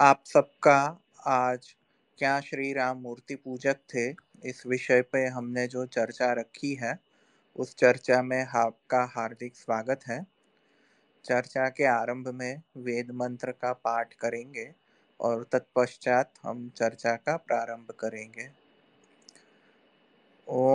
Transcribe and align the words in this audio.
आप 0.00 0.22
सबका 0.26 1.02
आज 1.26 1.74
क्या 2.18 2.40
श्री 2.40 2.72
राम 2.72 2.96
मूर्ति 2.96 3.34
पूजक 3.34 3.76
थे? 3.76 4.10
इस 4.48 4.62
विषय 4.66 5.02
पे 5.02 5.26
हमने 5.26 5.66
जो 5.66 5.86
चर्चा 5.86 6.32
रखी 6.32 6.74
है, 6.74 6.98
उस 7.56 7.76
चर्चा 7.76 8.22
में 8.22 8.46
आपका 8.46 9.12
हार्दिक 9.16 9.56
स्वागत 9.56 10.00
है। 10.06 10.26
चर्चा 11.24 11.68
के 11.68 11.84
आरंभ 11.84 12.28
में 12.28 12.62
वेद 12.76 13.10
मंत्र 13.10 13.52
का 13.52 13.72
पाठ 13.72 14.14
करेंगे 14.14 14.74
और 15.20 15.46
तत्पश्चात 15.52 16.32
हम 16.42 16.68
चर्चा 16.76 17.16
का 17.16 17.36
प्रारंभ 17.36 17.94
करेंगे। 18.00 18.50
ओ 20.48 20.68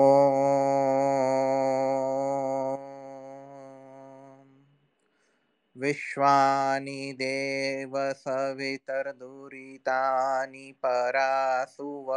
विश्वानि 5.78 7.14
देव 7.14 7.94
सवितर्दुरितानि 7.98 10.76
परासुव। 10.86 12.14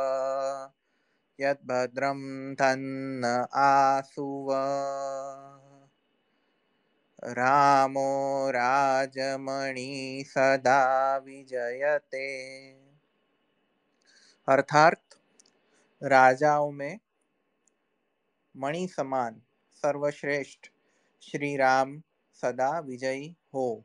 यद्भद्रं 1.41 2.55
तन्न 2.55 3.47
आसुव। 3.55 4.49
रामो 7.25 8.51
राजमणि 8.51 10.25
सदा 10.29 11.17
विजयते। 11.17 12.73
अर्थात 14.49 15.01
राजाओं 16.03 16.71
में 16.71 16.99
मणि 18.57 18.89
समान 18.89 19.43
सर्वश्रेष्ठ 19.75 20.71
श्री 21.23 21.57
राम 21.57 22.03
सदा 22.43 22.79
विजयी 22.79 23.35
हो। 23.55 23.85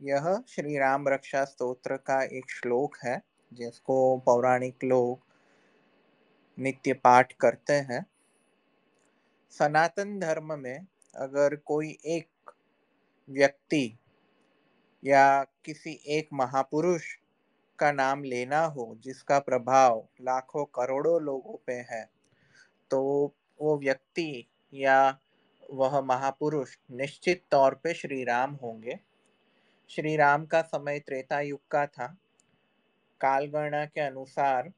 यह 0.00 0.26
श्री 0.48 0.78
राम 0.78 1.08
रक्षा 1.08 1.44
स्तोत्र 1.44 1.96
का 1.96 2.22
एक 2.22 2.50
श्लोक 2.50 2.96
है, 3.04 3.20
जिसको 3.52 3.96
पौराणिक 4.18 4.84
लोग 4.84 5.20
नित्य 6.58 6.92
पाठ 6.94 7.32
करते 7.32 7.72
हैं। 7.72 8.04
सनातन 9.50 10.18
धर्म 10.18 10.58
में 10.58 10.86
अगर 11.14 11.56
कोई 11.56 11.96
एक 12.06 12.50
व्यक्ति 13.28 13.98
या 15.04 15.44
किसी 15.64 16.00
एक 16.08 16.28
महापुरुष 16.32 17.04
का 17.78 17.92
नाम 17.92 18.24
लेना 18.24 18.64
हो, 18.64 18.96
जिसका 19.00 19.38
प्रभाव 19.38 20.06
लाखों 20.20 20.64
करोड़ों 20.64 21.20
लोगों 21.22 21.56
पे 21.66 21.72
है 21.72 22.04
तो 22.90 23.00
वो 23.60 23.78
व्यक्ति 23.78 24.46
या 24.74 25.18
वह 25.68 26.00
महापुरुष 26.00 26.76
निश्चित 26.92 27.42
तौर 27.50 27.74
पे 27.74 27.94
श्री 27.94 28.22
राम 28.24 28.54
होंगे। 28.54 28.98
श्री 29.90 30.16
राम 30.16 30.44
का 30.46 30.60
समय 30.62 30.98
त्रेता 30.98 31.40
युग 31.40 31.60
का 31.70 31.86
था। 31.86 32.06
कालगणना 33.20 33.84
के 33.84 34.00
अनुसार 34.00 34.70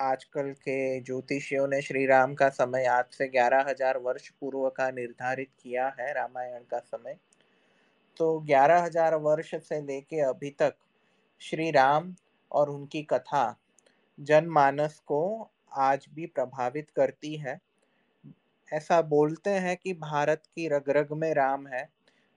आजकल 0.00 0.50
के 0.52 1.00
ज्योतिषियों 1.00 1.66
ने 1.68 1.80
श्री 1.82 2.04
राम 2.06 2.34
का 2.34 2.48
समय 2.50 2.84
आज 2.84 3.04
से 3.10 3.28
ग्यारह 3.28 3.64
हज़ार 3.68 3.98
वर्ष 3.98 4.28
पूर्व 4.30 4.68
का 4.68 4.90
निर्धारित 4.90 5.48
किया 5.62 5.86
है, 6.00 6.12
रामायण 6.12 6.62
का 6.70 6.78
समय। 6.78 7.16
तो 8.16 8.38
ग्यारह 8.40 8.82
हज़ार 8.82 9.14
वर्ष 9.16 9.54
से 9.58 9.80
लेके 9.80 10.20
अभी 10.20 10.50
तक 10.50 10.74
श्री 11.40 11.70
राम 11.70 12.14
और 12.50 12.70
उनकी 12.70 13.02
कथा 13.02 13.44
जनमानस 14.18 14.98
को 15.06 15.50
आज 15.72 16.06
भी 16.14 16.26
प्रभावित 16.26 16.90
करती 16.90 17.36
है। 17.36 17.58
ऐसा 18.72 19.00
बोलते 19.08 19.50
हैं 19.58 19.76
कि 19.76 19.94
भारत 20.00 20.42
की 20.46 20.68
रग 20.68 20.90
रग 20.92 21.12
में 21.16 21.32
राम 21.34 21.66
है, 21.68 21.88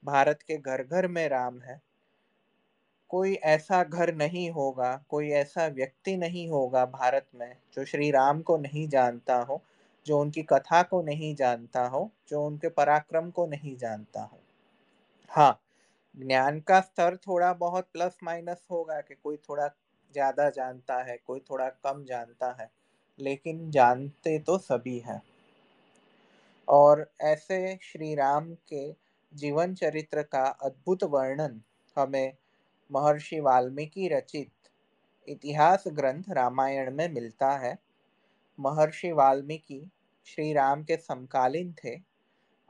भारत 0.03 0.41
के 0.43 0.57
घर 0.59 0.83
घर 0.85 1.07
में 1.09 1.27
राम 1.29 1.59
है। 1.61 1.81
कोई 3.11 3.33
ऐसा 3.45 3.83
घर 3.83 4.13
नहीं 4.15 4.49
होगा, 4.51 4.91
कोई 5.09 5.29
ऐसा 5.33 5.65
व्यक्ति 5.69 6.15
नहीं 6.17 6.47
होगा 6.49 6.85
भारत 6.87 7.27
में 7.35 7.55
जो 7.75 7.85
श्री 7.85 8.09
राम 8.11 8.41
को 8.41 8.57
नहीं 8.57 8.87
जानता 8.89 9.35
हो, 9.41 9.61
जो 10.05 10.19
उनकी 10.19 10.43
कथा 10.43 10.81
को 10.83 11.01
नहीं 11.01 11.33
जानता 11.35 11.85
हो, 11.87 12.09
जो 12.27 12.45
उनके 12.45 12.69
पराक्रम 12.71 13.29
को 13.31 13.45
नहीं 13.47 13.75
जानता 13.77 14.23
हो। 14.23 14.39
हाँ 15.31 15.59
ज्ञान 16.17 16.59
का 16.61 16.79
स्तर 16.81 17.17
थोड़ा 17.19 17.53
बहुत 17.55 17.89
प्लस 17.93 18.17
माइनस 18.23 18.67
होगा 18.71 18.99
कि 19.01 19.15
कोई 19.15 19.37
थोड़ा 19.39 19.67
ज़्यादा 20.13 20.49
जानता 20.51 21.01
है, 21.03 21.17
कोई 21.19 21.39
थोड़ा 21.41 21.69
कम 21.83 22.03
जानता 22.05 22.55
है, 22.61 22.69
लेकिन 23.19 23.69
जानते 23.71 24.39
तो 24.41 24.57
सभी 24.59 24.99
हैं। 25.01 25.21
और 26.67 27.09
ऐसे 27.23 27.77
श्री 27.83 28.13
राम 28.15 28.53
के 28.73 28.91
जीवन 29.31 29.73
चरित्र 29.75 30.21
का 30.23 30.43
अद्भुत 30.63 31.03
वर्णन 31.03 31.61
हमें 31.97 32.33
महर्षि 32.89 33.39
वाल्मीकि 33.39 34.07
रचित 34.07 34.51
इतिहास 35.27 35.83
ग्रंथ 35.89 36.23
रामायण 36.29 36.91
में 36.95 37.07
मिलता 37.13 37.51
है। 37.57 37.77
महर्षि 38.59 39.11
वाल्मीकि 39.11 39.81
श्री 40.27 40.53
राम 40.53 40.83
के 40.83 40.97
समकालीन 40.97 41.73
थे 41.83 41.95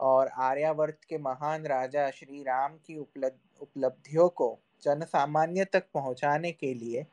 और 0.00 0.28
आर्यावर्त 0.40 0.98
के 1.08 1.18
महान 1.18 1.66
राजा 1.66 2.10
श्री 2.10 2.42
राम 2.42 2.76
की 2.86 2.96
उपलब्धियों 2.98 4.28
को 4.30 4.58
जन 4.82 5.04
सामान्य 5.04 5.64
तक 5.64 5.86
पहुँचाने 5.94 6.52
के 6.52 6.72
लिए 6.74 7.06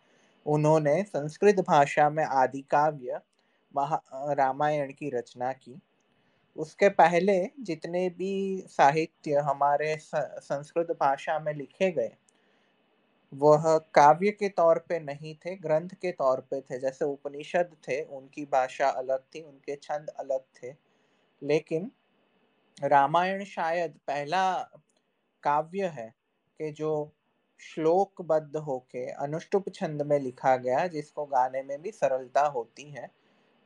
उन्होंने 0.45 1.01
संस्कृत 1.03 1.59
भाषा 1.67 2.09
में 2.09 2.23
आदि 2.25 2.61
काव्य 2.71 3.19
रामायण 4.37 4.91
की 4.93 5.09
रचना 5.09 5.51
की। 5.53 5.79
उसके 6.55 6.89
पहले 6.89 7.35
जितने 7.59 8.09
भी 8.09 8.63
साहित्य 8.69 9.39
हमारे 9.45 9.95
संस्कृत 9.99 10.91
भाषा 11.01 11.39
में 11.39 11.53
लिखे 11.53 11.91
गए, 11.91 12.11
वह 13.33 13.77
काव्य 13.95 14.31
के 14.31 14.49
तौर 14.49 14.79
पे 14.79 14.99
नहीं 14.99 15.35
थे, 15.35 15.55
ग्रंथ 15.55 15.89
के 16.01 16.11
तौर 16.11 16.41
पे 16.51 16.61
थे। 16.61 16.79
जैसे 16.79 17.05
उपनिषद 17.05 17.75
थे, 17.87 18.01
उनकी 18.03 18.45
भाषा 18.45 18.89
अलग 18.89 19.23
थी, 19.35 19.41
उनके 19.41 19.75
छंद 19.75 20.09
अलग 20.09 20.41
थे। 20.55 20.73
लेकिन 21.41 21.91
रामायण 22.77 23.43
शायद 23.45 23.99
पहला 24.07 24.43
काव्य 25.43 25.87
है 25.89 26.13
कि 26.59 26.71
जो 26.71 26.91
श्लोकबद्ध 27.59 28.55
होके 28.57 29.05
अनुष्टुप 29.11 29.69
छंद 29.69 30.01
में 30.01 30.19
लिखा 30.19 30.55
गया, 30.57 30.87
जिसको 30.87 31.25
गाने 31.25 31.63
में 31.63 31.81
भी 31.81 31.91
सरलता 31.91 32.45
होती 32.47 32.89
है। 32.91 33.09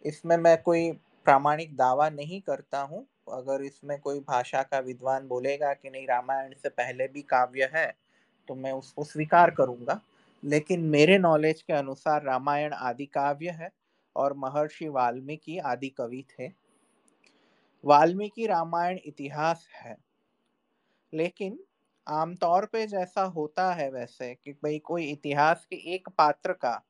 इसमें 0.06 0.38
मैं 0.38 0.62
कोई 0.64 0.92
प्रामाणिक 1.28 1.76
दावा 1.78 2.10
नहीं 2.10 2.40
करता 2.42 2.82
हूँ। 2.82 3.06
अगर 3.34 3.62
इसमें 3.64 3.98
कोई 4.00 4.20
भाषा 4.20 4.62
का 4.64 4.80
विद्वान 4.80 5.28
बोलेगा 5.28 5.74
कि 5.74 5.90
नहीं, 5.90 6.08
रामायण 6.08 6.54
से 6.54 6.70
पहले 6.70 7.08
भी 7.08 7.22
काव्य 7.22 7.70
है 7.74 7.88
तो 8.50 8.56
मैं 8.56 8.72
उसको 8.72 9.04
स्वीकार 9.04 9.52
करूँगा। 9.52 10.00
लेकिन 10.44 10.82
मेरे 10.88 11.18
नॉलेज 11.18 11.62
के 11.62 11.74
अनुसार 11.74 12.24
रामायण 12.24 12.74
आदि 12.74 13.06
काव्य 13.06 13.50
है 13.52 13.70
और 14.16 14.34
महर्षि 14.38 14.88
वाल्मीकि 14.90 15.58
आदि 15.66 15.90
कवि 15.90 16.24
थे। 16.32 16.50
वाल्मीकि 17.84 18.48
रामायण 18.48 19.00
इतिहास 19.06 19.68
है। 19.76 19.98
लेकिन 21.14 21.58
आमतौर 22.08 22.66
पे 22.66 22.86
जैसा 22.88 23.22
होता 23.36 23.72
है 23.74 23.90
वैसे 23.92 24.34
कि 24.36 24.52
भाई 24.54 24.80
कोई 24.80 25.06
इतिहास 25.12 25.66
के 25.66 25.76
एक 25.94 26.10
पात्र 26.10 26.54
का 26.54 26.82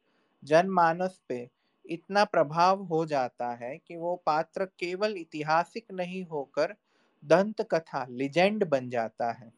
जनमानस 0.43 1.19
पे 1.29 1.47
इतना 1.89 2.23
प्रभाव 2.23 2.83
हो 2.83 3.05
जाता 3.05 3.51
है 3.53 3.77
कि 3.77 3.97
वो 3.97 4.15
पात्र 4.25 4.65
केवल 4.65 5.17
ऐतिहासिक 5.17 5.85
नहीं 5.93 6.25
होकर 6.25 6.75
दंत 7.23 7.61
कथा 7.61 8.05
लिजेंड 8.09 8.65
बन 8.69 8.89
जाता 8.89 9.31
है। 9.31 9.51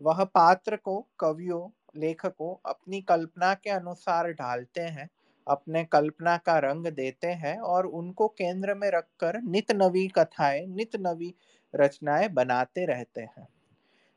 वह 0.00 0.24
पात्र 0.24 0.76
को, 0.76 1.06
कवियों, 1.20 1.68
लेखकों 1.96 2.54
अपनी 2.70 3.00
कल्पना 3.02 3.54
के 3.54 3.70
अनुसार 3.70 4.32
ढालते 4.32 4.80
हैं, 4.80 5.08
अपने 5.46 5.84
कल्पना 5.84 6.36
का 6.36 6.58
रंग 6.58 6.86
देते 6.86 7.26
हैं 7.26 7.58
और 7.58 7.86
उनको 7.86 8.28
केंद्र 8.28 8.74
में 8.74 8.90
रखकर 8.90 9.40
नित 9.42 9.72
नवी 9.72 10.08
कथाएँ, 10.08 10.66
नित 10.66 10.96
नवी 10.96 11.34
रचनाएँ 11.74 12.28
बनाते 12.28 12.86
रहते 12.86 13.20
हैं। 13.20 13.48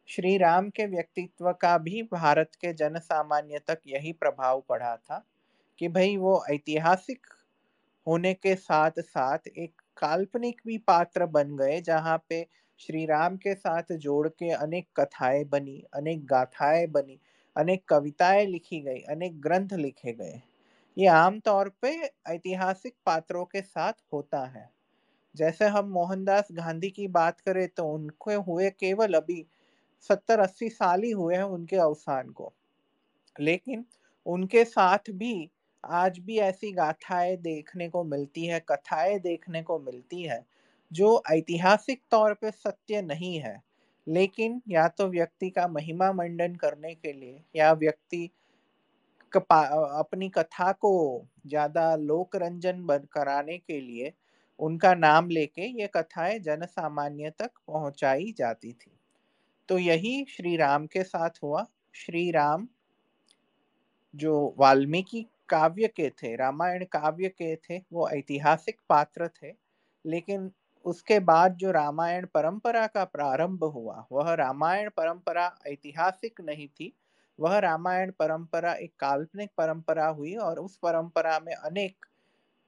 श्री 0.09 0.38
राम 0.38 0.69
के 0.69 0.86
व्यक्तित्व 0.86 1.52
का 1.54 1.78
भी 1.78 2.04
भारत 2.04 2.52
के 2.62 2.74
जन 2.74 3.00
सामान्य 3.00 3.59
तक 3.68 3.80
यही 3.88 4.14
प्रभाव 4.14 4.64
पड़ा 4.69 4.96
था। 4.98 5.25
कि 5.79 5.88
भाई 5.89 6.15
वो 6.18 6.44
ऐतिहासिक 6.51 7.27
होने 8.07 8.33
के 8.35 8.56
साथ 8.57 9.00
साथ 9.01 9.47
एक 9.50 9.81
काल्पनिक 9.97 10.62
भी 10.68 10.77
पात्र 10.88 11.25
बन 11.27 11.56
गए, 11.57 11.79
जहाँ 11.81 12.18
पे 12.29 12.45
श्री 12.79 13.06
राम 13.06 13.38
के 13.38 13.53
साथ 13.56 13.94
जोड़ 13.97 14.27
के 14.29 14.51
अनेक 14.53 14.88
कथाएँ 15.00 15.44
बनी, 15.45 15.83
अनेक 15.94 16.25
गाथाएँ 16.27 16.88
बनी, 16.89 17.19
अनेक 17.56 17.85
कविताएँ 17.89 18.45
लिखी 18.47 18.79
गई, 18.81 19.01
अनेक 19.09 19.39
ग्रंथ 19.41 19.74
लिखे 19.75 20.13
गए। 20.13 20.41
ये 20.97 21.07
आमतौर 21.09 21.69
पे 21.81 21.91
ऐतिहासिक 22.29 22.95
पात्रों 23.06 23.45
के 23.45 23.62
साथ 23.62 23.94
होता 24.13 24.45
है। 24.47 24.69
जैसे 25.35 25.65
हम 25.69 25.89
मोहनदास 25.91 26.47
गांधी 26.53 26.89
की 26.91 27.07
बात 27.12 27.41
करें 27.41 27.68
तो 27.69 27.85
उनके 27.89 28.35
हुए 28.44 28.69
केवल 28.71 29.13
अभी 29.13 29.45
सत्तर 30.09 30.39
अस्सी 30.39 30.69
साल 30.71 31.03
ही 31.03 31.12
हुए 31.12 31.35
हैं 31.35 31.44
उनके 31.45 31.77
अवसान 31.79 32.29
को। 32.31 32.53
लेकिन 33.35 33.85
उनके 34.25 34.63
साथ 34.65 35.12
भी 35.13 35.33
आज 35.83 36.19
भी 36.19 36.38
ऐसी 36.39 36.71
गाथाएँ 36.71 37.35
देखने 37.38 37.88
को 37.89 38.03
मिलती 38.03 38.45
है, 38.45 38.59
कथाएँ 38.69 39.19
देखने 39.19 39.62
को 39.63 39.79
मिलती 39.79 40.21
है, 40.24 40.44
जो 40.91 41.21
ऐतिहासिक 41.31 42.01
तौर 42.12 42.33
पे 42.33 42.51
सत्य 42.51 43.01
नहीं 43.01 43.38
है। 43.39 43.62
लेकिन 44.07 44.62
या 44.69 44.88
तो 44.89 45.07
व्यक्ति 45.07 45.50
का 45.50 45.68
महिमा 45.68 46.12
मंडन 46.13 46.56
करने 46.56 46.94
के 46.95 47.13
लिए 47.13 47.41
या 47.56 47.71
व्यक्ति 47.75 48.29
अपनी 49.33 50.29
कथा 50.29 50.71
को 50.75 50.91
ज़्यादा 51.47 51.95
लोक 51.95 52.35
रंजन 52.35 52.85
कराने 53.13 53.57
के 53.57 53.79
लिए 53.81 54.13
उनका 54.59 54.94
नाम 54.95 55.29
लेके 55.29 55.68
ये 55.81 55.88
कथाएँ 55.88 56.39
जन 56.39 56.65
सामान्य 56.65 57.29
तक 57.39 57.51
पहुंचाई 57.68 58.33
जाती 58.38 58.71
थी। 58.74 58.91
तो 59.69 59.77
यही 59.77 60.25
श्री 60.29 60.56
राम 60.57 60.85
के 60.88 61.03
साथ 61.03 61.44
हुआ। 61.44 61.65
श्री 61.95 62.29
राम, 62.31 62.68
जो 64.13 64.56
वाल्मीकि 64.59 65.25
काव्य 65.50 65.88
के 65.88 66.10
थे, 66.10 66.36
रामायण 66.36 66.86
काव्य 66.86 67.30
के 67.30 67.56
थे, 67.56 67.78
वो 67.94 68.10
ऐतिहासिक 68.10 68.80
पात्र 68.90 69.28
थे, 69.28 69.54
लेकिन 70.06 70.52
उसके 70.86 71.20
बाद 71.20 71.56
जो 71.56 71.72
रामायण 71.72 72.26
परंपरा 72.26 72.88
का 72.88 73.04
प्रारंभ 73.04 73.64
हुआ, 73.64 74.06
वह 74.12 74.34
रामायण 74.34 74.90
परंपरा 74.90 75.52
ऐतिहासिक 75.68 76.42
नहीं 76.42 76.68
थी, 76.68 76.94
वह 77.40 77.58
रामायण 77.60 78.12
परंपरा 78.12 78.74
एक 78.74 78.94
काल्पनिक 79.00 79.50
परंपरा 79.58 80.08
हुई 80.08 80.36
और 80.36 80.60
उस 80.60 80.78
परंपरा 80.78 81.40
में 81.40 81.54
अनेक 81.54 82.06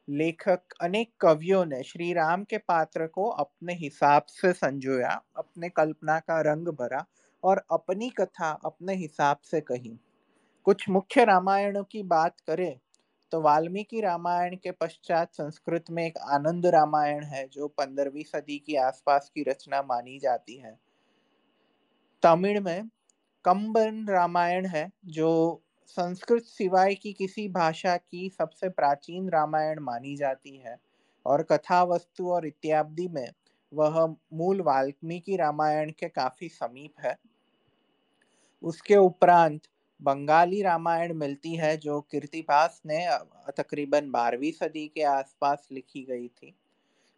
लेखक, 0.08 0.62
अनेक 0.82 1.12
कवियों 1.22 1.66
ने 1.66 1.84
श्री 1.84 2.14
राम 2.14 2.44
के 2.44 2.58
पात्र 2.58 3.08
को 3.08 3.30
अपने 3.30 3.74
हिसाब 3.74 4.24
से 4.30 4.54
संजोया, 4.54 5.22
अपने 5.36 5.70
कल्पना 5.70 6.20
का 6.20 6.42
रंग 6.42 6.68
भरा 6.68 7.06
और 7.44 7.64
अपनी 7.72 8.10
कथा 8.10 8.52
अपने 8.66 8.96
हिसाब 8.96 9.38
से 9.44 9.62
कही। 9.62 10.00
कुछ 10.66 10.90
मुख्य 10.90 11.24
रामायणों 11.26 11.84
की 11.84 12.04
बात 12.04 12.40
करें 12.40 12.80
तो 13.32 13.42
वाल्मीकि 13.42 14.02
रामायण 14.02 14.56
के 14.56 14.72
पश्चात 14.72 15.34
संस्कृत 15.34 15.86
में 15.92 16.06
एक 16.06 16.18
आनंद 16.18 16.66
रामायण 16.66 17.24
है, 17.24 17.48
जो 17.48 17.68
पंद्रहवीं 17.68 18.24
सदी 18.24 18.58
की 18.58 18.76
आसपास 18.76 19.32
की 19.36 19.44
रचना 19.44 19.82
मानी 19.82 20.20
जाती 20.20 20.58
है। 20.58 20.80
तमिल 22.24 22.60
में 22.60 22.90
कंबन 23.46 24.06
रामायण 24.10 24.66
है, 24.66 24.92
जो 25.06 25.62
संस्कृत 25.88 26.44
सिवाय 26.44 26.96
की 26.96 27.14
किसी 27.14 27.48
भाषा 27.48 27.98
की 27.98 28.30
सबसे 28.30 28.70
प्राचीन 28.70 29.30
रामायण 29.30 29.80
मानी 29.80 30.16
जाती 30.16 30.58
है, 30.58 30.78
और 31.26 31.44
कथा 31.44 31.84
वस्तु 31.84 32.32
और 32.32 32.48
इत्यादि 32.48 33.08
में 33.08 33.28
वह 33.74 34.06
मूल 34.34 34.62
वाल्मीकि 34.62 35.36
रामायण 35.36 35.92
के 35.92 36.10
काफ़ी 36.10 36.50
समीप 36.50 36.94
है। 37.00 37.16
उसके 38.64 38.96
उपरांत 38.96 39.62
बंगाली 40.02 40.62
रामायण 40.62 41.14
मिलती 41.14 41.56
है, 41.56 41.78
जो 41.78 42.02
कीर्तिपास 42.02 42.82
ने 42.86 43.08
तकरीबन 43.58 44.12
बारहवीं 44.12 44.52
सदी 44.52 44.88
के 44.88 45.04
आसपास 45.04 45.68
लिखी 45.72 46.04
गई 46.04 46.28
थी। 46.28 46.56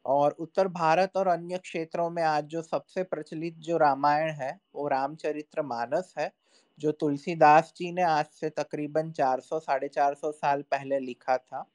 और 0.06 0.32
उत्तर 0.32 0.68
भारत 0.68 1.18
और 1.18 1.28
अन्य 1.28 1.58
क्षेत्रों 1.58 2.10
में 2.10 2.24
आज 2.24 2.46
जो 2.46 2.62
सबसे 2.62 3.04
प्रचलित 3.04 3.58
जो 3.58 3.78
रामायण 3.78 4.32
है, 4.32 4.60
वो 4.76 4.88
रामचरित्र 4.88 5.62
मानस 5.62 6.14
है, 6.18 6.32
जो 6.80 6.92
तुलसीदास 6.92 7.74
जी 7.78 7.92
ने 7.92 8.02
आज 8.02 8.26
से 8.26 8.50
तकरीबन 8.50 9.12
400 9.12 9.60
साढ़े 9.60 9.88
चार 9.88 10.14
सौ 10.14 10.32
साल 10.32 10.62
पहले 10.62 11.00
लिखा 11.00 11.38
था। 11.38 11.66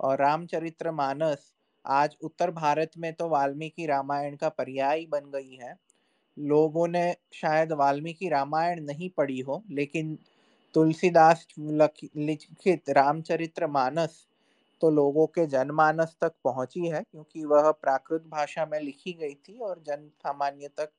और 0.00 0.18
रामचरित्र 0.18 0.90
मानस 0.90 1.52
आज 1.86 2.16
उत्तर 2.22 2.50
भारत 2.50 2.90
में 2.98 3.12
तो 3.12 3.28
वाल्मीकि 3.28 3.86
रामायण 3.86 4.36
का 4.36 4.48
पर्याय 4.48 5.06
बन 5.06 5.30
गई 5.30 5.58
है। 5.62 5.76
लोगों 6.38 6.88
ने 6.88 7.16
शायद 7.32 7.72
वाल्मीकि 7.72 8.28
रामायण 8.28 8.80
नहीं 8.80 9.10
पढ़ी 9.10 9.40
हो, 9.40 9.62
लेकिन 9.70 10.18
तुलसीदास 10.78 11.46
लिखित 11.58 12.90
रामचरित्र 12.90 13.66
मानस 13.66 14.12
तो 14.80 14.90
लोगों 14.90 15.26
के 15.26 15.46
जनमानस 15.46 16.14
तक 16.20 16.32
पहुँची 16.44 16.86
है, 16.86 17.00
क्योंकि 17.02 17.44
वह 17.44 17.70
प्राकृत 17.72 18.26
भाषा 18.28 18.66
में 18.66 18.78
लिखी 18.80 19.12
गई 19.12 19.34
थी 19.34 19.58
और 19.58 19.82
जन 19.86 20.08
सामान्य 20.18 20.68
तक 20.78 20.90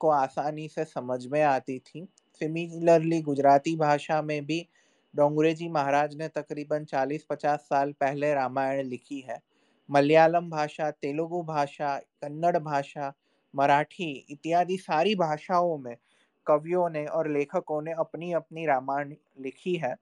को 0.00 0.08
आसानी 0.10 0.68
से 0.68 0.84
समझ 0.84 1.26
में 1.26 1.40
आती 1.42 1.78
थी। 1.78 2.06
सिमिलरली 2.40 3.22
गुजराती 3.22 3.76
भाषा 3.76 4.20
में 4.22 4.44
भी 4.46 4.66
डोंगरेजी 5.14 5.68
महाराज 5.68 6.14
ने 6.16 6.28
तकरीबन 6.28 6.84
40-50 6.84 7.60
साल 7.60 7.92
पहले 7.92 8.34
रामायण 8.34 8.86
लिखी 8.86 9.20
है। 9.20 9.40
मलयालम 9.88 10.50
भाषा, 10.50 10.90
तेलुगु 10.90 11.42
भाषा, 11.42 11.96
कन्नड़ 12.22 12.58
भाषा, 12.58 13.12
मराठी 13.54 14.12
इत्यादि 14.30 14.76
सारी 14.78 15.14
भाषाओं 15.14 15.78
में 15.78 15.96
कवियों 16.46 16.88
ने 16.90 17.06
और 17.06 17.30
लेखकों 17.30 17.82
ने 17.82 17.92
अपनी 17.92 18.32
अपनी 18.32 18.66
रामायण 18.66 19.14
लिखी 19.40 19.74
है। 19.76 19.94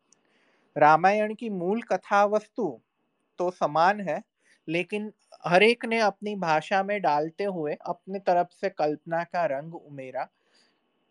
रामायण 0.76 1.34
की 1.34 1.50
मूल 1.50 1.82
कथा 1.82 2.24
वस्तु 2.26 2.80
तो 3.38 3.50
समान 3.50 4.00
है, 4.00 4.22
लेकिन 4.68 5.12
हर 5.46 5.62
एक 5.62 5.84
ने 5.84 5.98
अपनी 6.00 6.34
भाषा 6.36 6.82
में 6.82 7.00
डालते 7.02 7.44
हुए 7.44 7.76
अपने 7.86 8.18
तरफ़ 8.18 8.48
से 8.52 8.68
कल्पना 8.70 9.24
का 9.24 9.44
रंग 9.46 9.74
उमेरा। 9.74 10.28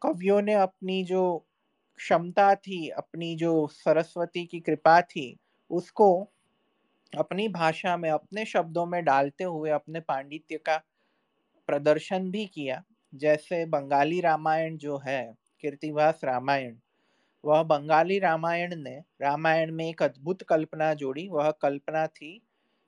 कवियों 0.02 0.42
ने 0.42 0.54
अपनी 0.54 1.04
जो 1.04 1.24
क्षमता 2.00 2.56
थी, 2.56 2.90
अपनी 2.90 3.36
जो 3.36 3.68
सरस्वती 3.68 4.46
की 4.46 4.60
कृपा 4.60 5.02
थी, 5.02 5.38
उसको 5.72 6.12
अपनी 7.14 7.48
भाषा 7.48 7.98
में, 7.98 8.10
अपने 8.10 8.46
शब्दों 8.46 8.86
में 8.86 9.04
डालते 9.06 9.44
हुए 9.44 9.70
अपने 9.72 10.00
पांडित्य 10.00 10.58
का 10.58 10.78
प्रदर्शन 11.70 12.32
भी 12.32 12.46
किया। 12.46 12.84
जैसे 13.14 13.66
बंगाली 13.66 14.20
रामायण 14.22 14.78
जो 14.78 14.98
है, 14.98 15.22
कीर्तिवास 15.62 16.22
रामायण, 16.24 16.76
वह 17.44 17.64
बंगाली 17.64 18.20
रामायण 18.20 18.76
ने, 18.76 18.96
रामायण 19.22 19.72
में 19.72 19.86
एक 19.90 20.04
अद्भुत 20.04 20.44
कल्पना 20.44 20.94
जोड़ी। 20.94 21.28
वह 21.30 21.52
कल्पना 21.52 22.06
थी 22.08 22.42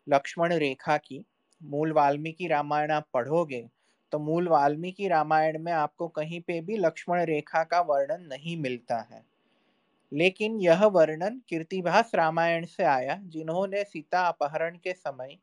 लक्ष्मण 0.08 0.54
रेखा 0.54 0.98
की। 0.98 1.24
मूल 1.62 1.92
वाल्मीकि 1.94 2.48
रामायण 2.48 2.92
आप 2.92 3.08
पढ़ोगे 3.14 3.68
तो 4.12 4.20
मूल 4.20 4.48
वाल्मीकि 4.48 5.08
रामायण 5.08 5.60
में 5.60 5.72
आपको 5.72 6.08
कहीं 6.10 6.42
पे 6.42 6.60
भी 6.62 6.78
लक्ष्मण 6.78 7.22
रेखा 7.26 7.64
का 7.64 7.82
वर्णन 7.82 8.26
नहीं 8.28 8.58
मिलता 8.58 9.00
है। 9.12 9.24
लेकिन 10.12 10.60
यह 10.62 10.86
वर्णन 10.88 11.42
कीर्तिभास 11.50 12.12
रामायण 12.16 12.66
से 12.66 12.84
आया, 12.84 13.20
जिन्होंने 13.24 13.84
सीता 13.84 14.22
अपहरण 14.28 14.78
के 14.78 14.94
समय 14.94 15.38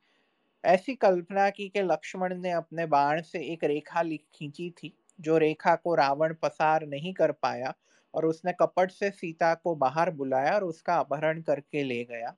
ऐसी 0.64 0.94
कल्पना 0.94 1.48
की 1.50 1.68
कि 1.68 1.82
लक्ष्मण 1.82 2.34
ने 2.36 2.50
अपने 2.50 2.86
बाण 2.86 3.20
से 3.22 3.38
एक 3.52 3.64
रेखा 3.64 4.02
खींची 4.34 4.70
थी, 4.72 4.92
जो 5.18 5.38
रेखा 5.38 5.74
को 5.76 5.94
रावण 5.94 6.34
पसार 6.34 6.86
नहीं 6.86 7.12
कर 7.14 7.32
पाया 7.32 7.72
और 8.14 8.24
उसने 8.26 8.52
कपट 8.52 8.90
से 8.90 9.10
सीता 9.10 9.52
को 9.54 9.74
बाहर 9.76 10.10
बुलाया 10.12 10.54
और 10.54 10.64
उसका 10.64 10.96
अपहरण 10.96 11.42
करके 11.42 11.82
ले 11.84 12.02
गया। 12.04 12.34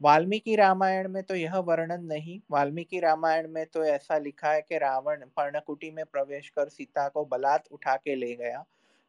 वाल्मीकि 0.00 0.54
रामायण 0.56 1.08
में 1.08 1.22
तो 1.22 1.34
यह 1.34 1.56
वर्णन 1.60 2.04
नहीं, 2.04 2.40
वाल्मीकि 2.50 3.00
रामायण 3.00 3.48
में 3.48 3.64
तो 3.66 3.84
ऐसा 3.84 4.18
लिखा 4.18 4.52
है 4.52 4.60
कि 4.62 4.78
रावण 4.78 5.24
पर्णकुटी 5.36 5.90
में 5.90 6.04
प्रवेश 6.06 6.48
कर 6.50 6.68
सीता 6.68 7.08
को 7.08 7.24
बलात् 7.26 7.68
उठा 7.72 7.96
के 7.96 8.14
ले 8.14 8.34
गया। 8.36 8.64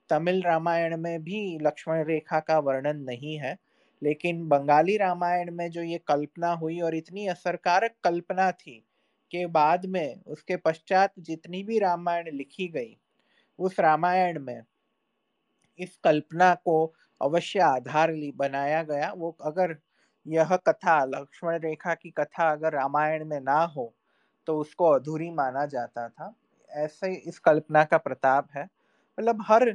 तमिल 0.09 0.41
रामायण 0.43 0.97
में 0.97 1.23
भी 1.23 1.59
लक्ष्मण 1.61 2.03
रेखा 2.05 2.39
का 2.41 2.59
वर्णन 2.59 2.97
नहीं 3.03 3.37
है। 3.39 3.57
लेकिन 4.01 4.47
बंगाली 4.49 4.97
रामायण 4.97 5.51
में 5.51 5.69
जो 5.71 5.81
ये 5.83 5.97
कल्पना 6.07 6.51
हुई 6.55 6.79
और 6.81 6.95
इतनी 6.95 7.27
असरकारक 7.27 7.95
कल्पना 8.03 8.51
थी 8.53 8.79
के 9.31 9.45
बाद 9.51 9.85
में 9.87 10.21
उसके 10.27 10.55
पश्चात 10.57 11.13
जितनी 11.21 11.63
भी 11.63 11.79
रामायण 11.79 12.31
लिखी 12.33 12.67
गई, 12.69 12.97
उस 13.59 13.79
रामायण 13.79 14.39
में 14.41 14.61
इस 15.79 15.95
कल्पना 16.03 16.53
को 16.55 16.75
अवश्य 17.21 17.59
आधार 17.59 18.11
बनाया 18.35 18.81
गया। 18.83 19.11
वो 19.13 19.35
अगर 19.41 19.75
यह 20.25 20.55
कथा, 20.67 21.03
लक्ष्मण 21.05 21.59
रेखा 21.59 21.93
की 21.95 22.09
कथा 22.11 22.49
अगर 22.51 22.73
रामायण 22.73 23.25
में 23.25 23.39
ना 23.41 23.59
हो 23.67 23.93
तो 24.47 24.57
उसको 24.59 24.85
अधूरी 24.89 25.29
माना 25.31 25.65
जाता 25.65 26.07
था। 26.09 26.33
ऐसे 26.71 27.13
इस 27.29 27.39
कल्पना 27.39 27.83
का 27.83 27.97
प्रताप 27.97 28.47
है। 28.55 28.63
मतलब 28.63 29.43
हर 29.47 29.69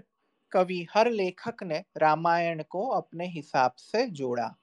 कवि 0.53 0.87
हर 0.95 1.11
लेखक 1.11 1.63
ने 1.63 1.83
रामायण 1.99 2.63
को 2.63 2.87
अपने 2.89 3.27
हिसाब 3.27 3.73
से 3.79 4.07
जोड़ा। 4.07 4.55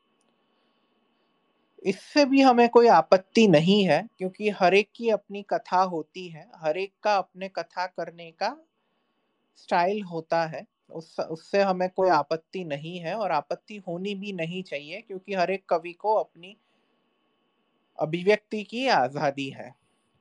इससे 1.84 2.26
भी 2.26 2.42
हमें 2.42 2.70
कोई 2.70 2.88
आपत्ति 2.88 3.48
नहीं 3.48 3.84
है, 3.86 4.02
क्योंकि 4.18 4.50
हर 4.50 4.74
एक 4.74 4.90
की 4.96 5.10
अपनी 5.10 5.42
कथा 5.50 5.82
होती 5.82 6.28
है, 6.28 6.48
हर 6.56 6.78
एक 6.78 6.94
का 7.04 7.16
अपने 7.18 7.50
कथा 7.50 7.86
करने 7.86 8.32
का 8.32 8.56
स्टाइल 9.58 10.02
होता 10.04 10.46
है, 10.46 10.66
उस, 10.90 11.20
उससे 11.20 11.62
हमें 11.62 11.90
कोई 11.90 12.10
आपत्ति 12.10 12.64
नहीं 12.64 13.00
है 13.00 13.16
और 13.16 13.32
आपत्ति 13.32 13.78
होनी 13.78 14.16
भी 14.16 14.34
नहीं 14.34 14.64
चाहिए, 14.64 15.02
क्योंकि 15.02 15.34
हर 15.34 15.52
एक 15.52 15.66
कवि 15.70 15.94
को 15.94 16.16
अपनी 16.16 16.56
अभिव्यक्ति 18.00 18.64
की 18.64 18.88
आज़ादी 18.88 19.50
है। 19.50 19.74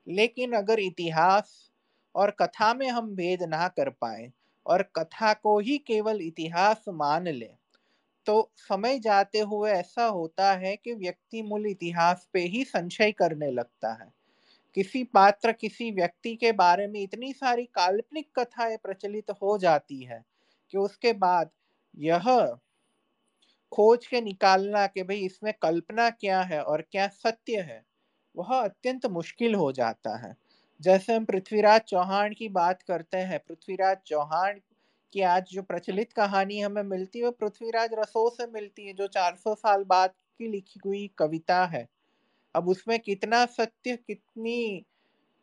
लेकिन 0.06 0.52
अगर 0.52 0.80
इतिहास 0.80 1.70
और 2.14 2.30
कथा 2.30 2.74
में 2.74 2.88
हम 2.88 3.14
भेद 3.16 3.42
ना 3.42 3.68
कर 3.68 3.90
पाए 3.90 4.30
और 4.68 4.82
कथा 4.96 5.32
को 5.34 5.58
ही 5.60 5.78
केवल 5.80 6.20
इतिहास 6.22 6.84
मान 6.94 7.28
ले। 7.30 7.50
तो 8.26 8.50
समय 8.58 8.98
जाते 9.00 9.40
हुए 9.42 9.70
ऐसा 9.72 10.04
होता 10.08 10.52
है 10.56 10.76
कि 10.76 10.94
व्यक्ति 10.94 11.42
मूल 11.42 11.66
इतिहास 11.66 12.28
पे 12.32 12.40
ही 12.46 12.64
संशय 12.64 13.12
करने 13.12 13.50
लगता 13.52 13.92
है। 13.94 14.12
किसी 14.76 15.04
पात्र, 15.06 15.52
किसी 15.52 15.90
व्यक्ति 15.92 16.34
के 16.36 16.52
बारे 16.54 16.86
में 16.86 17.00
इतनी 17.02 17.32
सारी 17.34 17.64
काल्पनिक 17.74 18.28
कथाएँ 18.38 18.76
प्रचलित 18.78 19.30
हो 19.42 19.58
जाती 19.58 20.02
है 20.04 20.24
कि 20.72 20.78
उसके 20.78 21.12
बाद 21.18 21.50
यह 21.94 22.28
खोज 23.72 24.06
के 24.06 24.20
निकालना 24.20 24.86
कि 24.86 25.02
भाई 25.02 25.16
इसमें 25.20 25.52
कल्पना 25.62 26.08
क्या 26.10 26.40
है 26.42 26.60
और 26.62 26.82
क्या 26.82 27.06
सत्य 27.08 27.60
है, 27.60 27.82
वह 28.34 28.54
अत्यंत 28.56 29.06
मुश्किल 29.08 29.54
हो 29.54 29.70
जाता 29.72 30.16
है। 30.18 30.34
जैसे 30.80 31.14
हम 31.14 31.24
पृथ्वीराज 31.24 31.80
चौहान 31.82 32.32
की 32.34 32.48
बात 32.50 32.82
करते 32.82 33.18
हैं, 33.18 33.38
पृथ्वीराज 33.40 33.96
चौहान 34.06 34.60
की 35.12 35.22
आज 35.22 35.48
जो 35.52 35.62
प्रचलित 35.62 36.12
कहानी 36.12 36.60
हमें 36.60 36.82
मिलती 36.84 37.18
है, 37.18 37.24
वो 37.24 37.30
पृथ्वीराज 37.32 37.90
रसो 37.94 38.28
से 38.30 38.46
मिलती 38.48 38.86
है, 38.86 38.92
जो 38.94 39.06
400 39.08 39.54
साल 39.54 39.84
बाद 39.84 40.14
की 40.40 40.48
लिखी 40.48 40.80
हुई 40.86 41.06
कविता 41.18 41.64
है। 41.66 41.86
अब 42.54 42.68
उसमें 42.68 42.98
कितना 43.00 43.44
सत्य, 43.46 43.96
कितनी 43.96 44.84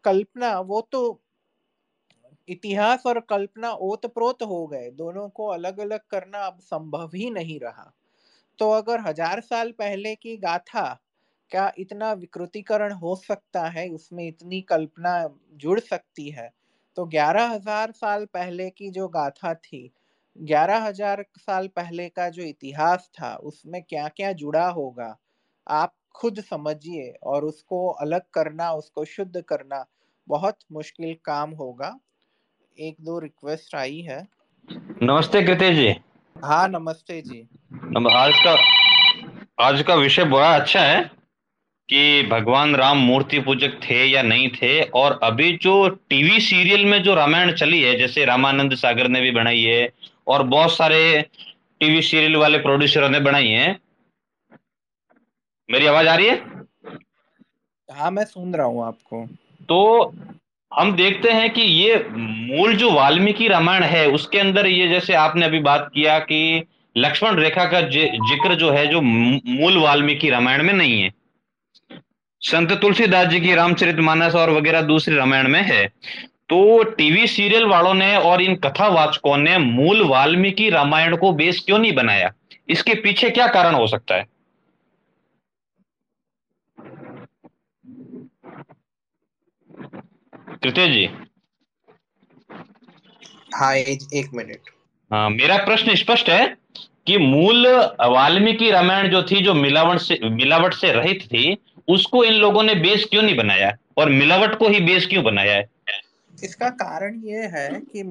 कल्पना, 0.05 0.59
वो 0.61 0.81
तो 0.91 1.21
इतिहास 2.47 3.05
और 3.05 3.19
कल्पना 3.19 3.71
ओतप्रोत 3.83 4.43
हो 4.43 4.65
गए, 4.67 4.89
दोनों 4.91 5.27
को 5.29 5.47
अलग 5.47 5.79
अलग 5.79 5.99
करना 6.09 6.39
अब 6.39 6.59
संभव 6.61 7.11
ही 7.15 7.29
नहीं 7.29 7.59
रहा। 7.59 7.91
तो 8.59 8.71
अगर 8.71 8.99
हज़ार 8.99 9.41
साल 9.41 9.71
पहले 9.71 10.15
की 10.15 10.37
गाथा 10.37 10.85
क्या 11.51 11.71
इतना 11.77 12.11
विकृतीकरण 12.13 12.93
हो 12.93 13.15
सकता 13.17 13.67
है 13.69 13.87
उसमें 13.89 14.27
इतनी 14.27 14.61
कल्पना 14.63 15.13
जुड़ 15.55 15.79
सकती 15.81 16.29
है। 16.29 16.49
तो 16.97 17.05
ग्यारह 17.07 17.47
हज़ार 17.47 17.91
साल 17.91 18.25
पहले 18.33 18.69
की 18.69 18.89
जो 18.91 19.07
गाथा 19.07 19.53
थी 19.55 19.89
ग्यारह 20.35 20.83
हज़ार 20.83 21.25
साल 21.37 21.67
पहले 21.75 22.07
का 22.09 22.29
जो 22.29 22.43
इतिहास 22.43 23.09
था 23.13 23.35
उसमें 23.43 23.81
क्या 23.83 24.07
क्या 24.07 24.31
जुड़ा 24.33 24.67
होगा? 24.69 25.15
आप 25.67 25.93
खुद 26.15 26.39
समझिए 26.41 27.13
और 27.23 27.45
उसको 27.45 27.87
अलग 27.87 28.21
करना 28.33 28.71
उसको 28.73 29.05
शुद्ध 29.05 29.41
करना 29.41 29.85
बहुत 30.27 30.57
मुश्किल 30.71 31.15
काम 31.25 31.51
होगा। 31.53 31.93
एक 32.77 32.95
दो 33.01 33.19
रिक्वेस्ट 33.19 33.75
आई 33.75 33.99
है। 34.01 34.21
नमस्ते 35.03 35.41
कृति 35.43 35.73
जी। 35.75 35.89
हाँ 36.35 36.67
नमस्ते 36.67 37.21
जी। 37.21 37.41
आज 38.09 38.33
का 38.45 38.55
आज 39.59 39.81
का 39.81 39.95
विषय 39.95 40.23
बड़ा 40.25 40.55
अच्छा 40.55 40.81
है। 40.81 41.03
कि 41.89 42.23
भगवान 42.23 42.75
राम 42.75 42.97
मूर्ति 42.97 43.39
पूजक 43.39 43.79
थे 43.83 44.03
या 44.05 44.21
नहीं 44.21 44.49
थे 44.49 44.81
और 44.95 45.19
अभी 45.23 45.51
जो 45.61 45.87
टीवी 46.09 46.39
सीरियल 46.39 46.85
में 46.85 47.01
जो 47.03 47.15
रामायण 47.15 47.51
चली 47.51 47.81
है 47.81 47.97
जैसे 47.97 48.25
रामानंद 48.25 48.73
सागर 48.75 49.07
ने 49.07 49.21
भी 49.21 49.31
बनाई 49.31 49.61
है 49.61 49.89
और 50.27 50.43
बहुत 50.43 50.71
सारे 50.71 50.99
टीवी 51.81 52.01
सीरियल 52.01 52.35
वाले 52.35 52.57
प्रोड्यूसरों 52.57 53.09
ने 53.09 53.19
बनाई 53.19 53.47
है। 53.47 53.67
मेरी 55.69 55.85
आवाज़ 55.85 56.07
आ 56.07 56.15
रही 56.15 56.27
है? 56.27 56.35
हाँ 57.89 58.11
मैं 58.11 58.23
सुन 58.25 58.55
रहा 58.55 58.65
हूँ 58.67 58.85
आपको। 58.85 59.25
तो 59.69 60.13
हम 60.71 60.91
देखते 60.95 61.31
हैं 61.31 61.49
कि 61.49 61.61
ये 61.61 62.03
मूल 62.09 62.75
जो 62.75 62.91
वाल्मीकि 62.91 63.47
रामायण 63.47 63.83
है 63.83 64.07
उसके 64.09 64.39
अंदर 64.39 64.67
ये 64.67 64.87
जैसे 64.87 65.13
आपने 65.15 65.45
अभी 65.45 65.59
बात 65.59 65.89
किया 65.93 66.17
कि 66.21 66.63
लक्ष्मण 66.95 67.35
रेखा 67.35 67.65
का 67.65 67.81
ज़िक्र 67.81 68.55
जो 68.55 68.71
है 68.71 68.85
जो 68.87 69.01
मूल 69.01 69.77
वाल्मीकि 69.77 70.29
रामायण 70.29 70.63
में 70.63 70.73
नहीं 70.73 71.01
है। 71.01 71.11
संत 72.45 72.71
तुलसीदास 72.71 73.27
जी 73.27 73.39
की 73.41 73.53
रामचरित 73.55 73.99
मानस 73.99 74.35
और 74.35 74.49
वगैरह 74.49 74.81
दूसरे 74.81 75.15
रामायण 75.15 75.47
में 75.47 75.61
है। 75.61 75.85
तो 76.49 76.83
टीवी 76.83 77.27
सीरियल 77.27 77.65
वालों 77.65 77.93
ने 77.93 78.15
और 78.17 78.41
इन 78.41 78.55
कथावाचकों 78.55 79.37
ने 79.37 79.57
मूल 79.57 80.03
वाल्मीकि 80.07 80.69
रामायण 80.69 81.15
को 81.15 81.31
बेस 81.31 81.59
क्यों 81.59 81.79
नहीं 81.79 81.93
बनाया? 81.93 82.31
इसके 82.69 82.93
पीछे 82.93 83.29
क्या 83.29 83.47
कारण 83.47 83.75
हो 83.75 83.87
सकता 83.87 84.15
है? 84.15 84.27
तृतीय 90.63 90.87
जी। 90.87 91.05
हाँ 93.55 93.75
एक 93.75 94.29
मिनट। 94.33 94.69
हाँ 95.11 95.29
मेरा 95.29 95.57
प्रश्न 95.57 95.95
स्पष्ट 95.95 96.29
है 96.29 96.45
कि 97.07 97.17
मूल 97.17 97.67
वाल्मीकि 98.01 98.71
रामायण 98.71 99.07
जो 99.07 99.21
थी 99.23 99.41
जो 99.41 99.53
मिलावट 99.53 99.99
से 99.99 100.19
मिलावट 100.23 100.73
से 100.73 100.91
रहित 100.91 101.25
थी 101.25 101.57
उसको 101.87 102.23
इन 102.23 102.33
लोगों 102.33 102.63
ने 102.63 102.75
बेस 102.75 103.05
क्यों 103.05 103.21
नहीं 103.23 103.35
बनाया? 103.37 103.71
और 103.97 104.09
मिलावट 104.09 104.57
को 104.59 104.67
ही 104.67 104.79
बेस 104.79 105.05
क्यों 105.07 105.23
बनाया 105.23 105.53
है? 105.53 105.69
इसका 106.43 106.69
कारण 106.69 107.21
ये 107.23 107.45
है 107.47 107.69
कि 107.81 108.03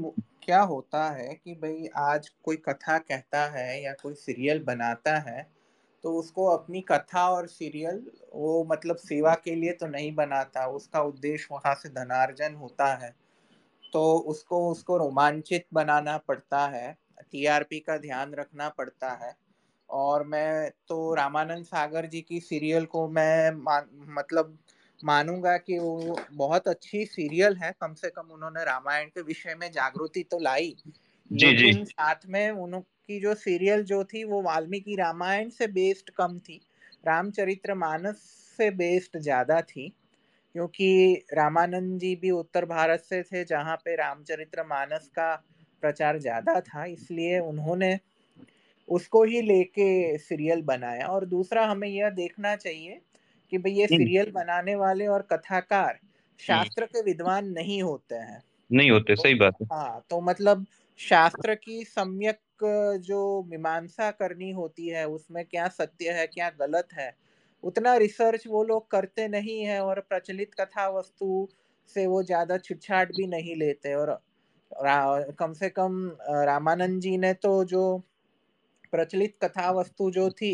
क्या 0.42 0.60
होता 0.62 1.08
है 1.10 1.34
कि 1.34 1.54
भाई 1.54 1.88
आज 1.96 2.28
कोई 2.42 2.56
कथा 2.58 2.98
कहता 2.98 3.44
है 3.50 3.82
या 3.82 3.92
कोई 4.02 4.14
सीरियल 4.14 4.62
बनाता 4.62 5.16
है 5.20 5.46
तो 6.04 6.14
उसको 6.14 6.46
अपनी 6.46 6.80
कथा 6.80 7.28
और 7.28 7.46
सीरियल 7.46 8.02
वो 8.34 8.64
मतलब 8.64 8.96
सेवा 8.96 9.34
के 9.34 9.54
लिए 9.54 9.72
तो 9.72 9.86
नहीं 9.86 10.14
बनाता, 10.14 10.66
उसका 10.66 11.00
उद्देश्य 11.02 11.48
वहाँ 11.52 11.74
से 11.74 11.88
धनार्जन 11.88 12.54
होता 12.54 12.86
है। 12.94 13.14
तो 13.92 14.02
उसको 14.28 14.58
उसको 14.70 14.96
रोमांचित 14.96 15.64
बनाना 15.74 16.16
पड़ता 16.18 16.66
है 16.66 16.96
टीआरपी 17.22 17.78
का 17.78 17.96
ध्यान 17.98 18.34
रखना 18.34 18.68
पड़ता 18.68 19.10
है। 19.16 19.32
और 19.94 20.24
मैं 20.26 20.70
तो 20.88 20.98
रामानंद 21.14 21.64
सागर 21.64 22.06
जी 22.06 22.20
की 22.22 22.40
सीरियल 22.42 22.86
को 22.88 23.06
मैं 23.10 23.50
मान 23.58 23.88
मतलब 24.10 24.58
मानूँगा 25.00 25.56
कि 25.58 25.78
वो 25.78 26.16
बहुत 26.34 26.68
अच्छी 26.68 27.04
सीरियल 27.06 27.56
है 27.56 27.72
कम 27.80 27.94
से 27.94 28.10
कम 28.10 28.30
उन्होंने 28.32 28.64
रामायण 28.64 29.08
के 29.08 29.22
विषय 29.22 29.54
में 29.54 29.70
जागृति 29.72 30.22
तो 30.30 30.38
लाई 30.40 30.76
जी, 31.30 31.52
लेकिन 31.52 31.84
जी. 31.84 31.84
साथ 31.84 32.26
में 32.28 32.50
उनकी 32.52 33.20
जो 33.20 33.34
सीरियल 33.36 33.82
जो 33.84 34.02
थी 34.04 34.24
वो 34.24 34.42
वाल्मीकि 34.42 34.96
रामायण 34.96 35.48
से 35.50 35.66
बेस्ड 35.72 36.10
कम 36.16 36.38
थी 36.40 36.60
रामचरित्र 37.04 37.74
मानस 37.76 38.22
से 38.58 38.70
बेस्ड 38.74 39.18
ज़्यादा 39.20 39.60
थी 39.64 39.88
क्योंकि 40.54 40.88
रामानंद 41.34 41.98
जी 42.00 42.14
भी 42.16 42.30
उत्तर 42.32 42.64
भारत 42.66 43.00
से 43.00 43.22
थे 43.22 43.44
जहाँ 43.44 43.76
पे 43.76 43.96
रामचरित्र 43.96 44.64
मानस 44.66 45.08
का 45.14 45.34
प्रचार 45.82 46.18
ज़्यादा 46.18 46.60
था 46.62 46.84
इसलिए 46.88 47.38
उन्होंने 47.42 47.94
उसको 48.88 49.24
ही 49.24 49.42
लेके 49.42 50.18
सीरियल 50.18 50.62
बनाया 50.62 51.06
और 51.06 51.24
दूसरा 51.26 51.66
हमें 51.66 51.88
यह 51.88 52.10
देखना 52.10 52.56
चाहिए 52.56 53.00
कि 53.52 53.58
भाई 53.58 53.72
ये 53.72 53.86
सीरियल। 53.86 54.30
बनाने 54.30 54.74
वाले 54.74 55.06
और 55.06 55.22
कथाकार। 55.22 55.98
शास्त्र 56.40 56.86
के 56.86 57.02
विद्वान 57.02 57.48
नहीं 57.48 57.82
होते 57.82 58.14
हैं 58.14 58.42
नहीं 58.70 58.90
होते 58.90 59.14
तो, 59.14 59.22
सही 59.22 59.34
बात 59.34 59.54
है 59.62 59.66
हाँ 59.72 60.04
तो 60.10 60.20
मतलब 60.20 60.66
शास्त्र 60.98 61.54
की 61.54 61.84
सम्यक 61.84 62.38
जो 63.00 63.42
मीमांसा 63.42 64.10
करनी 64.10 64.50
होती 64.50 64.88
है 64.88 65.08
उसमें 65.08 65.44
क्या 65.44 65.68
सत्य 65.68 66.10
है 66.10 66.26
क्या 66.26 66.50
गलत 66.50 66.88
है 66.92 67.14
उतना 67.62 67.96
रिसर्च 67.96 68.46
वो 68.46 68.64
लोग 68.64 68.90
करते 68.90 69.28
नहीं 69.28 69.60
है 69.64 69.80
और 69.84 70.00
प्रचलित 70.00 70.54
कथा 70.60 70.88
वस्तु 70.88 71.48
से 71.88 72.06
वो 72.06 72.22
ज़्यादा 72.22 72.58
छुटछाट 72.58 73.08
भी 73.08 73.26
नहीं 73.26 73.56
लेते 73.56 73.94
और 73.94 74.20
कम 75.38 75.52
से 75.52 75.68
कम 75.68 76.16
रामानंद 76.30 77.00
जी 77.00 77.16
ने 77.18 77.34
तो 77.34 77.64
जो 77.64 78.02
प्रचलित 78.94 79.36
कथा 79.42 79.70
वस्तु 79.72 80.10
जो 80.10 80.28
थी 80.32 80.52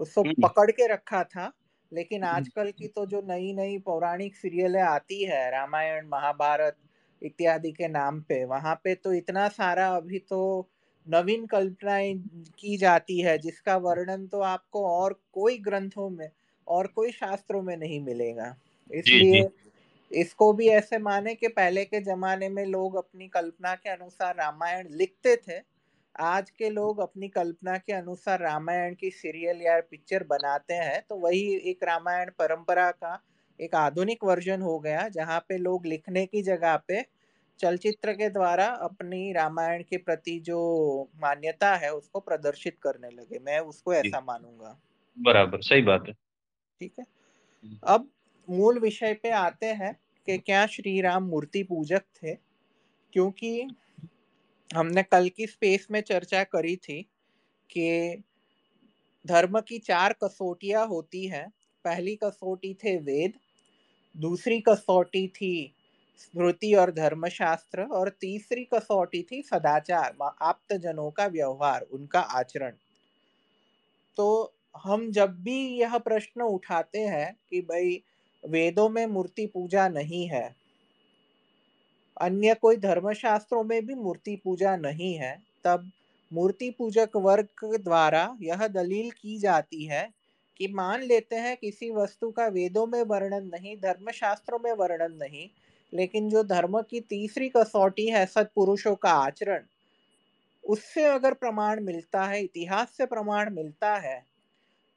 उसको 0.00 0.22
हम्म। 0.22 0.42
पकड़ 0.42 0.70
के 0.70 0.86
रखा 0.86 1.22
था 1.26 1.50
लेकिन 1.92 2.24
हम्म। 2.24 2.36
आजकल 2.36 2.70
की 2.70 2.88
तो 2.88 3.06
जो 3.06 3.20
नई 3.26 3.52
नई 3.52 3.78
पौराणिक 3.78 4.36
सीरियलें 4.36 4.80
आती 4.82 5.22
है 5.24 5.50
रामायण 5.50 6.06
महाभारत 6.08 6.76
इत्यादि 7.22 7.72
के 7.72 7.88
नाम 7.90 8.20
पे 8.20 8.44
वहाँ 8.44 8.74
पे 8.84 8.94
तो 8.96 9.12
इतना 9.12 9.48
सारा 9.50 9.88
अभी 9.96 10.18
तो 10.28 10.42
नवीन 11.06 11.46
कल्पनाएँ 11.46 12.14
की 12.58 12.76
जाती 12.76 13.20
है 13.20 13.36
जिसका 13.38 13.76
वर्णन 13.78 14.26
तो 14.26 14.40
आपको 14.46 14.86
और 14.88 15.18
कोई 15.32 15.58
ग्रंथों 15.60 16.08
में 16.10 16.28
और 16.66 16.86
कोई 16.86 17.10
शास्त्रों 17.12 17.62
में 17.62 17.76
नहीं 17.76 18.00
मिलेगा 18.00 18.54
इसलिए 18.90 19.48
इसको 20.10 20.52
भी 20.52 20.68
ऐसे 20.70 20.98
माने 21.00 21.34
कि 21.34 21.48
पहले 21.50 21.84
के 21.84 22.00
जमाने 22.02 22.48
में 22.48 22.64
लोग 22.66 22.96
अपनी 22.96 23.28
कल्पना 23.28 23.74
के 23.74 23.90
अनुसार 23.90 24.34
रामायण 24.36 24.88
लिखते 24.92 25.36
थे 25.38 25.58
आज 26.20 26.50
के 26.50 26.70
लोग 26.70 26.98
अपनी 26.98 27.28
कल्पना 27.28 27.78
के 27.78 27.92
अनुसार 27.92 28.40
रामायण 28.40 28.94
की 28.94 29.10
सीरियल 29.10 29.62
या 29.62 29.80
पिक्चर 29.80 30.24
बनाते 30.24 30.74
हैं 30.74 31.04
तो 31.08 31.16
वही 31.16 31.56
एक 31.56 31.82
रामायण 31.82 32.30
परंपरा 32.38 32.90
का 32.90 33.22
एक 33.60 33.74
आधुनिक 33.74 34.24
वर्जन 34.24 34.62
हो 34.62 34.78
गया 34.78 35.08
जहाँ 35.08 35.40
पे 35.40 35.58
लोग 35.58 35.86
लिखने 35.86 36.26
की 36.26 36.42
जगह 36.42 36.76
पे 36.76 37.06
चलचित्र 37.58 38.12
के 38.12 38.28
द्वारा 38.28 38.66
अपनी 38.66 39.32
रामायण 39.32 39.82
के 39.82 39.96
प्रति 39.96 40.40
जो 40.40 41.08
मान्यता 41.16 41.76
है 41.76 41.94
उसको 41.94 42.20
प्रदर्शित 42.20 42.76
करने 42.82 43.08
लगे। 43.08 43.38
मैं 43.38 43.58
उसको 43.60 43.94
ऐसा 43.94 44.20
मानूँगा। 44.20 44.80
बराबर 45.18 45.60
सही 45.60 45.82
बात 45.82 46.04
है। 46.08 46.14
ठीक 46.80 46.92
है? 46.98 47.06
हम्म। 47.64 47.78
अब 47.84 48.08
मूल 48.50 48.78
विषय 48.78 49.14
पे 49.14 49.30
आते 49.30 49.66
हैं 49.66 50.00
कि 50.26 50.38
क्या 50.38 50.66
श्री 50.66 51.00
राम 51.00 51.22
मूर्ति 51.24 51.62
पूजक 51.62 52.02
थे 52.22 52.34
क्योंकि 53.12 53.68
हमने 54.72 55.02
कल 55.04 55.28
की 55.36 55.46
स्पेस 55.46 55.86
में 55.90 56.00
चर्चा 56.02 56.42
करी 56.46 56.76
थी 56.78 57.00
कि 57.70 57.88
धर्म 59.24 59.60
की 59.60 59.78
चार 59.80 60.12
कसौटियाँ 60.22 60.86
होती 60.86 61.26
हैं। 61.26 61.48
पहली 61.84 62.14
कसौटी 62.16 62.72
थे 62.74 62.96
वेद, 63.00 63.32
दूसरी 64.14 64.60
कसौटी 64.60 65.26
थी 65.36 65.52
स्मृति 66.18 66.72
और 66.74 66.90
धर्मशास्त्र 66.92 67.84
और 67.92 68.08
तीसरी 68.20 68.64
कसौटी 68.74 69.22
थी 69.22 69.42
सदाचार 69.42 70.16
आप्त 70.42 70.74
जनों 70.78 71.10
का 71.12 71.26
व्यवहार, 71.28 71.82
उनका 71.82 72.20
आचरण। 72.20 72.74
तो 74.16 74.54
हम 74.74 75.10
जब 75.10 75.34
भी 75.42 75.56
यह 75.78 75.96
प्रश्न 75.98 76.42
उठाते 76.42 76.98
हैं 77.06 77.32
कि 77.50 77.60
भाई 77.62 78.02
वेदों 78.44 78.88
में 78.88 79.04
मूर्ति 79.06 79.46
पूजा 79.46 79.88
नहीं 79.88 80.26
है 80.28 80.44
अन्य 82.22 82.54
कोई 82.56 82.76
धर्मशास्त्रों 82.78 83.62
में 83.64 83.86
भी 83.86 83.94
मूर्ति 83.96 84.36
पूजा 84.44 84.76
नहीं 84.78 85.14
है, 85.14 85.36
तब 85.64 85.90
मूर्ति 86.30 86.70
पूजक 86.70 87.16
वर्ग 87.18 87.76
द्वारा 87.78 88.24
यह 88.42 88.66
दलील 88.68 89.10
की 89.12 89.38
जाती 89.38 89.84
है 89.86 90.08
कि 90.60 90.68
मान 90.70 91.02
लेते 91.02 91.36
हैं 91.38 91.56
किसी 91.56 91.90
वस्तु 91.92 92.30
का 92.30 92.46
वेदों 92.48 92.86
में 92.86 93.02
वर्णन 93.04 93.50
नहीं, 93.54 93.76
धर्मशास्त्रों 93.78 94.58
में 94.58 94.72
वर्णन 94.74 95.16
नहीं, 95.16 95.48
लेकिन 95.92 96.28
जो 96.30 96.42
धर्म 96.44 96.80
की 96.82 97.00
तीसरी 97.02 97.48
कसौटी 97.48 98.08
है 98.08 98.24
सत्पुरुषों 98.28 98.94
का 98.96 99.10
आचरण, 99.12 99.62
उससे 100.64 101.04
अगर 101.06 101.34
प्रमाण 101.34 101.82
मिलता 101.84 102.24
है, 102.24 102.42
इतिहास 102.44 102.92
से 102.96 103.06
प्रमाण 103.06 103.54
मिलता 103.54 103.94
है 103.98 104.22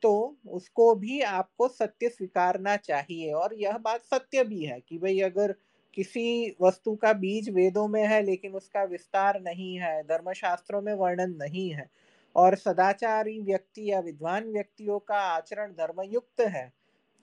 तो 0.04 0.12
उसको 0.54 0.94
भी 0.96 1.20
आपको 1.24 1.68
सत्य 1.70 2.10
स्वीकारना 2.10 2.76
चाहिए। 2.80 3.32
और 3.34 3.54
यह 3.56 3.78
बात 3.80 4.04
सत्य 4.06 4.44
भी 4.46 4.64
है 4.66 4.80
कि 4.82 4.98
भाई 5.00 5.20
अगर 5.22 5.54
किसी 5.96 6.56
वस्तु 6.62 6.96
का 6.96 7.14
बीज 7.16 7.50
वेदों 7.50 7.88
में 7.88 8.04
है, 8.04 8.22
लेकिन 8.24 8.54
उसका 8.54 8.84
विस्तार 8.84 9.40
नहीं 9.42 9.76
है, 9.80 10.02
धर्मशास्त्रों 10.04 10.82
में 10.82 10.94
वर्णन 10.94 11.36
नहीं 11.40 11.70
है। 11.70 11.90
और 12.36 12.56
सदाचारी 12.56 13.40
व्यक्ति 13.42 13.92
या 13.92 14.00
विद्वान 14.00 14.52
व्यक्तियों 14.52 15.00
का 15.00 15.20
आचरण 15.26 15.72
धर्मयुक्त 15.72 16.42
है 16.42 16.72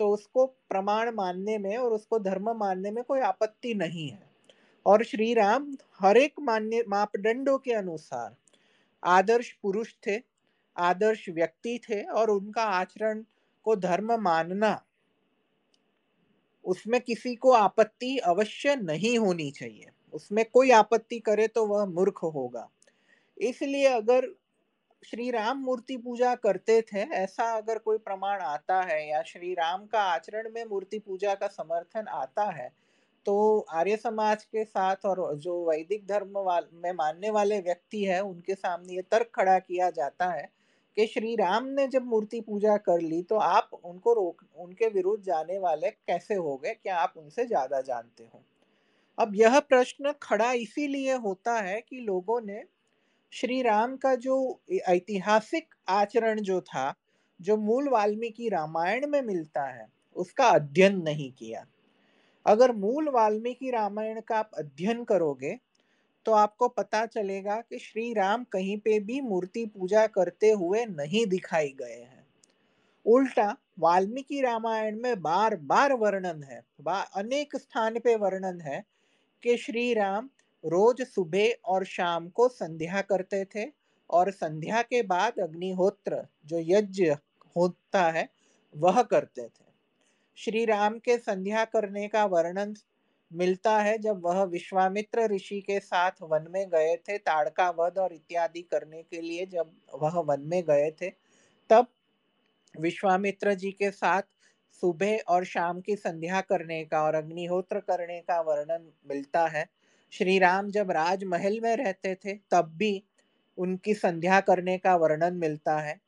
तो 0.01 0.09
उसको 0.09 0.45
प्रमाण 0.69 1.11
मानने 1.15 1.57
में 1.59 1.77
और 1.77 1.93
उसको 1.93 2.19
धर्म 2.19 2.51
मानने 2.51 2.91
में 2.91 3.03
कोई 3.05 3.21
आपत्ति 3.21 3.75
नहीं 3.75 4.09
है। 4.11 4.23
और 4.87 5.03
श्री 5.05 5.33
राम 5.35 5.67
हर 6.01 6.17
एक 6.17 6.41
मान्य, 6.41 6.85
मापदंडों 6.89 7.59
के 7.59 7.73
अनुसार 7.73 8.35
आदर्श 9.03 9.51
पुरुष 9.63 9.93
थे, 10.07 10.17
आदर्श 10.77 11.29
व्यक्ति 11.29 11.79
थे 11.79 12.03
और 12.03 12.31
उनका 12.31 12.63
आचरण 12.63 13.23
को 13.67 13.77
धर्म 13.77 14.13
मानना 14.21 14.73
उसमें 16.65 17.01
किसी 17.01 17.35
को 17.37 17.53
आपत्ति 17.53 18.17
अवश्य 18.19 18.75
नहीं 18.77 19.19
होनी 19.19 19.51
चाहिए। 19.51 19.87
उसमें 20.15 20.45
कोई 20.45 20.71
आपत्ति 20.73 21.19
करे 21.21 21.47
तो 21.49 21.67
वह 21.67 21.85
मूर्ख 21.87 22.23
होगा। 22.25 22.69
इसलिए 23.39 23.87
अगर 23.87 24.27
श्री 25.03 25.31
राम 25.31 25.59
मूर्ति 25.59 25.97
पूजा 25.97 26.35
करते 26.35 26.81
थे, 26.83 27.01
ऐसा 27.01 27.45
अगर 27.53 27.79
कोई 27.79 27.99
प्रमाण 27.99 28.41
आता 28.41 28.81
है 28.83 29.09
या 29.09 29.23
श्री 29.23 29.53
राम 29.55 29.87
का 29.87 30.03
आचरण 30.05 30.49
में 30.51 30.65
मूर्ति 30.65 30.99
पूजा 30.99 31.35
का 31.35 31.47
समर्थन 31.49 32.07
आता 32.09 32.45
है 32.53 32.71
तो 33.27 33.67
आर्य 33.71 33.97
समाज 33.97 34.45
के 34.45 34.65
साथ 34.65 35.05
और 35.07 35.37
जो 35.37 35.55
वैदिक 35.65 36.07
धर्म 36.07 36.39
वाल, 36.39 36.67
में 36.75 36.93
मानने 36.93 37.31
वाले 37.31 37.61
व्यक्ति 37.61 38.05
है, 38.05 38.21
उनके 38.21 38.55
सामने 38.55 38.95
ये 38.95 39.03
तर्क 39.03 39.31
खड़ा 39.35 39.59
किया 39.59 39.91
जाता 39.91 40.27
है 40.27 40.49
कि 40.97 41.07
श्री 41.07 41.35
राम 41.37 41.67
ने 41.71 41.87
जब 41.89 42.05
मूर्ति 42.07 42.41
पूजा 42.43 42.77
कर 42.79 43.01
ली 43.03 43.23
तो 43.25 43.37
आप 43.39 43.71
उनको 43.77 44.13
रोक, 44.15 44.43
उनके 44.57 44.89
विरुद्ध 44.91 45.23
जाने 45.25 45.59
वाले 45.59 45.91
कैसे 45.91 46.35
हो 46.37 46.57
गए? 46.57 46.75
क्या 46.75 46.97
आप 46.99 47.15
उनसे 47.17 47.47
ज़्यादा 47.47 47.81
जानते 47.83 48.25
हो? 48.25 48.43
अब 49.19 49.37
यह 49.37 49.59
प्रश्न 49.63 50.13
खड़ा 50.23 50.53
इसीलिए 50.55 51.15
होता 51.19 51.55
है 51.61 51.81
कि 51.81 52.01
लोगों 52.01 52.41
ने 52.43 52.63
श्री 53.33 53.63
राम 53.63 53.97
का 53.99 54.15
जो 54.19 54.37
ऐतिहासिक 54.89 55.75
आचरण 55.91 56.41
जो 56.43 56.61
था, 56.63 56.95
जो 57.41 57.57
मूल 57.59 57.89
वाल्मीकि 57.89 58.49
रामायण 58.51 59.07
में 59.09 59.23
मिलता 59.23 59.65
है, 59.67 59.87
उसका 60.17 60.49
अध्ययन 60.51 61.03
नहीं 61.03 61.33
किया। 61.33 61.67
अगर 62.47 62.73
मूल 62.75 63.09
वाल्मीकि 63.11 63.71
रामायण 63.71 64.21
का 64.21 64.39
आप 64.39 64.51
अध्ययन 64.59 65.05
करोगे 65.05 65.59
तो 66.27 66.33
आपको 66.33 66.69
पता 66.69 67.07
चलेगा 67.07 67.61
कि 67.61 67.79
श्री 67.79 68.13
राम 68.15 68.45
कहीं 68.45 68.79
पे 68.79 69.01
भी 69.01 69.21
मूर्ति 69.21 69.65
पूजा 69.67 70.07
करते 70.07 70.51
हुए 70.51 70.85
नहीं 70.85 71.27
दिखाई 71.27 71.69
गए 71.69 72.01
हैं। 72.01 72.27
उल्टा 73.07 73.57
वाल्मीकि 73.79 74.41
रामायण 74.41 75.01
में 75.01 75.23
बार 75.23 75.57
बार 75.57 75.93
वर्णन 75.93 76.43
है 76.43 76.63
अनेक 76.89 77.57
स्थान 77.57 77.99
पे 77.99 78.17
वर्णन 78.17 78.61
है 78.61 78.85
कि 79.43 79.57
श्री 79.57 79.95
राम 79.95 80.31
रोज 80.65 81.03
सुबह 81.03 81.49
और 81.65 81.85
शाम 81.85 82.29
को 82.29 82.49
संध्या 82.49 83.01
करते 83.01 83.45
थे 83.45 83.67
और 84.11 84.31
संध्या 84.31 84.83
के 84.83 85.03
बाद 85.03 85.39
अग्निहोत्र, 85.41 86.27
जो 86.47 86.59
यज्ञ 86.59 87.11
होता 87.57 88.11
है, 88.11 88.29
वह 88.77 89.03
करते 89.03 89.43
थे। 89.43 89.65
श्री 90.37 90.65
राम 90.65 90.99
के 90.99 91.19
संध्या 91.19 91.65
करने 91.65 92.09
का 92.09 92.25
वर्णन 92.25 92.75
मिलता 93.33 93.79
है 93.79 93.99
जब 93.99 94.21
वह 94.25 94.43
विश्वामित्र 94.45 95.27
ऋषि 95.27 95.61
के 95.61 95.81
साथ 95.81 96.11
वन 96.23 96.47
में 96.51 96.69
गए 96.71 96.97
थे, 96.97 97.19
ताड़का 97.19 97.71
वध 97.71 97.99
और 97.99 98.13
इत्यादि 98.13 98.63
करने 98.63 99.03
के 99.03 99.21
लिए 99.21 99.47
जब 99.47 99.73
वह 99.95 100.21
वन 100.21 100.41
में 100.41 100.63
गए 100.63 100.91
थे, 100.91 101.11
तब 101.71 101.87
विश्वामित्र 102.81 103.55
जी 103.55 103.73
के 103.73 103.91
साथ 103.91 104.23
सुबह 104.83 105.19
और 105.29 105.45
शाम 105.45 105.81
की 105.81 105.97
संध्या 105.97 106.41
करने 106.41 106.85
का 106.85 107.03
और 107.03 107.15
अग्निहोत्र 107.15 107.81
करने 107.81 108.21
का 108.21 108.41
वर्णन 108.41 108.93
मिलता 109.07 109.47
है। 109.47 109.69
श्री 110.11 110.39
राम 110.39 110.71
जब 110.71 110.91
राजमहल 110.91 111.61
में 111.61 111.77
रहते 111.77 112.15
थे, 112.15 112.35
तब 112.51 112.75
भी 112.77 113.03
उनकी 113.59 113.95
संध्या 113.95 114.41
करने 114.41 114.79
का 114.79 114.97
वर्णन 114.97 115.37
मिलता 115.37 115.79
है। 115.79 116.01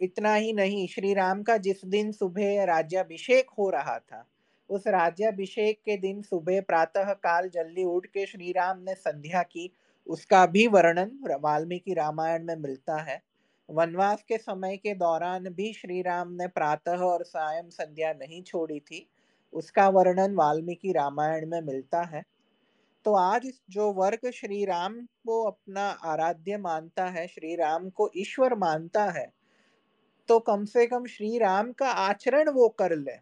इतना 0.00 0.34
ही 0.34 0.52
नहीं, 0.52 0.88
श्री 0.88 1.14
राम 1.14 1.42
का 1.42 1.56
जिस 1.56 1.84
दिन 1.84 2.12
सुबह 2.12 2.64
राज्याभिषेक 2.64 3.50
हो 3.50 3.70
रहा 3.70 3.98
था 3.98 4.31
उस 4.72 4.86
राज्याभिषेक 4.86 5.80
के 5.84 5.96
दिन 5.96 6.22
सुबह 6.22 6.60
प्रातः 6.60 7.12
काल 7.12 7.48
जल्दी 7.48 7.84
उठ 7.84 8.06
के 8.06 8.26
श्री 8.26 8.52
राम 8.52 8.78
ने 8.78 8.94
संध्या 8.94 9.42
की। 9.42 9.70
उसका 10.06 10.44
भी 10.46 10.66
वर्णन 10.66 11.10
वाल्मीकि 11.40 11.94
रामायण 11.94 12.44
में 12.44 12.56
मिलता 12.56 12.96
है। 13.02 13.20
वनवास 13.68 14.22
के 14.22 14.38
समय 14.38 14.76
के 14.76 14.94
दौरान 14.94 15.48
भी 15.48 15.72
श्री 15.72 16.00
राम 16.02 16.32
ने 16.32 16.46
प्रातः 16.48 17.02
और 17.04 17.24
सायं 17.24 17.68
संध्या 17.70 18.12
नहीं 18.12 18.42
छोड़ी 18.42 18.78
थी। 18.80 19.06
उसका 19.52 19.88
वर्णन 19.88 20.34
वाल्मीकि 20.34 20.92
रामायण 20.92 21.46
में 21.46 21.60
मिलता 21.60 22.02
है। 22.04 22.22
तो 23.06 23.14
आज 23.14 23.50
जो 23.70 23.90
वर्ग 23.92 24.30
श्री 24.30 24.64
राम 24.64 24.94
को 25.26 25.42
अपना 25.44 25.88
आराध्य 26.04 26.56
मानता 26.58 27.06
है, 27.06 27.26
श्री 27.26 27.54
राम 27.56 27.88
को 27.90 28.10
ईश्वर 28.16 28.54
मानता 28.54 29.04
है 29.10 29.30
तो 30.28 30.38
कम 30.40 30.64
से 30.64 30.86
कम 30.86 31.06
श्री 31.06 31.38
राम 31.38 31.72
का 31.72 31.90
आचरण 31.90 32.48
वो 32.50 32.68
कर 32.68 32.96
ले। 32.96 33.12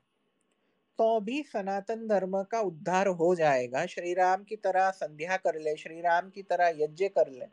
तो 1.01 1.21
भी 1.21 1.43
सनातन 1.43 2.07
धर्म 2.09 2.43
का 2.43 2.61
उद्धार 2.61 3.09
हो 3.11 3.35
जाएगा। 3.35 3.85
श्री 3.87 4.13
राम 4.15 4.43
की 4.45 4.57
तरह 4.57 4.91
संध्या 4.91 5.37
कर 5.37 5.59
ले, 5.59 5.75
श्री 5.77 6.01
राम 6.01 6.29
की 6.31 6.43
तरह 6.43 6.73
यज्ञ 6.77 7.09
कर 7.09 7.29
ले 7.31 7.47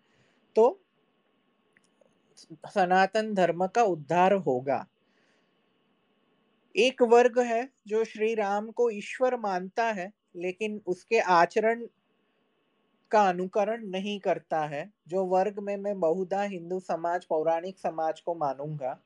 तो 0.56 0.80
सनातन 2.68 3.34
धर्म 3.34 3.66
का 3.68 3.84
उद्धार 3.84 4.34
होगा। 4.34 4.86
एक 6.76 7.02
वर्ग 7.04 7.40
है 7.42 7.68
जो 7.88 8.04
श्री 8.04 8.34
राम 8.36 8.70
को 8.72 8.90
ईश्वर 8.90 9.36
मानता 9.36 9.86
है, 9.92 10.12
लेकिन 10.36 10.80
उसके 10.88 11.20
आचरण 11.20 11.86
का 13.12 13.22
अनुकरण 13.30 13.86
नहीं 13.86 14.20
करता 14.20 14.60
है, 14.66 14.90
जो 15.08 15.24
वर्ग 15.26 15.60
में 15.60 15.76
मैं 15.78 16.00
बहुधा 16.00 16.42
हिंदू 16.44 16.80
समाज, 16.80 17.26
पौराणिक 17.26 17.80
समाज 17.80 18.20
को 18.20 18.36
मानूँगा, 18.36 18.98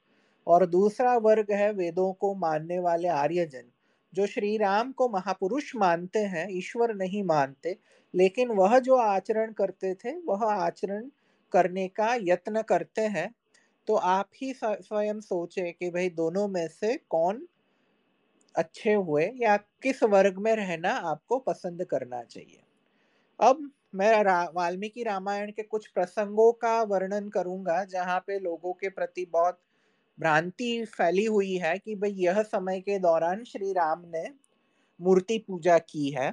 और 0.47 0.65
दूसरा 0.65 1.15
वर्ग 1.19 1.51
है 1.51 1.71
वेदों 1.73 2.11
को 2.13 2.33
मानने 2.35 2.79
वाले 2.79 3.07
आर्यजन। 3.07 3.69
जो 4.13 4.25
श्री 4.27 4.55
राम 4.57 4.91
को 4.93 5.07
महापुरुष 5.09 5.71
मानते 5.75 6.19
हैं 6.27 6.47
ईश्वर 6.51 6.93
नहीं 6.95 7.23
मानते 7.25 7.77
लेकिन 8.13 8.51
वह 8.53 8.77
जो 8.81 8.95
आचरण 8.97 9.51
करते 9.53 9.93
थे 9.95 10.15
वह 10.25 10.45
आचरण 10.47 11.09
करने 11.51 11.87
का 11.89 12.13
यत्न 12.23 12.61
करते 12.63 13.01
हैं। 13.09 13.29
तो 13.87 13.95
आप 13.95 14.29
ही 14.35 14.53
स्वयं 14.55 15.19
सोचे 15.21 15.71
कि 15.73 15.89
भाई 15.91 16.09
दोनों 16.11 16.47
में 16.49 16.67
से 16.69 16.95
कौन 17.09 17.47
अच्छे 18.55 18.93
हुए 18.93 19.25
या 19.35 19.55
किस 19.83 20.01
वर्ग 20.05 20.37
में 20.39 20.55
रहना 20.55 20.89
आपको 21.09 21.37
पसंद 21.41 21.83
करना 21.85 22.21
चाहिए। 22.23 22.61
अब 23.39 23.71
मैं 23.95 24.23
रा, 24.23 24.43
वाल्मीकि 24.55 25.03
रामायण 25.03 25.51
के 25.51 25.63
कुछ 25.65 25.87
प्रसंगों 25.89 26.51
का 26.61 26.81
वर्णन 26.85 27.29
करूँगा 27.29 27.83
जहाँ 27.87 28.19
पे 28.27 28.39
लोगों 28.39 28.73
के 28.75 28.89
प्रति 28.91 29.25
बहुत 29.33 29.59
भ्रांति 30.21 30.83
फैली 30.85 31.25
हुई 31.25 31.55
है 31.57 31.77
कि 31.77 31.95
भाई 31.95 32.11
यह 32.17 32.41
समय 32.43 32.79
के 32.81 32.97
दौरान 32.99 33.43
श्री 33.43 33.71
राम 33.73 34.03
ने 34.07 34.23
मूर्ति 34.99 35.37
पूजा 35.47 35.77
की 35.79 36.09
है। 36.09 36.31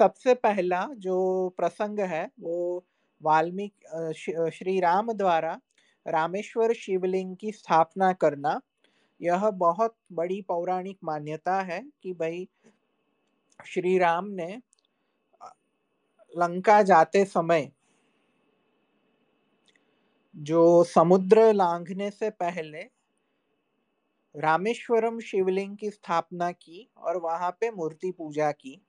सबसे 0.00 0.34
पहला 0.34 0.84
जो 0.98 1.16
प्रसंग 1.56 2.00
है, 2.00 2.28
वो 2.40 2.84
वाल्मीकि 3.20 4.50
श्री 4.52 4.78
राम 4.80 5.12
द्वारा 5.12 5.58
रामेश्वर 6.06 6.72
शिवलिंग 6.72 7.36
की 7.36 7.52
स्थापना 7.52 8.12
करना, 8.12 8.60
यह 9.20 9.48
बहुत 9.52 9.94
बड़ी 10.12 10.40
पौराणिक 10.42 10.98
मान्यता 11.04 11.60
है 11.62 11.80
कि 12.02 12.12
भाई 12.12 12.46
श्री 13.60 13.96
राम 13.98 14.28
ने 14.30 14.60
लंका 16.34 16.82
जाते 16.82 17.24
समय 17.24 17.70
जो 20.34 20.84
समुद्र 20.84 21.52
लांघने 21.52 22.10
से 22.10 22.30
पहले 22.30 22.82
रामेश्वरम 24.38 25.18
शिवलिंग 25.20 25.76
की 25.76 25.90
स्थापना 25.90 26.50
की 26.52 26.88
और 26.98 27.16
वहाँ 27.16 27.50
पे 27.50 27.70
मूर्ति 27.70 28.10
पूजा 28.10 28.50
की। 28.52 28.80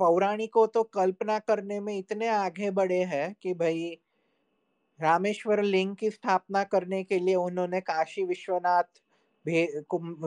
पौराणिकों 0.00 0.66
तो 0.66 0.82
कल्पना 0.82 1.38
करने 1.38 1.80
में 1.80 1.96
इतने 1.98 2.28
आगे 2.28 2.70
बढ़े 2.70 3.02
हैं 3.04 3.34
कि 3.42 3.54
भाई 3.54 3.96
रामेश्वर 4.98 5.62
लिंग 5.62 5.94
की 5.96 6.10
स्थापना 6.10 6.62
करने 6.64 7.02
के 7.04 7.18
लिए 7.18 7.34
उन्होंने 7.34 7.80
काशी 7.80 8.24
विश्वनाथ 8.24 9.00
भे, 9.46 9.66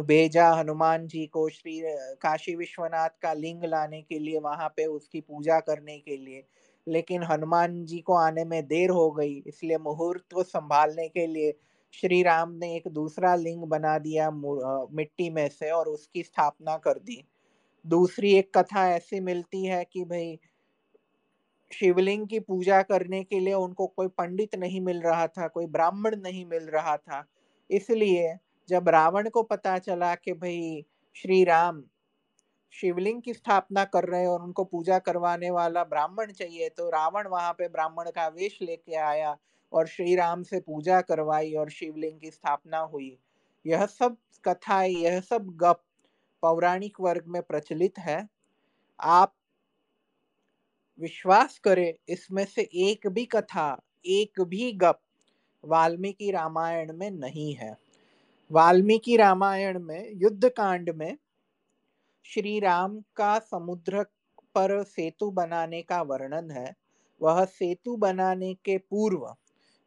भेजा 0.03 0.49
हनुमान 0.53 1.07
जी 1.07 1.25
को 1.27 1.47
श्री 1.49 1.79
काशी 2.21 2.55
विश्वनाथ 2.55 3.09
का 3.21 3.33
लिंग 3.33 3.63
लाने 3.63 4.01
के 4.01 4.19
लिए 4.19 4.39
वहाँ 4.39 4.67
पे 4.69 4.85
उसकी 4.85 5.21
पूजा 5.21 5.59
करने 5.59 5.97
के 5.99 6.17
लिए। 6.17 6.43
लेकिन 6.87 7.23
हनुमान 7.23 7.83
जी 7.85 7.99
को 7.99 8.13
आने 8.13 8.43
में 8.45 8.61
देर 8.67 8.89
हो 8.89 9.09
गई 9.11 9.35
इसलिए 9.47 9.77
मुहूर्त 9.77 10.33
को 10.33 10.43
संभालने 10.43 11.07
के 11.09 11.25
लिए 11.27 11.51
श्री 11.93 12.21
राम 12.23 12.51
ने 12.53 12.75
एक 12.75 12.87
दूसरा 12.87 13.33
लिंग 13.35 13.63
बना 13.65 13.97
दिया 13.99 14.29
मिट्टी 14.31 15.29
में 15.29 15.47
से 15.49 15.69
और 15.71 15.87
उसकी 15.87 16.23
स्थापना 16.23 16.75
कर 16.77 16.99
दी। 16.99 17.23
दूसरी 17.85 18.33
एक 18.35 18.51
कथा 18.57 18.87
ऐसी 18.91 19.19
मिलती 19.21 19.65
है 19.65 19.83
कि 19.85 20.03
भाई, 20.05 20.37
शिवलिंग 21.71 22.27
की 22.27 22.39
पूजा 22.41 22.81
करने 22.83 23.23
के 23.23 23.39
लिए 23.39 23.53
उनको 23.55 23.87
कोई 23.87 24.07
पंडित 24.09 24.55
नहीं 24.55 24.81
मिल 24.81 25.01
रहा 25.01 25.27
था, 25.27 25.47
कोई 25.47 25.65
ब्राह्मण 25.67 26.15
नहीं 26.17 26.45
मिल 26.45 26.67
रहा 26.69 26.95
था। 26.97 27.23
इसलिए 27.69 28.35
जब 28.69 28.89
रावण 28.89 29.29
को 29.29 29.43
पता 29.45 29.77
चला 29.79 30.13
कि 30.15 30.33
भाई, 30.33 30.85
श्री 31.15 31.43
राम 31.45 31.83
शिवलिंग 32.73 33.21
की 33.21 33.33
स्थापना 33.33 33.83
कर 33.85 34.05
रहे 34.05 34.21
हैं 34.21 34.27
और 34.27 34.41
उनको 34.43 34.63
पूजा 34.65 34.99
करवाने 34.99 35.49
वाला 35.51 35.83
ब्राह्मण 35.85 36.31
चाहिए 36.33 36.69
तो 36.69 36.89
रावण 36.89 37.27
वहाँ 37.27 37.53
पे 37.53 37.67
ब्राह्मण 37.69 38.09
का 38.11 38.27
वेश 38.29 38.57
लेके 38.61 38.95
आया। 38.97 39.35
और 39.73 39.87
श्री 39.87 40.15
राम 40.15 40.43
से 40.43 40.59
पूजा 40.59 41.01
करवाई 41.01 41.53
और 41.53 41.69
शिवलिंग 41.69 42.19
की 42.19 42.31
स्थापना 42.31 42.79
हुई। 42.79 43.17
यह 43.65 43.85
सब 43.85 44.17
कथाएँ, 44.45 44.91
यह 44.91 45.19
सब 45.19 45.47
गप 45.47 45.83
पौराणिक 46.41 46.97
वर्ग 47.01 47.23
में 47.27 47.41
प्रचलित 47.41 47.99
है। 47.99 48.27
आप 48.99 49.33
विश्वास 50.99 51.59
करें, 51.59 51.93
इसमें 52.09 52.45
से 52.45 52.61
एक 52.61 53.07
भी 53.07 53.25
कथा, 53.25 53.81
एक 54.05 54.41
भी 54.41 54.71
गप 54.71 54.99
वाल्मीकि 55.65 56.31
रामायण 56.31 56.93
में 56.93 57.11
नहीं 57.11 57.53
है। 57.53 57.77
वाल्मीकि 58.51 59.17
रामायण 59.17 59.79
में 59.79 60.11
युद्ध 60.13 60.49
कांड 60.49 60.89
में 60.89 61.17
श्री 62.23 62.59
राम 62.59 63.03
का 63.15 63.39
समुद्र 63.39 64.03
पर 64.55 64.83
सेतु 64.83 65.31
बनाने 65.31 65.81
का 65.81 66.01
वर्णन 66.01 66.51
है। 66.51 66.75
वह 67.21 67.45
सेतु 67.45 67.95
बनाने 67.95 68.53
के 68.53 68.77
पूर्व 68.77 69.35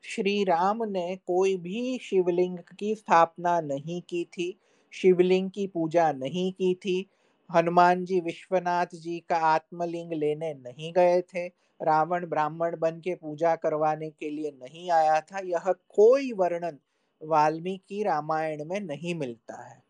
श्री 0.04 0.44
राम 0.44 0.84
ने 0.84 1.16
कोई 1.26 1.56
भी 1.56 1.98
शिवलिंग 1.98 2.58
की 2.58 2.94
स्थापना 2.94 3.60
नहीं 3.60 4.02
की 4.02 4.24
थी, 4.24 4.58
शिवलिंग 4.90 5.50
की 5.50 5.66
पूजा 5.66 6.12
नहीं 6.12 6.52
की 6.52 6.74
थी। 6.74 7.10
हनुमान 7.54 8.04
जी 8.04 8.20
विश्वनाथ 8.20 8.86
जी 8.94 9.20
का 9.28 9.36
आत्मलिंग 9.36 10.12
लेने 10.12 10.54
नहीं 10.54 10.92
गए 10.92 11.20
थे। 11.20 11.46
रावण 11.82 12.26
ब्राह्मण 12.26 12.76
बन 12.78 13.00
के 13.00 13.14
पूजा 13.14 13.56
करवाने 13.56 14.10
के 14.10 14.30
लिए 14.30 14.50
नहीं 14.50 14.90
आया 14.90 15.20
था। 15.20 15.38
यह 15.38 15.72
कोई 15.72 16.32
वर्णन 16.32 16.78
वाल्मीकि 17.22 18.02
रामायण 18.02 18.64
में 18.64 18.80
नहीं 18.80 19.14
मिलता 19.14 19.68
है। 19.68 19.82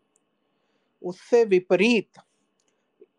उससे 1.03 1.45
विपरीत 1.45 2.09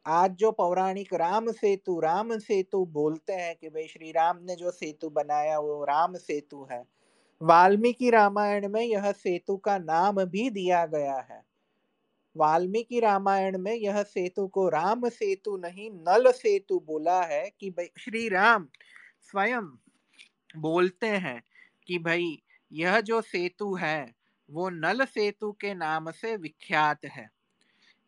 आज 0.07 0.31
जो 0.31 0.53
पौराणिक 0.53 1.15
राम 1.15 1.53
सेतु 1.53 2.01
राम 2.01 2.39
सेतु 2.39 2.85
बोलते 2.87 3.33
हैं 3.33 3.57
कि 3.57 3.69
भाई 3.69 3.87
श्री 3.87 4.13
राम 4.13 4.39
ने 4.43 4.57
जो 4.57 4.71
सेतु 4.71 5.11
बनाया 5.11 5.59
वो 5.59 5.85
राम 5.85 6.15
सेतु 6.15 6.69
है। 6.73 6.85
वाल्मीकि 7.41 8.11
रामायण 8.11 8.69
में 8.69 8.83
यह 8.83 9.13
सेतु 9.13 9.57
का 9.57 9.79
नाम 9.79 10.25
भी 10.25 10.51
दिया 10.51 10.87
गया 10.87 11.17
है। 11.31 11.43
वाल्मीकि 12.37 13.01
रामायण 13.01 13.59
में 13.59 13.75
यह 13.75 14.03
सेतु 14.03 14.47
को 14.47 14.69
राम 14.69 15.09
सेतु 15.09 15.57
नहीं, 15.57 15.91
नल 15.91 16.33
सेतु 16.33 16.81
बोला 16.81 17.23
है 17.23 17.51
कि 17.61 17.71
भाई 17.71 17.91
श्री 17.99 18.29
राम 18.29 18.69
स्वयं 19.21 19.67
बोलते 20.57 21.07
हैं 21.07 21.43
कि 21.87 21.99
भाई 21.99 22.43
यह 22.73 23.01
जो 23.01 23.21
सेतु 23.21 23.75
है 23.75 24.15
वो 24.51 24.69
नल 24.71 25.05
सेतु 25.05 25.53
के 25.53 25.75
नाम 25.75 26.11
से 26.11 26.37
विख्यात 26.37 27.05
है। 27.05 27.42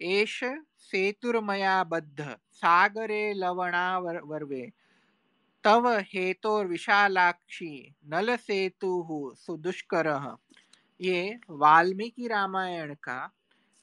एष 0.05 0.41
सेतुर्मया 0.79 1.83
बद्ध, 1.85 2.37
सागरे 2.53 3.33
लवणावर्वे 3.35 4.67
तव 5.65 5.89
विशालाक्षी 6.69 7.95
नल 8.07 8.37
सेतु 8.37 8.91
सुदुष्कर। 9.37 10.37
ये 11.01 11.39
वाल्मीकि 11.51 12.27
रामायण 12.29 12.95
का 12.95 13.21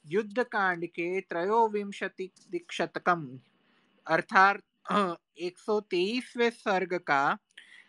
युद्ध 0.06 0.42
कांड 0.42 0.86
के 0.86 1.20
त्रयोविंशति 1.20 2.30
शतकम 2.72 3.26
अर्थात 4.06 4.62
एक 5.38 5.58
सौ 5.58 5.80
तेईसवे 5.80 6.50
सर्ग 6.50 6.94
का 6.98 7.38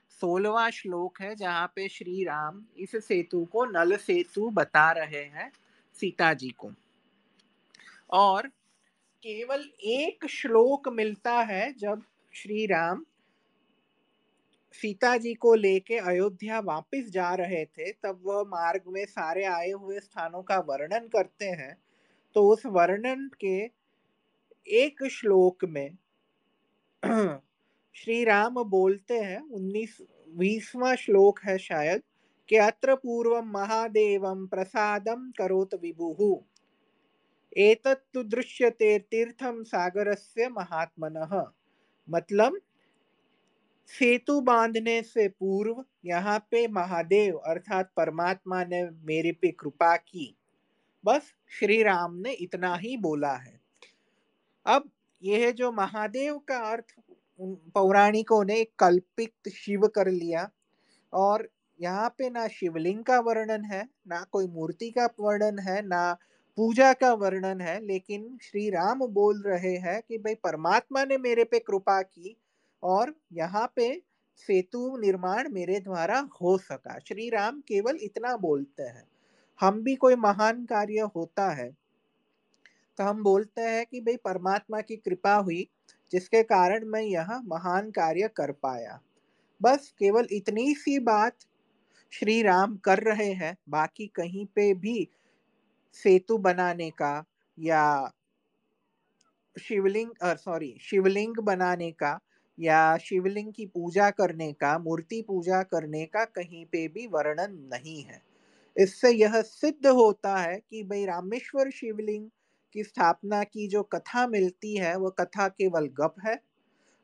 सोलवा 0.09 0.69
श्लोक 0.69 1.21
है, 1.21 1.35
जहाँ 1.35 1.67
पे 1.75 1.87
श्री 1.89 2.23
राम 2.23 2.63
इस 2.77 2.95
सेतु 2.95 3.45
को 3.45 3.65
नल 3.65 3.95
सेतु 3.97 4.49
बता 4.49 4.91
रहे 4.91 5.23
हैं 5.23 5.51
सीता 5.93 6.33
जी 6.33 6.49
को। 6.49 6.71
और 8.13 8.47
केवल 9.23 9.65
एक 9.81 10.27
श्लोक 10.27 10.89
मिलता 10.89 11.33
है 11.33 11.73
जब 11.73 12.03
श्री 12.33 12.65
राम 12.65 13.05
सीता 14.73 15.17
जी 15.17 15.33
को 15.33 15.55
लेके 15.55 15.97
अयोध्या 15.97 16.59
वापस 16.59 17.09
जा 17.09 17.35
रहे 17.35 17.65
थे, 17.65 17.91
तब 17.91 18.21
वह 18.25 18.43
मार्ग 18.43 18.81
में 18.87 19.05
सारे 19.05 19.45
आए 19.45 19.71
हुए 19.71 19.99
स्थानों 19.99 20.43
का 20.43 20.59
वर्णन 20.59 21.07
करते 21.07 21.45
हैं। 21.45 21.77
तो 22.35 22.49
उस 22.49 22.65
वर्णन 22.65 23.29
के 23.45 23.71
एक 24.67 25.07
श्लोक 25.11 25.65
में 25.65 25.97
श्री 27.95 28.23
राम 28.23 28.63
बोलते 28.63 29.19
हैं, 29.19 29.41
उन्नीस, 29.41 29.97
बीसवा 30.29 30.95
श्लोक 30.95 31.39
है 31.43 31.57
शायद, 31.57 32.03
कि 32.49 32.55
अत्र 32.55 32.95
पूर्व 32.95 33.41
महादेव 33.41 34.47
प्रसादम 34.47 35.31
करोत 35.37 35.73
विभु। 35.73 36.43
एतत्तु 37.57 38.23
दृश्यते 38.23 38.99
तीर्थम 38.99 39.63
सागरस्य 39.63 40.49
महात्मनः। 40.49 41.45
मतलब 42.09 42.59
सेतु 43.87 44.41
बांधने 44.41 45.01
से 45.01 45.27
पूर्व 45.27 45.83
यहाँ 46.05 46.39
पे 46.51 46.67
महादेव 46.67 47.37
अर्थात 47.37 47.91
परमात्मा 47.97 48.63
ने 48.63 48.89
मेरे 48.89 49.31
पे 49.31 49.51
कृपा 49.51 49.95
की। 49.95 50.37
बस 51.05 51.21
श्री 51.59 51.83
राम 51.83 52.15
ने 52.15 52.31
इतना 52.31 52.75
ही 52.75 52.97
बोला 52.97 53.33
है। 53.33 53.59
अब 54.65 54.89
यह 55.23 55.51
जो 55.51 55.71
महादेव 55.71 56.37
का 56.37 56.57
अर्थ 56.57 56.85
पौराणिकों 57.73 58.45
ने 58.45 58.63
कल्पित 58.63 59.49
शिव 59.49 59.87
कर 59.87 60.07
लिया। 60.07 60.49
और 61.13 61.49
यहाँ 61.81 62.09
पे 62.09 62.29
ना 62.29 62.47
शिवलिंग 62.47 63.03
का 63.03 63.19
वर्णन 63.19 63.65
है, 63.65 63.89
ना 64.07 64.25
कोई 64.31 64.47
मूर्ति 64.47 64.91
का 64.91 65.09
वर्णन 65.19 65.59
है, 65.59 65.81
ना 65.87 66.17
पूजा 66.57 66.91
का 66.93 67.11
वर्णन 67.13 67.61
है, 67.61 67.79
लेकिन 67.85 68.37
श्री 68.41 68.69
राम 68.69 68.99
बोल 69.09 69.41
रहे 69.41 69.75
हैं 69.77 70.01
कि 70.01 70.17
भाई 70.17 70.35
परमात्मा 70.35 71.03
ने 71.03 71.17
मेरे 71.17 71.43
पे 71.43 71.59
कृपा 71.59 72.01
की 72.01 72.35
और 72.83 73.13
यहाँ 73.33 73.71
पे 73.75 73.93
सेतु 74.47 74.97
निर्माण 74.97 75.49
मेरे 75.53 75.79
द्वारा 75.79 76.19
हो 76.41 76.57
सका। 76.57 76.97
श्री 76.99 77.29
राम 77.29 77.59
केवल 77.61 77.97
इतना 78.01 78.35
बोलते 78.37 78.83
हैं। 78.83 79.03
हम 79.59 79.81
भी 79.83 79.95
कोई 79.95 80.15
महान 80.17 80.63
कार्य 80.65 81.09
होता 81.15 81.49
है 81.53 81.71
तो 82.99 83.03
हम 83.03 83.23
बोलते 83.23 83.61
हैं 83.61 83.85
कि 83.85 83.99
भाई 84.01 84.17
परमात्मा 84.17 84.79
की 84.81 84.95
कृपा 84.95 85.33
हुई, 85.35 85.67
जिसके 86.11 86.41
कारण 86.43 86.85
मैं 86.85 87.01
यह 87.01 87.27
महान 87.45 87.89
कार्य 87.91 88.29
कर 88.37 88.51
पाया। 88.53 88.99
बस 89.61 89.93
केवल 89.99 90.27
इतनी 90.31 90.73
सी 90.75 90.97
बात 91.01 91.35
श्री 92.13 92.41
राम 92.41 92.75
कर 92.77 92.99
रहे 93.03 93.31
हैं, 93.33 93.55
बाकी 93.69 94.07
कहीं 94.15 94.45
पे 94.45 94.73
भी 94.75 95.07
सेतु 95.95 96.37
बनाने 96.39 96.89
का 96.93 97.13
या 97.57 97.83
शिवलिंग 99.55 100.09
सॉरी 100.37 100.75
शिवलिंग 100.81 101.35
बनाने 101.43 101.91
का 101.93 102.17
या 102.57 102.79
शिवलिंग 102.99 103.51
की 103.53 103.65
पूजा 103.67 104.09
करने 104.11 104.51
का, 104.53 104.77
मूर्ति 104.79 105.21
पूजा 105.21 105.61
करने 105.65 106.05
का 106.07 106.23
कहीं 106.27 106.65
पे 106.65 106.87
भी 106.87 107.05
वर्णन 107.07 107.53
नहीं 107.73 108.01
है। 108.03 108.21
इससे 108.75 109.11
यह 109.11 109.41
सिद्ध 109.43 109.87
होता 109.87 110.37
है 110.37 110.57
कि 110.61 110.83
भाई 110.85 111.05
रामेश्वर 111.05 111.69
शिवलिंग 111.71 112.29
की 112.75 112.83
स्थापना 112.83 113.43
की 113.45 113.67
जो 113.69 113.83
कथा 113.85 114.27
मिलती 114.27 114.75
है 114.77 114.95
वह 114.97 115.11
कथा 115.19 115.47
केवल 115.49 115.87
गप 115.95 116.15
है। 116.25 116.39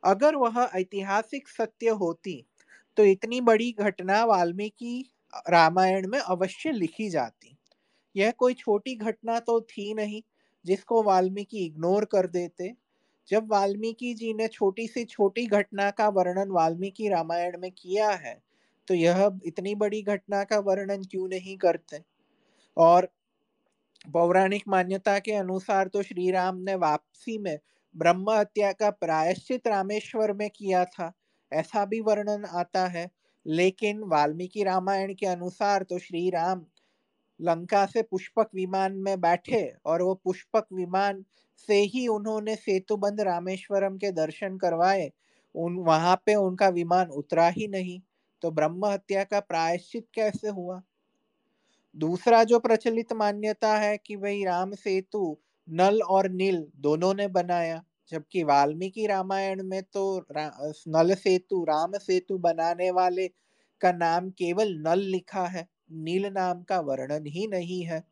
अगर 0.02 0.36
वह 0.36 0.62
ऐतिहासिक 0.76 1.48
सत्य 1.50 1.90
होती 2.00 2.44
तो 2.98 3.04
इतनी 3.06 3.40
बड़ी 3.42 3.72
घटना 3.80 4.24
वाल्मीकि 4.26 4.94
रामायण 5.50 6.08
में 6.08 6.20
अवश्य 6.20 6.72
लिखी 6.72 7.10
जाती। 7.10 7.56
यह 8.14 8.30
कोई 8.38 8.54
छोटी 8.54 8.94
घटना 8.96 9.38
तो 9.40 9.60
थी 9.62 9.92
नहीं 9.94 10.22
जिसको 10.64 11.02
वाल्मीकि 11.02 11.64
इग्नोर 11.66 12.04
कर 12.06 12.26
देते। 12.28 12.72
जब 13.28 13.48
वाल्मीकि 13.50 14.12
जी 14.14 14.32
ने 14.34 14.46
छोटी 14.48 14.86
सी 14.88 15.04
छोटी 15.06 15.46
घटना 15.48 15.90
का 15.92 16.08
वर्णन 16.10 16.50
वाल्मीकि 16.52 17.08
रामायण 17.08 17.58
में 17.60 17.70
किया 17.72 18.10
है 18.10 18.40
तो 18.88 18.94
यह 18.94 19.30
इतनी 19.46 19.74
बड़ी 19.76 20.02
घटना 20.04 20.42
का 20.44 20.58
वर्णन 20.60 21.02
क्यों 21.04 21.28
नहीं 21.28 21.56
करते? 21.58 22.02
और 22.76 23.08
पौराणिक 24.06 24.62
मान्यता 24.68 25.18
के 25.18 25.32
अनुसार 25.34 25.88
तो 25.88 26.02
श्री 26.02 26.30
राम 26.30 26.56
ने 26.60 26.74
वापसी 26.76 27.38
में 27.38 27.58
ब्रह्म 27.94 28.30
हत्या 28.30 28.72
का 28.72 28.90
प्रायश्चित 28.92 29.66
रामेश्वर 29.68 30.32
में 30.32 30.48
किया 30.50 30.84
था, 30.86 31.12
ऐसा 31.52 31.84
भी 31.86 32.00
वर्णन 32.00 32.44
आता 32.54 32.86
है। 32.88 33.08
लेकिन 33.46 34.02
वाल्मीकि 34.06 34.64
रामायण 34.64 35.14
के 35.14 35.26
अनुसार 35.26 35.82
तो 35.82 35.98
श्री 35.98 36.28
राम 36.30 36.64
लंका 37.40 37.84
से 37.86 38.02
पुष्पक 38.02 38.50
विमान 38.54 38.96
में 38.98 39.20
बैठे 39.20 39.62
और 39.86 40.02
वो 40.02 40.14
पुष्पक 40.24 40.66
विमान 40.72 41.24
से 41.68 41.80
ही 41.84 42.06
उन्होंने 42.08 42.56
सेतुबंद 42.56 43.20
रामेश्वरम 43.20 43.96
के 43.96 44.12
दर्शन 44.12 44.56
करवाए। 44.58 45.10
उन 45.54 45.76
वहाँ 45.78 46.16
पे 46.26 46.34
उनका 46.34 46.68
विमान 46.68 47.08
उतरा 47.12 47.48
ही 47.48 47.68
नहीं 47.68 48.00
तो 48.42 48.50
ब्रह्म 48.50 48.86
हत्या 48.86 49.24
का 49.24 49.40
प्रायश्चित 49.40 50.06
कैसे 50.14 50.48
हुआ? 50.48 50.80
दूसरा 51.96 52.42
जो 52.44 52.58
प्रचलित 52.58 53.12
मान्यता 53.12 53.76
है 53.78 53.96
कि 53.98 54.16
भाई 54.16 54.44
राम 54.44 54.72
सेतु 54.74 55.36
नल 55.68 56.00
और 56.02 56.28
नील 56.30 56.66
दोनों 56.76 57.14
ने 57.14 57.28
बनाया 57.28 57.82
जबकि 58.12 58.42
वाल्मीकि 58.44 59.06
रामायण 59.06 59.62
में 59.62 59.82
तो 59.82 60.18
रा, 60.32 60.50
नल 60.88 61.14
सेतु 61.14 61.64
राम 61.64 61.98
सेतु 61.98 62.38
बनाने 62.38 62.90
वाले 62.90 63.28
का 63.80 63.92
नाम 63.92 64.30
केवल 64.30 64.74
नल 64.78 64.98
लिखा 64.98 65.46
है। 65.46 65.66
नील 65.92 66.26
नाम 66.26 66.62
का 66.62 66.80
वर्णन 66.80 67.26
ही 67.26 67.46
नहीं 67.46 67.84
है। 67.84 68.04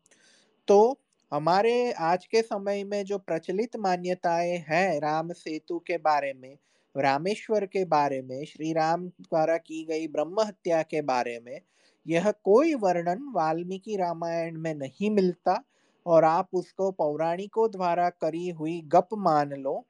तो 0.67 0.99
हमारे 1.31 1.91
आज 1.91 2.25
के 2.25 2.41
समय 2.41 2.83
में 2.83 3.05
जो 3.05 3.17
प्रचलित 3.17 3.75
मान्यताएँ 3.77 4.57
हैं 4.69 4.99
राम 4.99 5.31
सेतु 5.33 5.79
के 5.79 5.97
बारे 5.97 6.33
में, 6.33 6.57
रामेश्वर 6.97 7.65
के 7.65 7.85
बारे 7.85 8.21
में 8.21 8.45
श्री 8.45 8.73
राम 8.73 9.07
द्वारा 9.07 9.57
की 9.57 9.83
गई 9.83 10.07
ब्रह्म 10.07 10.41
हत्या 10.41 10.81
के 10.81 11.01
बारे 11.01 11.39
में, 11.45 11.61
यह 12.07 12.31
कोई 12.31 12.73
वर्णन 12.73 13.31
वाल्मीकि 13.35 13.95
रामायण 13.95 14.57
में 14.57 14.73
नहीं 14.75 15.09
मिलता 15.09 15.63
और 16.05 16.23
आप 16.23 16.49
उसको 16.53 16.91
पौराणिकों 16.91 17.71
द्वारा 17.71 18.09
करी 18.09 18.49
हुई 18.49 18.81
गप 18.81 19.09
मान 19.13 19.53
लो, 19.53 19.85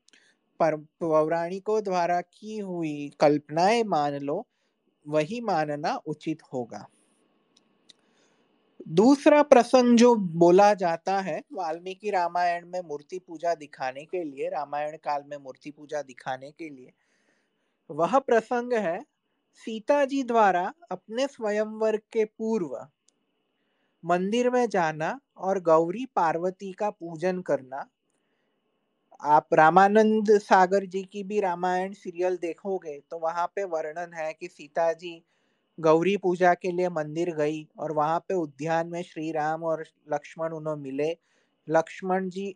पर 0.59 0.75
पौराणिकों 0.75 1.83
द्वारा 1.83 2.21
की 2.21 2.57
हुई 2.59 3.11
कल्पनाएँ 3.19 3.83
मान 3.83 4.13
लो, 4.13 4.47
वही 5.07 5.41
मानना 5.41 5.95
उचित 6.07 6.39
होगा। 6.53 6.87
दूसरा 8.89 9.41
प्रसंग 9.43 9.97
जो 9.97 10.13
बोला 10.39 10.73
जाता 10.73 11.19
है 11.21 11.37
वाल्मीकि 11.53 12.09
रामायण 12.11 12.65
में 12.67 12.79
मूर्ति 12.81 13.19
पूजा 13.19 13.53
दिखाने 13.55 14.03
के 14.05 14.23
लिए, 14.23 14.49
रामायण 14.49 14.97
काल 14.97 15.23
में 15.27 15.37
मूर्ति 15.37 15.71
पूजा 15.71 16.01
दिखाने 16.01 16.51
के 16.51 16.69
लिए, 16.69 16.91
वह 17.89 18.17
प्रसंग 18.21 18.73
है 18.75 18.99
सीता 19.67 20.03
जी 20.05 20.23
द्वारा 20.23 20.71
अपने 20.91 21.27
स्वयंवर 21.27 21.97
के 22.13 22.25
पूर्व 22.27 22.77
मंदिर 24.03 24.49
में 24.49 24.65
जाना 24.69 25.19
और 25.39 25.59
गौरी 25.61 26.05
पार्वती 26.15 26.71
का 26.73 26.89
पूजन 26.91 27.41
करना। 27.41 27.85
आप 29.27 29.53
रामानंद 29.53 30.29
सागर 30.39 30.85
जी 30.85 31.01
की 31.03 31.23
भी 31.23 31.39
रामायण 31.39 31.93
सीरियल 31.93 32.37
देखोगे 32.37 32.99
तो 33.11 33.17
वहाँ 33.19 33.45
पे 33.55 33.63
वर्णन 33.65 34.13
है 34.13 34.31
कि 34.33 34.47
सीता 34.47 34.91
जी 34.93 35.13
गौरी 35.79 36.15
पूजा 36.17 36.53
के 36.53 36.71
लिए 36.71 36.89
मंदिर 36.89 37.33
गई 37.35 37.67
और 37.79 37.91
वहाँ 37.91 38.19
पे 38.19 38.33
उद्यान 38.33 38.87
में 38.87 39.01
श्री 39.03 39.31
राम 39.31 39.63
और 39.63 39.83
लक्ष्मण 40.13 40.53
उन्होंने 40.53 40.81
मिले। 40.83 41.15
लक्ष्मण 41.67 42.29
जी 42.29 42.53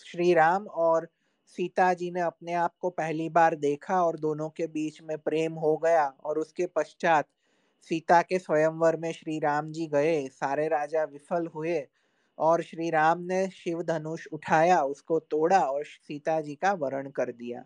श्री 0.00 0.32
राम 0.34 0.66
और 0.66 1.08
सीता 1.58 1.92
जी 1.94 2.10
ने 2.10 2.20
अपने 2.20 2.52
आप 2.54 2.74
को 2.80 2.90
पहली 2.90 3.28
बार 3.28 3.54
देखा 3.56 4.02
और 4.04 4.18
दोनों 4.18 4.48
के 4.50 4.66
बीच 4.66 5.00
में 5.02 5.16
प्रेम 5.18 5.54
हो 5.54 5.76
गया 5.76 6.06
और 6.24 6.38
उसके 6.38 6.66
पश्चात 6.66 7.26
सीता 7.90 8.20
के 8.22 8.38
स्वयंवर 8.38 8.96
में 8.96 9.10
श्री 9.12 9.38
राम 9.38 9.70
जी 9.72 9.86
गए। 9.86 10.26
सारे 10.28 10.68
राजा 10.68 11.04
विफल 11.04 11.46
हुए 11.46 11.82
और 12.38 12.62
श्री 12.62 12.90
राम 12.90 13.20
ने 13.22 13.48
शिव 13.50 13.82
धनुष 13.82 14.26
उठाया, 14.32 14.82
उसको 14.82 15.18
तोड़ा 15.20 15.60
और 15.60 15.84
सीता 15.84 16.40
जी 16.40 16.54
का 16.54 16.72
वरण 16.74 17.10
कर 17.10 17.32
दिया। 17.32 17.64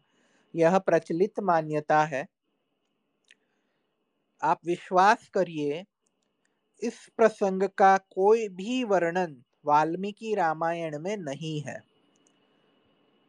यह 0.55 0.79
प्रचलित 0.79 1.41
मान्यता 1.41 2.03
है। 2.05 2.27
आप 4.45 4.61
विश्वास 4.67 5.29
करिए, 5.29 5.85
इस 6.83 6.95
प्रसंग 7.17 7.63
का 7.63 7.97
कोई 7.97 8.49
भी 8.49 8.83
वर्णन 8.85 9.37
वाल्मीकि 9.67 10.35
रामायण 10.35 10.99
में 10.99 11.17
नहीं 11.17 11.61
है। 11.61 11.81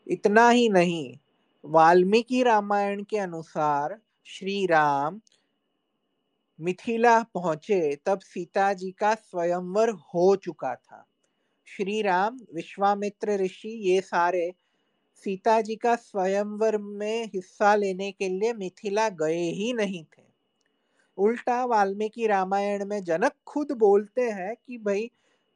इतना 0.08 0.50
ही 0.50 0.70
नहीं, 0.70 1.18
वाल्मीकि 1.64 2.44
रामायण 2.44 3.04
के 3.04 3.18
अनुसार 3.18 4.00
श्री 4.26 4.66
राम 4.66 5.22
मिथिला 6.60 7.22
पहुँचे 7.24 7.96
तब 8.06 8.20
सीता 8.20 8.74
जी 8.74 8.92
का 8.92 9.16
स्वयंवर 9.16 9.90
हो 9.90 10.36
चुका 10.36 10.76
था। 10.76 11.04
श्री 11.68 12.02
राम 12.02 12.40
विश्वामित्र 12.56 13.36
ऋषि, 13.36 13.70
ये 13.70 14.02
सारे 14.02 14.52
सीता 15.24 15.62
जी 15.62 15.76
का 15.76 15.96
स्वयंवर 15.96 16.78
में 16.78 17.26
हिस्सा 17.26 17.76
लेने 17.76 18.12
के 18.12 18.30
लिए 18.30 18.54
मिथिला 18.54 19.10
गए 19.10 19.44
ही 19.52 19.74
नहीं 19.74 20.04
थे। 20.04 20.25
उल्टा 21.18 21.64
वाल्मीकि 21.66 22.28
रामायण 22.28 22.86
में 22.86 23.04
जनक 23.04 23.34
खुद 23.48 23.72
बोलते 23.78 24.30
हैं 24.32 24.56
कि 24.58 24.78
भाई, 24.78 25.10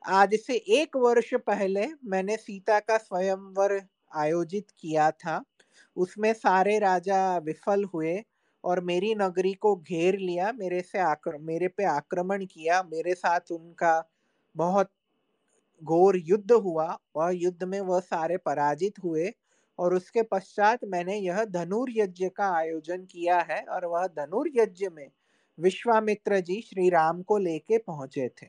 आज 0.03 0.35
से 0.37 0.55
एक 0.73 0.95
वर्ष 0.97 1.33
पहले 1.47 1.85
मैंने 2.05 2.37
सीता 2.37 2.79
का 2.79 2.97
स्वयंवर 2.97 3.79
आयोजित 4.15 4.69
किया 4.71 5.09
था। 5.13 5.43
उसमें 5.97 6.31
सारे 6.33 6.77
राजा 6.79 7.37
विफल 7.39 7.83
हुए 7.85 8.21
और 8.63 8.79
मेरी 8.83 9.13
नगरी 9.15 9.53
को 9.55 9.75
घेर 9.75 10.17
लिया, 10.19 10.51
मेरे 10.53 10.81
से 10.81 10.99
आक्र, 10.99 11.37
मेरे 11.39 11.67
पे 11.67 11.83
आक्रमण 11.87 12.45
किया, 12.45 12.81
मेरे 12.83 13.13
साथ 13.15 13.51
उनका 13.51 14.03
बहुत 14.55 14.91
घोर 15.81 16.17
युद्ध 16.17 16.51
हुआ 16.53 16.97
और 17.15 17.33
युद्ध 17.35 17.63
में 17.63 17.79
वह 17.81 17.99
सारे 18.01 18.37
पराजित 18.39 18.99
हुए 19.03 19.31
और 19.79 19.93
उसके 19.93 20.21
पश्चात 20.23 20.83
मैंने 20.85 21.15
यह 21.17 21.43
धनुर्यज्ञ 21.45 22.29
का 22.29 22.49
आयोजन 22.55 23.05
किया 23.05 23.39
है 23.41 23.61
और 23.65 23.85
वह 23.85 24.07
धनुर्यज्ञ 24.09 24.89
में 24.89 25.07
विश्वामित्र 25.59 26.39
जी 26.39 26.61
श्री 26.61 26.89
राम 26.89 27.21
को 27.21 27.37
लेके 27.37 27.77
पहुँचे 27.77 28.29
थे। 28.29 28.47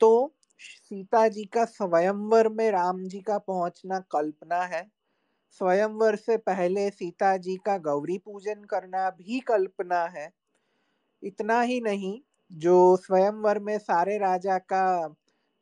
तो 0.00 0.34
सीता 0.58 1.28
जी 1.28 1.44
का 1.44 1.64
स्वयंवर 1.64 2.48
में 2.48 2.70
राम 2.70 3.04
जी 3.04 3.20
का 3.20 3.38
पहुँचना 3.38 3.98
कल्पना 3.98 4.62
है। 4.62 4.90
स्वयंवर 5.50 6.16
से 6.16 6.36
पहले 6.36 6.90
सीता 6.90 7.36
जी 7.36 7.56
का 7.56 7.78
गौरी 7.78 8.18
पूजन 8.18 8.64
करना 8.64 9.10
भी 9.10 9.40
कल्पना 9.40 10.04
है। 10.04 10.32
इतना 11.22 11.60
ही 11.60 11.80
नहीं 11.80 12.20
जो 12.52 12.96
स्वयंवर 12.96 13.58
में 13.58 13.78
सारे 13.78 14.18
राजा 14.18 14.58
का 14.58 15.08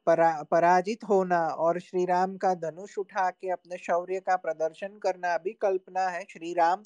परा, 0.06 0.42
पराजित 0.42 1.04
होना 1.04 1.46
और 1.46 1.80
श्री 1.80 2.04
राम 2.04 2.36
का 2.36 2.54
धनुष 2.54 2.98
उठा 2.98 3.30
के 3.30 3.50
अपने 3.50 3.76
शौर्य 3.76 4.20
का 4.20 4.36
प्रदर्शन 4.36 4.98
करना 4.98 5.38
भी 5.38 5.52
कल्पना 5.52 6.08
है। 6.08 6.24
श्री 6.30 6.54
राम 6.54 6.82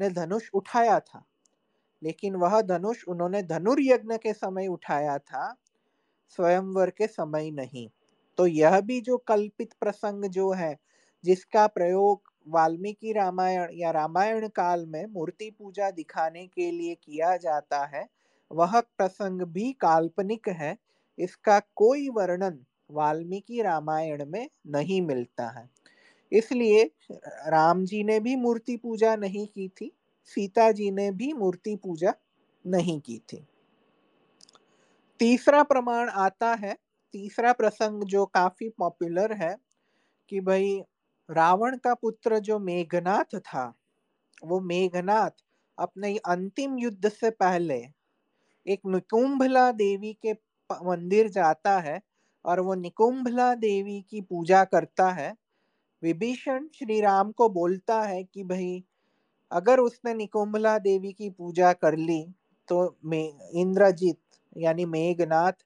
ने 0.00 0.10
धनुष 0.10 0.50
उठाया 0.54 1.00
था। 1.00 1.24
लेकिन 2.04 2.36
वह 2.36 2.60
धनुष 2.62 3.04
उन्होंने 3.08 3.42
धनुर्यज्ञ 3.44 4.16
के 4.18 4.32
समय 4.32 4.66
उठाया 4.68 5.18
था, 5.18 5.54
स्वयंवर 6.38 6.90
के 6.90 7.06
समय 7.06 7.50
नहीं। 7.50 7.88
तो 8.38 8.46
यह 8.46 8.80
भी 8.80 9.00
जो 9.00 9.16
कल्पित 9.18 9.72
प्रसंग 9.80 10.24
जो 10.30 10.52
है, 10.52 10.76
जिसका 11.24 11.66
प्रयोग 11.68 12.22
वाल्मीकि 12.48 13.12
रामायण 13.12 13.68
या 13.74 13.90
रामायण 13.90 14.48
काल 14.48 14.86
में 14.86 15.06
मूर्ति 15.06 15.50
पूजा 15.50 15.90
दिखाने 15.90 16.46
के 16.46 16.70
लिए 16.70 16.94
किया 16.94 17.36
जाता 17.36 17.84
है, 17.86 18.06
वह 18.50 18.80
प्रसंग 18.80 19.42
भी 19.42 19.72
काल्पनिक 19.72 20.48
है। 20.48 20.76
इसका 21.18 21.60
कोई 21.76 22.08
वर्णन 22.08 22.58
वाल्मीकि 22.90 23.62
रामायण 23.62 24.24
में 24.26 24.48
नहीं 24.66 25.00
मिलता 25.02 25.48
है। 25.50 25.68
इसलिए 26.32 26.84
राम 27.48 27.84
जी 27.84 28.04
ने 28.04 28.20
भी 28.20 28.36
मूर्ति 28.36 28.76
पूजा 28.76 29.16
नहीं 29.16 29.46
की 29.46 29.68
थी। 29.68 29.92
सीता 30.24 30.72
जी 30.72 30.90
ने 30.90 31.10
भी 31.10 31.32
मूर्ति 31.32 31.76
पूजा 31.76 32.14
नहीं 32.66 33.00
की 33.00 33.18
थी। 33.18 33.46
तीसरा 35.20 35.62
प्रमाण 35.62 36.08
आता 36.08 36.54
है, 36.54 36.74
तीसरा 37.12 37.52
प्रसंग 37.52 38.02
जो 38.04 38.26
काफ़ी 38.26 38.68
पॉपुलर 38.68 39.32
है 39.32 39.56
कि 40.28 40.40
भाई 40.40 40.82
रावण 41.30 41.76
का 41.76 41.94
पुत्र 41.94 42.38
जो 42.38 42.58
मेघनाथ 42.58 43.38
था, 43.38 43.74
वो 44.44 44.60
मेघनाथ 44.60 45.30
अपने 45.78 46.16
अंतिम 46.16 46.78
युद्ध 46.78 47.08
से 47.08 47.30
पहले 47.30 47.86
एक 48.66 48.80
निकुंभला 48.86 49.72
देवी 49.72 50.12
के 50.26 50.32
मंदिर 50.84 51.28
जाता 51.28 51.78
है 51.80 52.00
और 52.44 52.60
वो 52.60 52.74
निकुंभला 52.74 53.54
देवी 53.54 54.00
की 54.10 54.20
पूजा 54.20 54.64
करता 54.64 55.10
है। 55.10 55.34
विभीषण 56.02 56.68
श्री 56.74 57.00
राम 57.00 57.32
को 57.32 57.48
बोलता 57.48 58.02
है 58.02 58.24
कि 58.24 58.44
भाई 58.44 58.84
अगर 59.50 59.80
उसने 59.80 60.14
निकुंभला 60.14 60.78
देवी 60.80 61.12
की 61.12 61.30
पूजा 61.30 61.72
कर 61.74 61.96
ली 61.98 62.22
तो 62.68 62.84
इंद्रजीत 63.04 64.18
यानी 64.56 64.84
मेघनाथ 64.86 65.64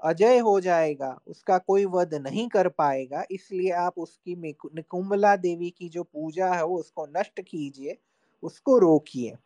अजय 0.00 0.38
हो 0.38 0.58
जाएगा, 0.60 1.18
उसका 1.28 1.56
कोई 1.58 1.84
वध 1.86 2.14
नहीं 2.16 2.48
कर 2.48 2.68
पाएगा, 2.70 3.22
इसलिए 3.30 3.70
आप 3.72 3.98
उसकी 3.98 4.36
निकुंभला 4.36 5.34
देवी 5.36 5.70
की 5.70 5.88
जो 5.88 6.02
पूजा 6.04 6.52
है 6.54 6.64
वो 6.64 6.78
उसको 6.78 7.06
नष्ट 7.08 7.40
कीजिए, 7.40 7.96
उसको 8.42 8.78
रोकिए। 8.78 9.36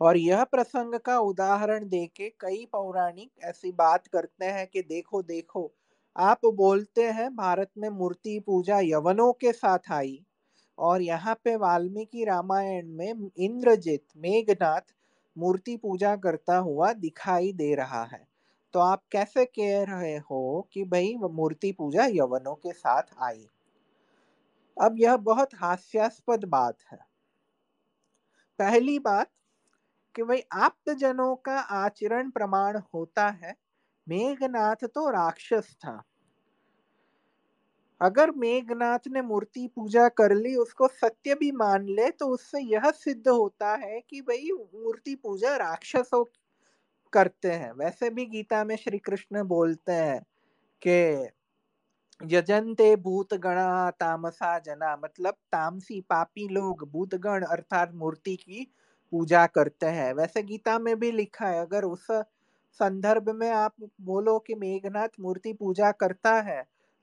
और 0.00 0.16
यह 0.16 0.42
प्रसंग 0.44 0.94
का 1.00 1.18
उदाहरण 1.20 1.88
देके 1.88 2.28
कई 2.40 2.64
पौराणिक 2.72 3.30
ऐसी 3.44 3.72
बात 3.74 4.06
करते 4.06 4.44
हैं 4.46 4.66
कि 4.66 4.82
देखो 4.82 5.22
देखो, 5.24 5.70
आप 6.16 6.46
बोलते 6.46 7.02
हैं, 7.04 7.34
भारत 7.36 7.70
में 7.78 7.88
मूर्ति 7.90 8.38
पूजा 8.40 8.80
यवनों 8.82 9.32
के 9.34 9.52
साथ 9.52 9.90
आई 9.92 10.20
और 10.82 11.02
यहाँ 11.02 11.34
पे 11.44 11.56
वाल्मीकि 11.56 12.24
रामायण 12.24 12.88
में 12.88 13.30
इंद्रजित 13.38 14.04
मेघनाथ 14.16 14.94
मूर्ति 15.38 15.76
पूजा 15.76 16.16
करता 16.16 16.56
हुआ 16.56 16.92
दिखाई 16.92 17.52
दे 17.52 17.74
रहा 17.74 18.04
है। 18.04 18.28
तो 18.74 18.80
आप 18.80 19.02
कैसे 19.12 19.44
कह 19.44 19.84
रहे 19.84 20.16
हो 20.16 20.68
कि 20.72 20.84
भाई 20.84 21.14
मूर्ति 21.22 21.72
पूजा 21.72 22.06
यवनों 22.06 22.54
के 22.54 22.72
साथ 22.72 23.02
आई? 23.22 23.46
अब 24.76 24.94
यह 24.98 25.16
बहुत 25.16 25.54
हास्यास्पद 25.54 26.44
बात 26.44 26.78
है। 26.92 26.98
पहली 28.58 28.98
बात 28.98 29.30
कि 30.14 30.22
भाई 30.22 30.42
आप्त 30.52 30.90
जनों 30.90 31.36
का 31.36 31.58
आचरण 31.58 32.30
प्रमाण 32.30 32.80
होता 32.94 33.28
है। 33.28 33.54
मेघनाथ 34.08 34.84
तो 34.84 35.10
राक्षस 35.10 35.74
था। 35.74 36.02
अगर 38.02 38.30
मेघनाथ 38.36 39.08
ने 39.08 39.22
मूर्ति 39.22 39.66
पूजा 39.76 40.08
कर 40.12 40.34
ली, 40.36 40.54
उसको 40.56 40.88
सत्य 40.90 41.34
भी 41.36 41.50
मान 41.54 41.86
ले 41.90 42.10
तो 42.12 42.28
उससे 42.28 42.60
यह 42.64 42.90
सिद्ध 42.96 43.28
होता 43.28 43.74
है 43.78 44.00
कि 44.02 44.20
भाई 44.22 44.50
मूर्ति 44.74 45.14
पूजा 45.16 45.56
राक्षसों 45.58 46.24
करते 47.12 47.52
हैं। 47.52 47.72
वैसे 47.74 48.10
भी 48.10 48.26
गीता 48.28 48.64
में 48.64 48.76
श्री 48.78 48.98
कृष्ण 49.00 49.42
बोलते 49.46 49.92
हैं 49.94 50.20
कि 50.82 51.28
यजंते 52.20 52.94
भूत 52.98 53.34
तामसा 54.00 54.58
जना 54.60 54.96
मतलब 54.98 55.34
तामसी 55.52 56.00
पापी 56.10 56.48
लोग 56.50 56.88
भूत 56.92 57.14
गण 57.20 57.44
अर्थात 57.46 57.92
मूर्ति 57.96 58.36
की 58.38 58.66
पूजा 59.12 59.46
करते 59.48 59.86
हैं। 59.88 60.12
वैसे 60.14 60.42
गीता 60.44 60.78
में 60.80 60.96
भी 61.00 61.10
लिखा 61.12 61.48
है, 61.48 61.60
अगर 61.60 61.84
उस 61.86 62.06
संदर्भ 62.80 63.28
में 63.36 63.50
आप 63.52 63.74
बोलो 64.02 64.38
कि 64.40 64.54
मेघनाथ 64.56 65.20
मूर्ति 65.20 65.52
पूजा 65.54 65.90
करता 65.94 66.34
है 66.42 66.62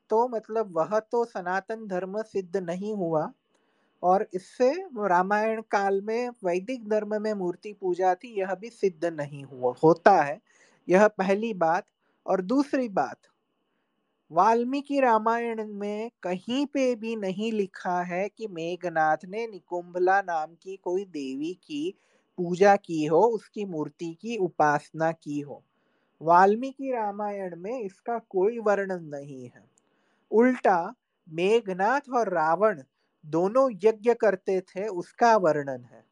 तो 0.10 0.28
मतलब 0.30 0.78
वह 0.78 1.00
तो 1.02 1.24
सनातन 1.28 1.88
धर्म 1.88 2.22
सिद्ध 2.24 2.58
नहीं 2.60 2.94
हुआ। 2.96 3.32
और 4.04 4.28
इससे 4.34 4.72
रामायण 5.08 5.62
काल 5.72 6.02
में 6.04 6.30
वैदिक 6.46 6.88
धर्म 6.90 7.22
में 7.24 7.34
मूर्ति 7.36 7.74
पूजा 7.74 8.14
थी, 8.16 8.34
यह 8.40 8.56
भी 8.56 8.70
सिद्ध 8.72 9.06
नहीं 9.08 9.44
हुआ, 9.46 9.74
होता 9.84 10.22
है। 10.24 10.40
यह 10.88 11.08
पहली 11.10 11.54
बात 11.56 11.86
और 12.26 12.42
दूसरी 12.44 12.90
बात, 12.92 13.18
वाल्मीकि 14.32 15.00
रामायण 15.02 15.66
में 15.76 16.12
कहीं 16.24 16.66
पे 16.66 16.94
भी 16.96 17.16
नहीं 17.18 17.52
लिखा 17.54 18.02
है 18.04 18.28
कि 18.30 18.48
मेघनाथ 18.50 19.26
ने 19.26 19.46
निकुंभला 19.48 20.22
नाम 20.24 20.56
की 20.64 20.76
कोई 20.78 21.06
देवी 21.08 21.54
की 21.64 21.94
पूजा 22.38 22.76
की 22.78 23.06
हो, 23.06 23.22
उसकी 23.28 23.66
मूर्ति 23.66 24.14
की 24.22 24.38
उपासना 24.40 25.12
की 25.14 25.40
हो। 25.42 25.64
वाल्मीकि 26.22 26.92
रामायण 26.94 27.56
में 27.58 27.80
इसका 27.82 28.20
कोई 28.30 28.60
वर्णन 28.62 29.04
नहीं 29.08 29.46
है। 29.46 29.69
उल्टा 30.32 30.94
मेघनाथ 31.30 32.10
और 32.14 32.34
रावण 32.34 32.82
दोनों 33.26 33.72
यज्ञ 33.72 34.14
करते 34.14 34.62
थे, 34.62 34.88
उसका 34.88 35.38
वर्णन 35.38 35.84
है। 35.84 36.06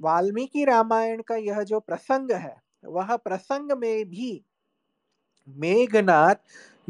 वाल्मीकि 0.00 0.64
रामायण 0.64 1.22
का 1.22 1.36
यह 1.36 1.62
जो 1.62 1.80
प्रसंग 1.80 2.32
है, 2.32 2.62
वह 2.84 3.16
प्रसंग 3.16 3.72
में 3.72 4.08
भी 4.08 4.44
मेघनाथ 5.48 6.34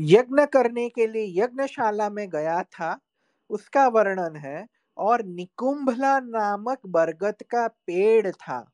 यज्ञ 0.00 0.46
करने 0.46 0.88
के 0.88 1.06
लिए 1.06 1.42
यज्ञशाला 1.42 2.10
में 2.10 2.28
गया 2.28 2.62
था, 2.62 2.98
उसका 3.50 3.88
वर्णन 3.88 4.36
है, 4.36 4.66
और 4.98 5.24
निकुंभला 5.24 6.20
नामक 6.20 6.78
बरगद 6.86 7.42
का 7.42 7.68
पेड़ 7.68 8.30
था। 8.30 8.70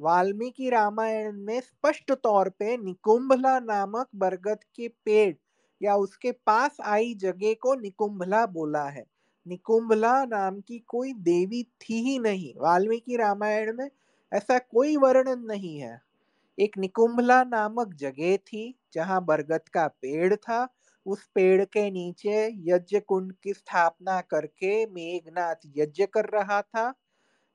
वाल्मीकि 0.00 0.70
रामायण 0.70 1.32
में 1.32 1.60
स्पष्ट 1.60 2.12
तौर 2.12 2.48
पे 2.48 2.76
निकुंभला 2.76 3.60
नामक 3.60 4.08
बरगद 4.14 4.58
के 4.74 4.88
पेड़ 4.88 5.34
या 5.80 5.94
उसके 5.96 6.32
पास 6.46 6.76
आई 6.86 7.14
जगह 7.14 7.54
को 7.62 7.74
निकुंभला 7.74 8.44
बोला 8.48 8.84
है। 8.88 9.04
निकुंभला 9.46 10.14
नाम 10.24 10.60
की 10.60 10.78
कोई 10.88 11.12
देवी 11.22 11.62
थी 11.82 12.00
ही 12.02 12.18
नहीं। 12.18 12.52
वाल्मीकि 12.58 13.16
रामायण 13.16 13.72
में 13.76 13.90
ऐसा 14.32 14.58
कोई 14.60 14.96
वर्णन 14.96 15.40
नहीं 15.46 15.78
है। 15.80 16.00
एक 16.58 16.78
निकुंभला 16.78 17.42
नामक 17.44 17.94
जगह 17.96 18.36
थी 18.38 18.74
जहाँ 18.94 19.24
बरगद 19.24 19.68
का 19.68 19.86
पेड़ 19.88 20.34
था। 20.36 20.68
उस 21.06 21.26
पेड़ 21.34 21.64
के 21.64 21.90
नीचे 21.90 22.46
यज्ञ 22.68 23.00
कुंड 23.00 23.32
की 23.44 23.54
स्थापना 23.54 24.20
करके 24.22 24.86
मेघनाथ 24.86 25.68
यज्ञ 25.76 26.06
कर 26.06 26.26
रहा 26.34 26.60
था। 26.62 26.92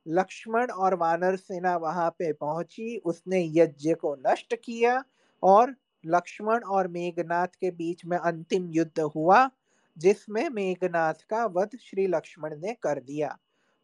लक्ष्मण 0.05 0.71
और 0.71 0.95
वानर 0.95 1.35
सेना 1.35 1.75
वहाँ 1.77 2.09
पे 2.11 2.31
पहुँची। 2.33 2.97
उसने 3.05 3.43
यज्ञ 3.55 3.93
को 3.95 4.15
नष्ट 4.27 4.55
किया 4.55 5.03
और 5.43 5.75
लक्ष्मण 6.05 6.59
और 6.59 6.87
मेघनाथ 6.87 7.47
के 7.47 7.71
बीच 7.71 8.05
में 8.05 8.17
अंतिम 8.17 8.69
युद्ध 8.71 8.99
हुआ, 8.99 9.49
जिसमें 9.97 10.49
मेघनाथ 10.49 11.13
का 11.13 11.45
वध 11.45 11.69
श्री 11.81 12.07
लक्ष्मण 12.07 12.59
ने 12.61 12.73
कर 12.73 12.99
दिया। 12.99 13.37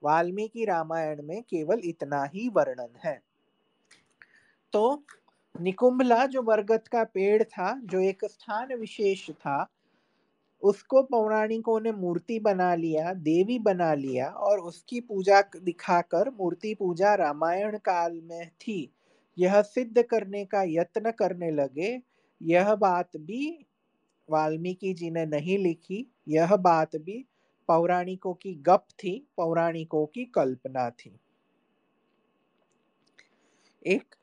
वाल्मीकि 0.03 0.65
रामायण 0.65 1.23
में 1.23 1.43
केवल 1.43 1.81
इतना 1.83 2.23
ही 2.23 2.49
वर्णन 2.49 2.95
है। 3.03 3.21
तो 4.73 5.03
निकुंभला 5.61 6.25
जो 6.25 6.41
बरगद 6.41 6.87
का 6.87 7.03
पेड़ 7.03 7.43
था, 7.43 7.81
जो 7.83 7.99
एक 7.99 8.25
स्थान 8.25 8.73
विशेष 8.73 9.31
था, 9.31 9.67
उसको 10.61 11.03
पौराणिकों 11.03 11.79
ने 11.79 11.91
मूर्ति 11.91 12.39
बना 12.39 12.75
लिया, 12.75 13.13
देवी 13.13 13.59
बना 13.59 13.93
लिया 13.93 14.29
और 14.29 14.59
उसकी 14.59 14.99
पूजा 14.99 15.41
दिखाकर 15.41 16.29
मूर्ति 16.29 16.73
पूजा 16.73 17.15
रामायण 17.15 17.77
काल 17.77 18.21
में 18.23 18.49
थी। 18.49 18.94
यह 19.37 19.61
सिद्ध 19.61 20.01
करने 20.01 20.45
का 20.45 20.63
यत्न 20.63 21.11
करने 21.11 21.51
लगे, 21.51 22.01
यह 22.41 22.75
बात 22.75 23.17
भी 23.17 23.67
वाल्मीकि 24.29 24.93
जी 24.93 25.11
ने 25.11 25.25
नहीं 25.25 25.57
लिखी, 25.57 26.07
यह 26.27 26.55
बात 26.55 26.95
भी 26.95 27.25
पौराणिकों 27.67 28.33
की 28.33 28.55
गप 28.55 28.85
थी, 29.03 29.27
पौराणिकों 29.37 30.05
की 30.05 30.25
कल्पना 30.25 30.89
थी। 30.89 31.19
एक 33.85 34.15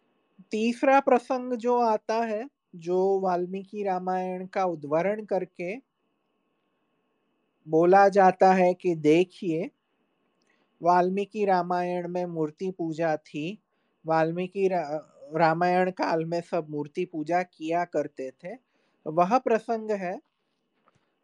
तीसरा 0.51 1.01
प्रसंग 1.01 1.53
जो 1.53 1.79
आता 1.79 2.15
है, 2.15 2.49
जो 2.77 3.21
वाल्मीकि 3.21 3.83
रामायण 3.83 4.47
का 4.47 4.65
उद्वरण 4.65 5.25
करके 5.25 5.77
बोला 7.67 8.09
जाता 8.09 8.53
है 8.53 8.75
कि 8.75 8.95
देखिए, 8.95 9.71
वाल्मीकि 10.83 11.45
रामायण 11.45 12.09
में 12.09 12.27
मूर्ति 12.27 12.71
पूजा 12.71 13.17
थी 13.17 13.59
वाल्मीकि 14.07 14.69
रा, 14.69 14.83
रामायण 15.37 15.91
काल 15.91 16.25
में 16.25 16.41
सब 16.41 16.67
मूर्ति 16.71 17.05
पूजा 17.05 17.43
किया 17.43 17.85
करते 17.85 18.31
थे। 18.31 18.55
वह 19.07 19.39
प्रसंग 19.39 19.91
है 19.91 20.21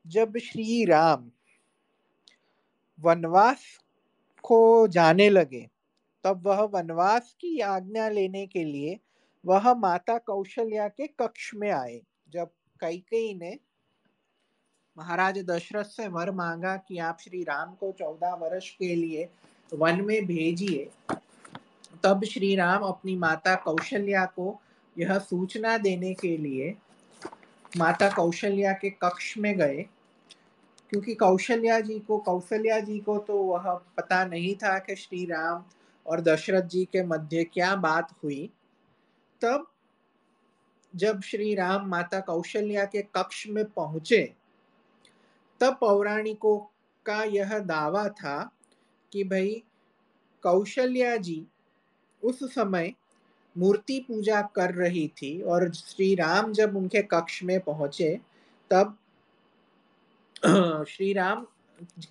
जब 0.07 0.39
श्री 0.39 0.85
राम 0.85 1.31
वनवास 2.99 3.65
को 4.43 4.89
जाने 4.89 5.29
लगे 5.31 5.69
तब 6.25 6.47
वह 6.47 6.61
वनवास 6.63 7.35
की 7.41 7.59
आज्ञा 7.61 8.09
लेने 8.09 8.47
के 8.47 8.65
लिए 8.65 8.99
वह 9.45 9.73
माता 9.75 10.19
कौशल्या 10.19 10.89
के 10.89 11.07
कक्ष 11.07 11.51
में 11.55 11.71
आए 11.71 12.01
जब 12.29 12.51
कई 12.81 13.35
ने 13.35 13.59
महाराज 14.97 15.39
दशरथ 15.39 15.85
से 15.85 16.09
वर 16.09 16.31
मांगा 16.31 16.77
कि 16.77 16.99
आप 16.99 17.19
श्री 17.21 17.43
राम 17.43 17.75
को 17.75 17.93
चौदह 17.93 18.35
वर्ष 18.35 18.71
के 18.71 18.95
लिए 18.95 19.29
वन 19.75 20.01
में 20.01 20.27
भेजिए। 20.27 20.89
तब 22.05 22.25
श्री 22.25 22.55
राम 22.57 22.83
अपनी 22.83 23.17
माता 23.17 23.55
कौशल्या 23.55 24.25
को 24.25 24.61
यह 24.99 25.19
सूचना 25.19 25.79
देने 25.79 26.15
के 26.15 26.37
लिए 26.37 26.77
माता 27.77 28.11
कौशल्या 28.11 28.73
के 28.73 28.91
कक्ष 28.91 29.39
में 29.39 29.59
गए। 29.59 29.87
क्योंकि 30.91 31.15
कौशल्या 31.15 31.81
जी 31.81 31.99
को, 31.99 32.19
कौशल्या 32.19 32.81
जी 32.81 32.99
को 32.99 33.19
तो 33.19 33.43
वह 33.43 33.75
पता 33.75 34.25
नहीं 34.25 34.55
था 34.55 34.79
कि 34.79 34.97
श्री 34.97 35.25
राम 35.25 35.65
और 36.07 36.21
दशरथ 36.21 36.63
जी 36.63 36.85
के 36.85 37.03
मध्य 37.03 37.45
क्या 37.45 37.77
बात 37.77 38.13
हुई। 38.25 38.51
तब 39.43 39.67
जब 40.97 41.21
श्री 41.21 41.55
राम 41.55 41.89
माता 41.89 42.21
कौशल्या 42.21 42.85
के 42.85 43.03
कक्ष 43.03 43.47
में 43.49 43.65
पहुँचे, 43.65 44.35
तब 45.61 45.77
पौराणिकों 45.81 46.59
का 47.07 47.25
यह 47.25 47.59
दावा 47.59 48.09
था 48.09 48.53
कि 49.13 49.25
भाई 49.25 49.63
कौशल्या 50.43 51.17
जी 51.17 51.47
उस 52.23 52.55
समय 52.55 52.93
मूर्ति 53.57 53.99
पूजा 54.09 54.43
कर 54.43 54.75
रही 54.75 55.09
थी 55.09 55.41
और 55.43 55.73
श्री 55.73 56.15
राम 56.15 56.53
जब 56.53 56.77
उनके 56.77 57.03
कक्ष 57.03 57.43
में 57.43 57.61
पहुँचे, 57.61 58.21
तब 58.71 58.97
श्री 60.89 61.13
राम 61.13 61.47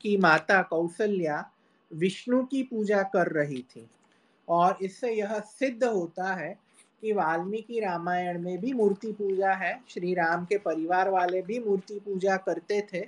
की 0.02 0.18
माता 0.18 0.62
कौशल्या 0.62 1.52
विष्णु 1.92 2.44
की 2.44 2.64
पूजा 2.64 3.04
कर 3.04 3.28
रही 3.28 3.62
थी। 3.62 3.88
और 4.48 4.78
इससे 4.82 5.14
यह 5.14 5.40
सिद्ध 5.40 5.84
होता 5.84 6.34
है 6.34 6.60
कि 7.02 7.12
वाल्मीकि 7.14 7.80
रामायण 7.80 8.42
में 8.42 8.58
भी 8.62 8.74
मूर्ति 8.74 9.12
पूजा 9.12 9.54
है। 9.54 9.82
श्री 9.90 10.14
राम 10.14 10.46
के 10.46 10.58
परिवार 10.58 11.10
वाले 11.10 11.42
भी 11.42 11.60
मूर्ति 11.60 12.00
पूजा 12.00 12.38
करते 12.38 12.82
थे 12.94 13.06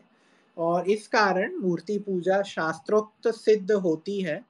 और 0.58 0.90
इस 0.90 1.08
कारण 1.08 1.56
मूर्ति 1.56 1.98
पूजा 2.00 2.42
शास्त्रोक्त 2.42 3.28
सिद्ध 3.28 3.72
होती 3.72 4.22
है। 4.22 4.46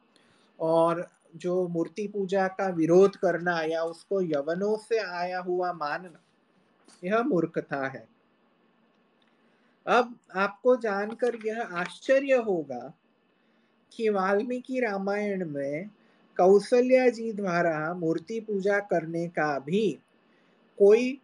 और 0.60 1.08
जो 1.34 1.68
मूर्ति 1.68 2.08
पूजा 2.08 2.48
का 2.48 2.68
विरोध 2.68 3.16
करना 3.16 3.62
या 3.62 3.84
उसको 3.84 4.22
यवनों 4.22 4.76
से 4.78 4.98
आया 5.00 5.40
हुआ 5.40 5.72
मानना, 5.74 6.20
यह 7.04 7.24
मूर्खता 7.24 7.88
है। 7.88 8.08
अब 9.86 10.16
आपको 10.36 10.76
जानकर 10.76 11.38
यह 11.46 11.62
आश्चर्य 11.62 12.36
होगा 12.38 12.94
कि 13.92 14.10
वाल्मीकि 14.10 14.80
रामायण 14.80 15.46
में 15.50 15.90
कौशल्या 16.38 17.10
जी 17.10 17.32
द्वारा 17.34 17.94
मूर्ति 17.94 18.40
पूजा 18.40 18.80
करने 18.80 19.28
का 19.28 19.58
भी 19.60 19.92
कोई 20.80 21.20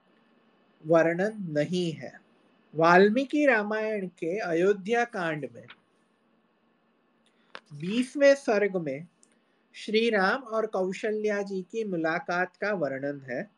वर्णन 0.84 1.38
नहीं 1.50 1.92
है। 1.92 2.14
वाल्मीकि 2.74 3.46
रामायण 3.46 4.08
के 4.20 4.38
अयोध्या 4.40 5.04
कांड 5.06 5.48
में, 5.56 5.66
बीसवें 7.74 8.34
सर्ग 8.36 8.76
में 8.78 9.08
श्री 9.78 10.10
राम 10.10 10.42
और 10.42 10.66
कौशल्या 10.66 11.42
जी 11.42 11.62
की 11.62 11.84
मुलाकात 11.84 12.56
का 12.56 12.74
वर्णन 12.74 13.22
है। 13.30 13.52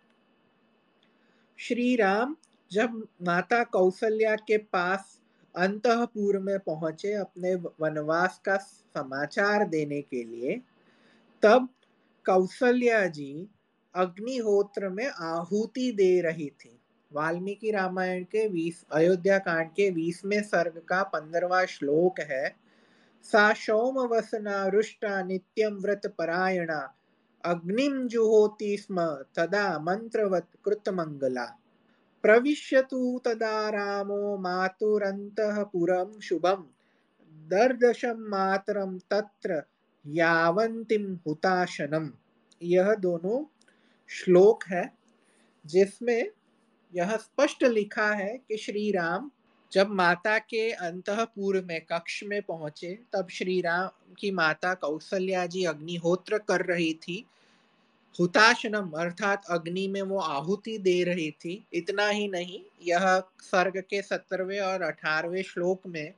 श्री 1.58 1.96
राम 1.96 2.36
जब 2.72 3.08
माता 3.22 3.64
कौशल्या 3.64 4.36
के 4.36 4.58
पास 4.58 5.22
अंतपुर 5.56 6.40
में 6.40 6.60
पहुँचे 6.60 7.14
अपने 7.14 7.56
वनवास 7.56 8.42
का 8.46 8.58
समाचार 8.58 9.68
देने 9.68 10.02
के 10.02 10.24
लिए, 10.24 10.62
तब 11.44 11.70
कौशल्या 12.26 13.06
जी 13.08 13.48
अग्निहोत्र 13.96 14.90
में 14.90 15.08
आहुति 15.08 15.92
दे 15.92 16.22
रही 16.22 16.50
थी। 16.50 16.80
वाल्मीकि 17.14 17.72
रामायण 17.72 18.24
के 18.24 18.50
बीस 18.50 18.86
अयोध्या 18.92 19.38
कांड 19.38 19.70
के 19.70 19.92
बीसवें 19.92 20.42
सर्ग 20.44 20.82
का 20.90 21.04
पंद्रवा 21.04 21.66
श्लोक 21.66 22.20
है। 22.20 22.67
सा 23.24 23.54
सोम 23.54 23.98
वसना 24.08 24.68
रुष्टा 24.68 25.22
नित्यम 25.24 25.76
व्रत 25.76 26.02
परायणा 26.18 26.94
अग्निम 27.44 28.08
जुहोति 28.08 28.78
स्म, 28.78 29.02
तदा 29.36 29.80
मंत्रवत 29.80 30.48
कृतमंगला 30.66 31.46
प्रविश्यतु 32.24 33.22
तदा 33.26 33.70
रामो 33.70 34.38
मातुरन्तःपुरं 34.38 36.20
शुभं। 36.20 36.64
दर्दशं 37.48 38.30
मातरं 38.30 38.98
तत्र 38.98 39.62
यावंतिम 40.06 41.20
हुताशनम 41.28 42.12
यह 42.62 42.94
दोनों 42.94 43.46
श्लोक 44.10 44.64
है, 44.68 44.94
जिसमें 45.66 46.32
यह 46.96 47.16
स्पष्ट 47.18 47.64
लिखा 47.64 48.12
है 48.12 48.38
कि 48.38 48.58
श्री 48.58 48.92
राम 48.92 49.32
जब 49.74 49.90
माता 49.90 50.38
के 50.40 50.72
अंतपुर 50.72 51.66
में 51.68 51.82
कक्ष 51.82 52.24
में 52.24 52.42
पहुँचे, 52.42 53.00
तब 53.14 53.28
श्री 53.30 53.62
राम 53.62 54.14
की 54.20 54.32
माता 54.32 54.74
कौशल्या 54.74 55.46
जी 55.46 55.64
अग्निहोत्र 55.64 56.38
कर 56.38 56.66
रही 56.66 56.94
थी। 56.94 57.26
हुताशनम, 58.20 58.90
अर्थात 58.90 59.46
अग्नि 59.50 59.88
में 59.88 60.02
वो 60.02 60.20
आहुति 60.20 60.78
दे 60.78 61.04
रही 61.04 61.32
थी। 61.32 61.66
इतना 61.74 62.08
ही 62.08 62.28
नहीं, 62.28 62.60
यह 62.82 63.24
सर्ग 63.40 63.78
के 63.78 64.02
सत्रहवें 64.02 64.60
और 64.60 64.82
अठारहवें 64.82 65.44
श्लोक 65.44 65.82
में 65.88 66.14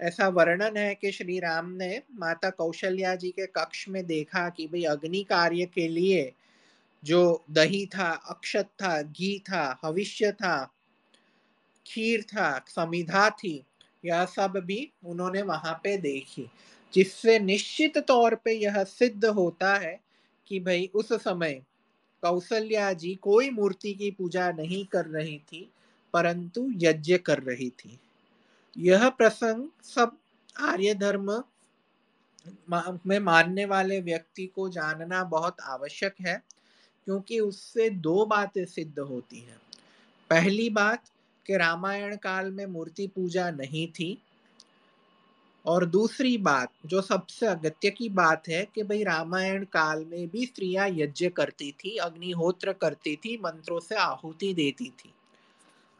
ऐसा 0.00 0.28
वर्णन 0.28 0.76
है 0.76 0.94
कि 0.94 1.12
श्री 1.12 1.38
राम 1.38 1.70
ने 1.70 2.02
माता 2.14 2.50
कौशल्या 2.50 3.14
जी 3.14 3.30
के 3.30 3.46
कक्ष 3.46 3.88
में 3.88 4.06
देखा 4.06 4.48
कि 4.48 4.66
भाई 4.66 4.84
अग्नि 4.84 5.22
कार्य 5.22 5.66
के 5.66 5.88
लिए 5.88 6.32
जो 7.04 7.44
दही 7.50 7.86
था, 7.86 8.10
अक्षत 8.10 8.68
था, 8.82 9.02
घी 9.02 9.38
था, 9.38 9.78
हविष्य 9.84 10.32
था 10.32 10.72
खीर 11.86 12.22
था, 12.22 12.64
समिधा 12.68 13.28
थी, 13.30 13.62
यह 14.04 14.24
सब 14.26 14.52
भी 14.66 14.90
उन्होंने 15.04 15.42
वहाँ 15.42 15.74
पे 15.84 15.96
देखी, 15.96 16.48
जिससे 16.94 17.38
निश्चित 17.38 17.98
तौर 17.98 18.34
पे 18.34 18.52
यह 18.52 18.82
सिद्ध 18.84 19.24
होता 19.24 19.74
है 19.74 20.00
कि 20.46 20.60
भाई 20.60 20.90
उस 20.94 21.12
समय 21.12 21.62
कौशल्या 22.22 22.92
जी 22.92 23.14
कोई 23.14 23.50
मूर्ति 23.50 23.92
की 23.94 24.10
पूजा 24.10 24.50
नहीं 24.52 24.84
कर 24.86 25.06
रही 25.06 25.38
थी, 25.38 25.68
परंतु 26.14 26.68
यज्ञ 26.76 27.18
कर 27.18 27.38
रही 27.38 27.70
थी। 27.70 27.98
यह 28.76 29.08
प्रसंग 29.08 29.68
सब 29.84 30.16
आर्य 30.60 30.94
धर्म 30.94 31.32
में 33.06 33.18
मानने 33.18 33.64
वाले 33.64 34.00
व्यक्ति 34.00 34.46
को 34.46 34.68
जानना 34.68 35.22
बहुत 35.24 35.60
आवश्यक 35.60 36.14
है, 36.20 36.42
क्योंकि 37.06 37.40
उससे 37.40 37.88
दो 37.90 38.24
बातें 38.26 38.64
सिद्ध 38.64 38.98
होती 38.98 39.40
हैं। 39.40 39.60
पहली 40.30 40.68
बात 40.70 41.10
कि 41.46 41.56
रामायण 41.56 42.16
काल 42.16 42.50
में 42.50 42.66
मूर्ति 42.66 43.06
पूजा 43.06 43.50
नहीं 43.50 43.86
थी। 43.88 44.22
और 45.66 45.86
दूसरी 45.86 46.38
बात, 46.38 46.72
जो 46.86 47.00
सबसे 47.00 47.46
अगत्य 47.46 47.90
की 47.90 48.08
बात 48.08 48.48
है 48.48 48.68
कि 48.74 48.82
भाई 48.82 49.04
रामायण 49.04 49.64
काल 49.64 50.04
में 50.04 50.28
भी 50.28 50.46
स्त्रियाँ 50.46 50.88
यज्ञ 50.88 51.28
करती 51.28 51.72
थी, 51.72 51.96
अग्निहोत्र 51.96 52.72
करती 52.72 53.16
थी, 53.16 53.36
मंत्रों 53.36 53.80
से 53.80 53.94
आहुति 53.94 54.54
देती 54.54 54.90
थी। 54.90 55.14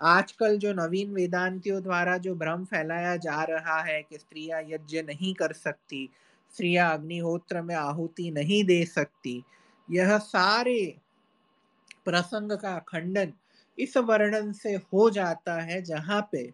आजकल 0.00 0.58
जो 0.58 0.72
नवीन 0.72 1.12
वेदांतियों 1.12 1.82
द्वारा 1.82 2.18
जो 2.18 2.34
भ्रम 2.34 2.64
फैलाया 2.64 3.16
जा 3.16 3.42
रहा 3.42 3.82
है 3.82 4.02
कि 4.02 4.18
स्त्रियाँ 4.18 4.62
यज्ञ 4.62 5.02
नहीं 5.02 5.34
कर 5.34 5.52
सकती, 5.52 6.10
स्त्रियाँ 6.54 6.98
अग्निहोत्र 6.98 7.62
में 7.62 7.74
आहुति 7.74 8.30
नहीं 8.30 8.64
दे 8.64 8.84
सकती, 8.84 9.44
यह 9.90 10.18
सारे 10.18 10.98
प्रसंग 12.04 12.52
का 12.52 12.78
खंडन 12.78 13.32
इस 13.78 13.96
वर्णन 13.98 14.52
से 14.52 14.74
हो 14.74 15.08
जाता 15.10 15.60
है 15.62 15.80
जहाँ 15.82 16.20
पे 16.32 16.48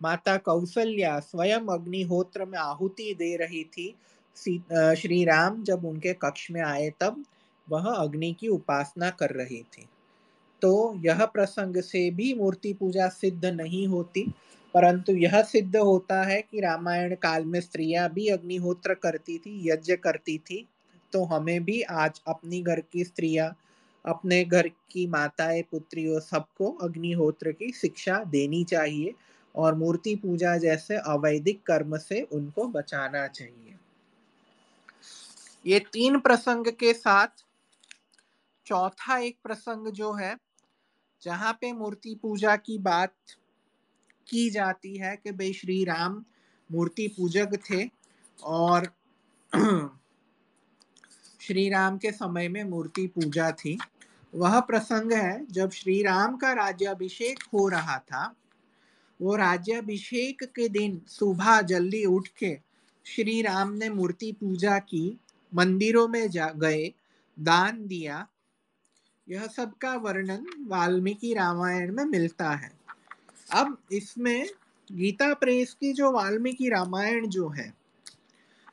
माता 0.00 0.36
कौशल्या 0.38 1.18
स्वयं 1.20 1.66
अग्निहोत्र 1.72 2.44
में 2.44 2.58
आहुति 2.58 3.14
दे 3.18 3.36
रही 3.36 3.64
थी। 3.66 3.94
श्री 4.36 5.24
राम 5.24 5.62
जब 5.64 5.84
उनके 5.84 6.12
कक्ष 6.22 6.50
में 6.50 6.60
आए 6.62 6.90
तब 7.00 7.24
वह 7.68 7.90
अग्नि 7.92 8.32
की 8.40 8.48
उपासना 8.48 9.10
कर 9.10 9.30
रही 9.32 9.62
थी। 9.72 9.88
तो 10.62 11.00
यह 11.04 11.24
प्रसंग 11.26 11.76
से 11.82 12.10
भी 12.10 12.32
मूर्ति 12.34 12.72
पूजा 12.72 13.08
सिद्ध 13.10 13.44
नहीं 13.46 13.86
होती, 13.88 14.22
परंतु 14.74 15.12
यह 15.14 15.40
सिद्ध 15.42 15.76
होता 15.76 16.22
है 16.22 16.40
कि 16.42 16.60
रामायण 16.60 17.14
काल 17.14 17.44
में 17.44 17.60
स्त्रियाँ 17.60 18.08
भी 18.12 18.28
अग्निहोत्र 18.28 18.94
करती 18.94 19.38
थी, 19.38 19.60
यज्ञ 19.70 19.96
करती 19.96 20.38
थी 20.40 20.66
तो 21.12 21.24
हमें 21.24 21.64
भी 21.64 21.80
आज 21.82 22.20
अपनी 22.28 22.60
घर 22.62 22.80
की 22.82 23.04
स्त्रियाँ 23.04 23.48
अपने 24.04 24.44
घर 24.44 24.68
की 24.68 25.06
माताएँ, 25.06 25.62
पुत्रियों 25.62 26.20
सबको 26.20 26.70
अग्निहोत्र 26.70 27.52
की 27.52 27.72
शिक्षा 27.72 28.24
देनी 28.24 28.64
चाहिए 28.64 29.14
और 29.54 29.74
मूर्ति 29.74 30.14
पूजा 30.16 30.56
जैसे 30.56 30.96
अवैधिक 30.96 31.62
कर्म 31.62 31.96
से 31.98 32.22
उनको 32.22 32.66
बचाना 32.68 33.26
चाहिए। 33.26 33.78
ये 35.66 35.78
तीन 35.80 36.18
प्रसंग 36.18 36.66
के 36.66 36.92
साथ 36.94 37.44
चौथा 38.66 39.18
एक 39.18 39.38
प्रसंग 39.44 39.86
जो 39.86 40.12
है, 40.12 40.36
जहाँ 41.22 41.52
पे 41.60 41.72
मूर्ति 41.72 42.18
पूजा 42.22 42.56
की 42.56 42.78
बात 42.78 43.14
की 44.28 44.50
जाती 44.50 44.96
है 44.96 45.16
कि 45.16 45.32
भाई 45.32 45.52
श्री 45.52 45.84
राम 45.84 46.24
मूर्ति 46.72 47.08
पूजक 47.08 47.58
थे 47.70 47.90
और 48.44 48.92
श्री 51.40 51.68
राम 51.68 51.98
के 51.98 52.12
समय 52.12 52.48
में 52.48 52.64
मूर्ति 52.64 53.06
पूजा 53.06 53.50
थी। 53.52 53.78
वह 54.34 54.60
प्रसंग 54.60 55.12
है, 55.12 55.46
जब 55.50 55.70
श्री 55.70 56.02
राम 56.02 56.36
का 56.36 56.52
राज्याभिषेक 56.52 57.42
हो 57.42 57.68
रहा 57.68 57.98
था। 57.98 58.34
वो 59.20 59.36
राज्याभिषेक 59.36 60.44
के 60.44 60.68
दिन 60.68 61.02
सुबह 61.08 61.60
जल्दी 61.60 62.04
उठ 62.04 62.28
के 62.28 62.58
श्री 63.04 63.42
राम 63.42 63.72
ने 63.72 63.88
मूर्ति 63.88 64.32
पूजा 64.32 64.78
की, 64.78 65.20
मंदिरों 65.54 66.08
में 66.08 66.30
जा 66.30 66.48
गए, 66.48 66.92
दान 67.40 67.86
दिया। 67.86 68.28
यह 69.28 69.46
सब 69.46 69.76
का 69.76 69.94
वर्णन 69.94 70.46
वाल्मीकि 70.66 71.34
रामायण 71.34 71.92
में 71.92 72.04
मिलता 72.04 72.50
है। 72.50 72.72
अब 73.52 73.78
इसमें 73.92 74.48
गीता 74.92 75.34
प्रेस 75.34 75.74
की 75.74 75.92
जो 75.92 76.12
वाल्मीकि 76.12 76.68
रामायण 76.68 77.26
जो 77.26 77.48
है, 77.48 77.74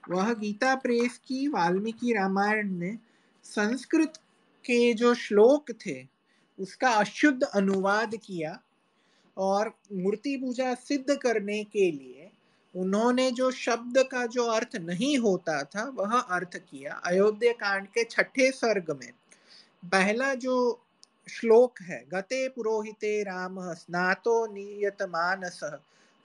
वह 0.09 0.33
गीता 0.33 0.75
प्रेस 0.75 1.17
की 1.17 1.47
वाल्मीकि 1.47 2.13
रामायण 2.13 2.71
ने 2.71 2.97
संस्कृत 3.43 4.13
के 4.65 4.93
जो 4.93 5.13
श्लोक 5.13 5.71
थे, 5.71 6.07
उसका 6.59 6.89
अशुद्ध 6.89 7.43
अनुवाद 7.43 8.15
किया 8.15 8.59
और 9.37 9.73
मूर्ति 9.93 10.37
पूजा 10.37 10.73
सिद्ध 10.73 11.15
करने 11.15 11.63
के 11.63 11.91
लिए 11.91 12.29
उन्होंने 12.75 13.31
जो 13.31 13.51
शब्द 13.51 13.97
का 14.11 14.25
जो 14.25 14.45
अर्थ 14.45 14.75
नहीं 14.75 15.17
होता 15.17 15.63
था, 15.63 15.83
वह 15.83 16.19
अर्थ 16.19 16.57
किया। 16.57 16.93
अयोध्या 17.05 17.53
कांड 17.53 17.87
के 17.87 18.03
छठे 18.03 18.51
सर्ग 18.51 18.91
में 18.91 19.11
पहला 19.85 20.33
जो 20.35 20.81
श्लोक 21.29 21.81
है, 21.81 22.05
गते 22.13 22.47
पुरोहिते 22.49 23.23
राम 23.23 23.73
स्नातो 23.73 24.45
नियत 24.53 25.01
मानस, 25.01 25.59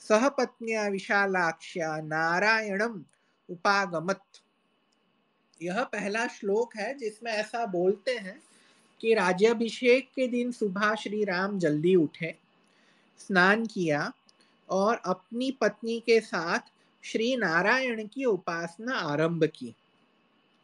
सह 0.01 0.28
पत्निया 0.28 0.89
विशालाक्ष्या 0.89 1.97
नारायणम 1.97 3.05
उपागमत। 3.49 4.22
यह 5.63 5.83
पहला 5.83 6.27
श्लोक 6.27 6.77
है 6.77 6.95
जिसमें 6.95 7.33
ऐसा 7.33 7.67
बोलते 7.67 8.11
हैं 8.11 8.43
कि 9.01 9.15
राज्याभिषेक 9.15 10.09
के 10.17 10.27
दिन 10.27 10.53
सुबह 10.53 10.95
श्री 10.95 11.25
राम 11.25 11.59
जल्दी 11.59 11.95
उठे, 11.95 12.35
स्नान 13.19 13.67
किया 13.67 14.13
और 14.71 15.01
अपनी 15.05 15.51
पत्नी 15.51 16.01
के 16.01 16.21
साथ 16.21 16.59
श्री 17.03 17.37
नारायण 17.37 18.07
की 18.07 18.25
उपासना 18.25 18.95
आरंभ 18.95 19.45
की। 19.45 19.75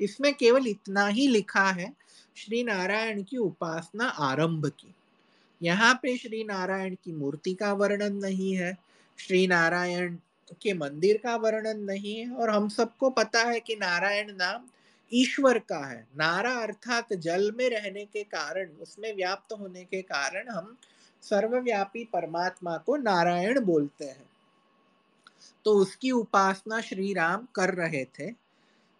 इसमें 0.00 0.34
केवल 0.34 0.66
इतना 0.66 1.06
ही 1.06 1.26
लिखा 1.28 1.70
है, 1.70 1.92
श्री 2.36 2.62
नारायण 2.64 3.22
की 3.22 3.36
उपासना 3.36 4.04
आरंभ 4.04 4.66
की। 4.66 4.94
यहाँ 5.62 5.94
पे 6.02 6.16
श्री 6.16 6.44
नारायण 6.44 6.94
की 6.94 7.12
मूर्ति 7.12 7.54
का 7.54 7.72
वर्णन 7.72 8.16
नहीं 8.16 8.56
है, 8.56 8.78
श्री 9.18 9.46
नारायण 9.46 10.16
के 10.62 10.74
मंदिर 10.74 11.16
का 11.16 11.36
वर्णन 11.36 11.80
नहीं 11.80 12.16
है 12.16 12.30
और 12.30 12.50
हम 12.50 12.68
सबको 12.68 13.10
पता 13.10 13.42
है 13.42 13.60
कि 13.60 13.74
नारायण 13.74 14.30
नाम 14.36 14.64
ईश्वर 15.14 15.58
का 15.58 15.86
है। 15.86 16.08
नारा 16.16 16.54
अर्थात 16.54 17.12
जल 17.12 17.52
में 17.52 17.70
रहने 17.70 18.04
के 18.04 18.22
कारण, 18.22 18.68
उसमें 18.68 19.16
व्याप्त 19.16 19.52
होने 19.52 19.84
के 19.84 20.02
कारण 20.02 20.48
हम 20.48 20.78
सर्वव्यापी 21.22 22.04
परमात्मा 22.04 22.76
को 22.76 22.96
नारायण 22.96 23.60
बोलते 23.60 24.04
हैं। 24.04 24.30
तो 25.64 25.74
उसकी 25.74 26.10
उपासना 26.10 26.80
श्री 26.80 27.14
राम 27.14 27.48
कर 27.54 27.74
रहे 27.74 28.04
थे, 28.04 28.30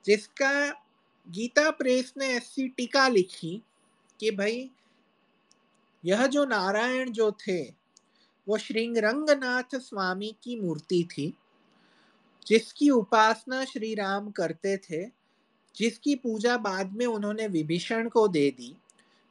जिसका 0.05 0.71
गीता 1.29 1.71
प्रेस 1.71 2.15
ने 2.19 2.29
ऐसी 2.29 2.69
टीका 2.69 3.09
लिखी 3.09 3.63
कि 4.21 4.31
भाई, 4.31 4.71
यह 6.05 6.27
जो 6.27 6.45
नारायण 6.45 7.11
जो 7.11 7.33
थे, 7.33 7.63
वो 8.49 8.59
श्री 8.59 9.01
रंगनाथ 9.01 9.79
स्वामी 9.79 10.37
की 10.43 10.61
मूर्ति 10.61 11.09
थी, 11.13 11.39
जिसकी 12.47 12.91
उपासना 12.91 13.65
श्री 13.65 13.95
राम 13.95 14.31
करते 14.31 14.77
थे 14.77 15.22
जिसकी 15.77 16.15
पूजा 16.15 16.57
बाद 16.57 16.93
में 16.93 17.07
उन्होंने 17.07 17.49
विभीषण 17.49 18.09
को 18.09 18.29
दे 18.29 18.51
दी। 18.51 18.77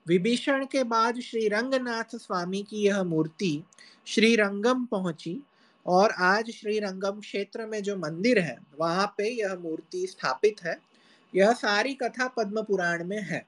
विभीषण 0.07 0.65
के 0.65 0.83
बाद 0.83 1.19
श्री 1.19 1.47
रंगनाथ 1.47 2.17
स्वामी 2.17 2.63
की 2.63 2.77
यह 2.77 3.03
मूर्ति 3.03 3.63
श्री 4.05 4.35
रंगम 4.35 4.85
पहुँची 4.85 5.39
और 5.85 6.11
आज 6.11 6.51
श्री 6.51 6.79
रंगम 6.79 7.19
क्षेत्र 7.19 7.65
में 7.65 7.83
जो 7.83 7.97
मंदिर 7.97 8.39
है, 8.39 8.57
वहाँ 8.79 9.15
पे 9.17 9.39
यह 9.39 9.55
मूर्ति 9.55 10.07
स्थापित 10.07 10.55
है। 10.63 10.79
यह 11.35 11.53
सारी 11.53 11.93
कथा 11.93 12.27
पद्म 12.27 12.61
पुराण 12.61 13.03
में 13.03 13.21
है। 13.21 13.47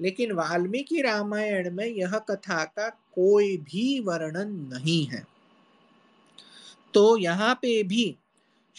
लेकिन 0.00 0.32
वाल्मीकि 0.32 1.00
रामायण 1.00 1.70
में 1.70 1.86
यह 1.86 2.18
कथा 2.18 2.64
का 2.64 2.88
कोई 2.88 3.56
भी 3.56 4.00
वर्णन 4.00 4.52
नहीं 4.52 5.06
है। 5.06 5.26
तो 6.94 7.16
यहाँ 7.16 7.54
पे 7.54 7.82
भी 7.82 8.16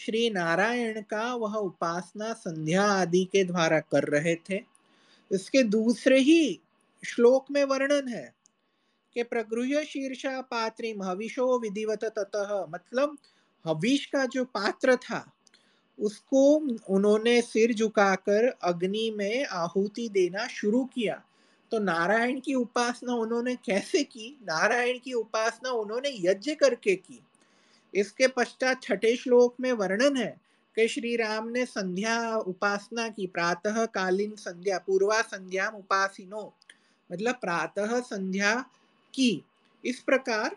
श्री 0.06 0.30
नारायण 0.30 1.02
का 1.02 1.34
वह 1.34 1.54
उपासना 1.54 2.32
संध्या 2.32 2.82
आदि 2.82 3.24
के 3.24 3.44
द्वारा 3.44 3.80
कर 3.80 4.04
रहे 4.04 4.34
थे। 4.34 4.60
इसके 5.32 5.62
दूसरे 5.62 6.20
ही 6.20 6.60
श्लोक 7.04 7.46
में 7.50 7.64
वर्णन 7.64 8.08
है 8.08 8.34
कि 9.14 9.22
प्रगृह 9.22 9.82
शीर्षा 9.82 10.40
पात्री 10.40 10.94
हविषो 11.02 11.58
विधिवत 11.58 12.04
ततः। 12.04 12.66
मतलब 12.70 13.18
हविष 13.66 14.06
का 14.06 14.26
जो 14.26 14.44
पात्र 14.44 14.96
था, 14.96 15.32
उसको 16.00 16.56
उन्होंने 16.94 17.42
सिर 17.42 17.74
झुकाकर 17.74 18.48
अग्नि 18.62 19.14
में 19.16 19.46
आहुति 19.46 20.08
देना 20.08 20.46
शुरू 20.46 20.84
किया। 20.84 21.22
तो 21.70 21.78
नारायण 21.78 22.40
की 22.40 22.54
उपासना 22.54 23.14
उन्होंने 23.14 23.54
कैसे 23.54 24.02
की? 24.02 24.38
नारायण 24.42 24.98
की 24.98 25.12
उपासना 25.12 25.70
उन्होंने 25.70 26.10
यज्ञ 26.14 26.54
करके 26.54 26.96
की। 26.96 27.20
इसके 27.94 28.26
पश्चात 28.26 28.82
छठे 28.82 29.16
श्लोक 29.16 29.54
में 29.60 29.72
वर्णन 29.72 30.16
है 30.16 30.40
कि 30.76 30.88
श्री 30.88 31.16
राम 31.16 31.48
ने 31.48 31.66
संध्या 31.66 32.36
उपासना 32.36 33.08
की 33.08 33.26
प्रातः 33.26 33.84
कालीन 33.86 34.34
संध्या, 34.36 34.78
पूर्वा 34.78 35.22
संध्या 35.22 35.68
उपासिनो 35.68 36.54
मतलब 37.12 37.34
प्रातः 37.34 38.00
संध्या 38.00 38.54
की। 39.14 39.44
इस 39.84 40.00
प्रकार 40.00 40.56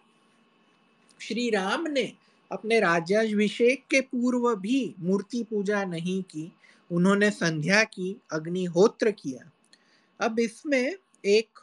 श्री 1.22 1.50
राम 1.50 1.88
ने 1.88 2.14
अपने 2.52 2.80
राज्याभिषेक 2.80 3.86
के 3.92 4.02
पूर्व 4.02 4.56
भी 4.56 4.96
मूर्ति 5.00 5.44
पूजा 5.44 5.84
नहीं 5.86 6.24
की, 6.24 6.52
उन्होंने 6.92 7.32
संध्या 7.32 7.84
की, 7.84 8.22
अग्निहोत्र 8.32 9.12
किया। 9.12 9.52
अब 10.26 10.40
इसमें 10.40 10.96
एक 11.26 11.60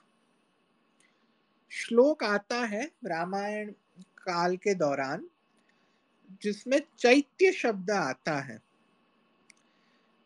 श्लोक 1.71 2.25
आता 2.25 2.57
है 2.57 2.91
रामायण 3.05 3.71
काल 4.01 4.57
के 4.57 4.75
दौरान 4.75 5.27
जिसमें 6.43 6.81
चैत्य 6.99 7.53
शब्द 7.53 7.91
आता 7.91 8.41
है। 8.41 8.63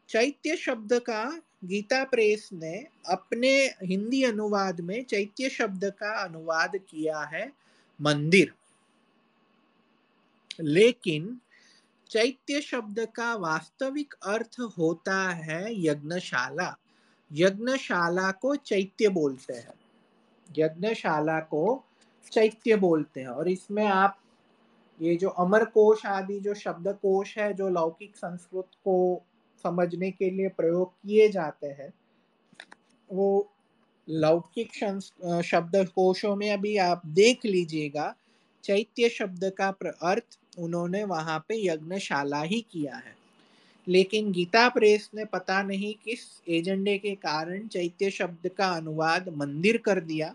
चैत्य 0.09 0.57
शब्द 0.57 0.93
का 0.93 1.41
गीता 1.65 2.05
प्रेस 2.05 2.51
ने 2.53 2.87
अपने 3.09 3.67
हिंदी 3.83 4.23
अनुवाद 4.23 4.81
में 4.81 5.05
चैत्य 5.05 5.49
शब्द 5.49 5.85
का 5.85 6.25
अनुवाद 6.25 6.77
किया 6.77 7.21
है 7.21 7.53
मंदिर। 8.01 8.55
लेकिन 10.61 11.41
चैत्य 12.11 12.61
शब्द 12.61 13.09
का 13.15 13.35
वास्तविक 13.35 14.15
अर्थ 14.15 14.57
होता 14.79 15.31
है 15.31 15.85
यज्ञशाला। 15.85 16.79
यज्ञशाला 17.33 18.31
को 18.31 18.57
चैत्य 18.57 19.09
बोलते 19.09 19.55
हैं। 19.55 19.75
यज्ञशाला 20.59 21.41
को 21.41 21.85
चैत्य 22.33 22.77
बोलते 22.77 23.21
हैं 23.21 23.29
और 23.29 23.49
इसमें 23.49 23.87
आप 23.87 24.23
ये 25.01 25.17
जो 25.17 25.29
अमर 25.29 25.65
कोश 25.65 26.05
आदि 26.07 26.39
जो 26.41 26.55
शब्द 26.55 26.89
कोश 27.03 27.37
है, 27.39 27.53
जो 27.53 27.69
लौकिक 27.69 28.17
संस्कृत 28.17 28.69
को 28.85 29.23
समझने 29.65 30.11
के 30.11 30.31
लिए 30.31 30.49
प्रयोग 30.49 30.93
किए 30.93 31.29
जाते 31.29 31.67
हैं, 31.67 31.93
वो 33.11 33.49
लौकिक 34.09 34.75
शब्द 35.45 35.77
कोशों 35.95 36.35
में 36.37 36.51
अभी 36.53 36.77
आप 36.77 37.03
देख 37.07 37.45
लीजिएगा, 37.45 38.15
चैत्य 38.65 39.09
शब्द 39.09 39.51
का 39.59 39.69
अर्थ 40.03 40.39
उन्होंने 40.59 41.05
वहाँ 41.05 41.39
पे 41.49 41.67
यज्ञशाला 41.67 42.43
ही 42.43 42.61
किया 42.73 42.97
है। 42.97 43.15
लेकिन 43.87 44.31
गीता 44.33 44.69
प्रेस 44.69 45.11
ने 45.15 45.25
पता 45.25 45.63
नहीं 45.63 45.95
किस 46.05 46.21
एजेंडे 46.49 46.97
के 46.99 47.15
कारण 47.15 47.67
चैत्य 47.69 48.11
शब्द 48.11 48.49
का 48.49 48.69
अनुवाद 48.69 49.29
मंदिर 49.29 49.77
कर 49.77 50.01
दिया 50.01 50.35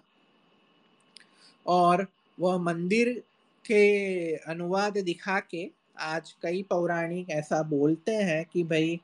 और 1.65 2.05
वह 2.37 2.57
मंदिर 2.57 3.21
के 3.65 4.35
अनुवाद 4.35 4.97
दिखा 4.97 5.39
के 5.51 5.69
आज 5.99 6.31
कई 6.43 6.61
पौराणिक 6.69 7.29
ऐसा 7.29 7.61
बोलते 7.63 8.11
हैं 8.11 8.43
कि 8.53 8.63
भाई, 8.63 8.99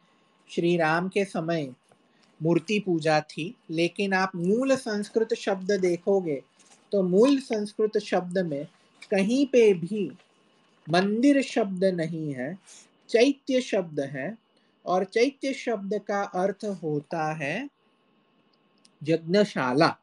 श्री 0.50 0.76
राम 0.78 1.08
के 1.10 1.26
समय 1.26 1.68
मूर्ति 2.40 2.80
पूजा 2.80 3.20
थी, 3.22 3.54
लेकिन 3.72 4.14
आप 4.14 4.32
मूल 4.36 4.76
संस्कृत 4.76 5.34
शब्द 5.34 5.72
देखोगे 5.72 6.42
तो 6.92 7.02
मूल 7.04 7.40
संस्कृत 7.40 7.98
शब्द 7.98 8.38
में 8.48 8.66
कहीं 9.12 9.46
पे 9.46 9.74
भी 9.74 10.10
मंदिर 10.88 11.42
शब्द 11.42 11.84
नहीं 11.86 12.34
है, 12.34 12.54
चैत्य 13.10 13.62
शब्द 13.62 14.00
है, 14.00 14.38
और 14.86 15.04
चैत्य 15.04 15.54
शब्द 15.54 16.00
का 16.08 16.22
अर्थ 16.36 16.66
होता 16.84 17.32
है 17.34 17.70
यज्ञशाला। 19.02 19.96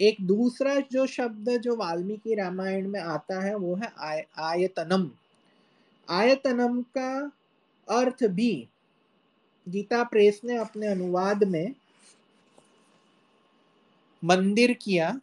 एक 0.00 0.16
दूसरा 0.20 0.80
जो 0.92 1.06
शब्द 1.06 1.50
जो 1.50 1.76
वाल्मीकि 1.76 2.34
रामायण 2.34 2.88
में 2.88 3.00
आता 3.00 3.40
है 3.44 3.54
वो 3.54 3.74
है 3.74 3.92
आय, 3.98 4.26
आयतनम। 4.38 5.10
आयतनम 6.08 6.82
का 6.82 7.32
अर्थ 7.88 8.24
भी 8.24 8.68
गीता 9.68 10.04
प्रेस 10.04 10.40
ने 10.44 10.56
अपने 10.56 10.86
अनुवाद 10.86 11.44
में 11.44 11.74
मंदिर 14.24 14.72
किया। 14.72 15.20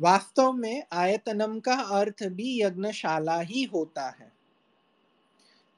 वास्तव 0.00 0.52
में 0.52 0.82
आयतनम 0.92 1.60
का 1.60 1.74
अर्थ 1.74 2.22
भी 2.22 2.62
यज्ञशाला 2.62 3.40
ही 3.40 3.62
होता 3.62 4.08
है। 4.08 4.32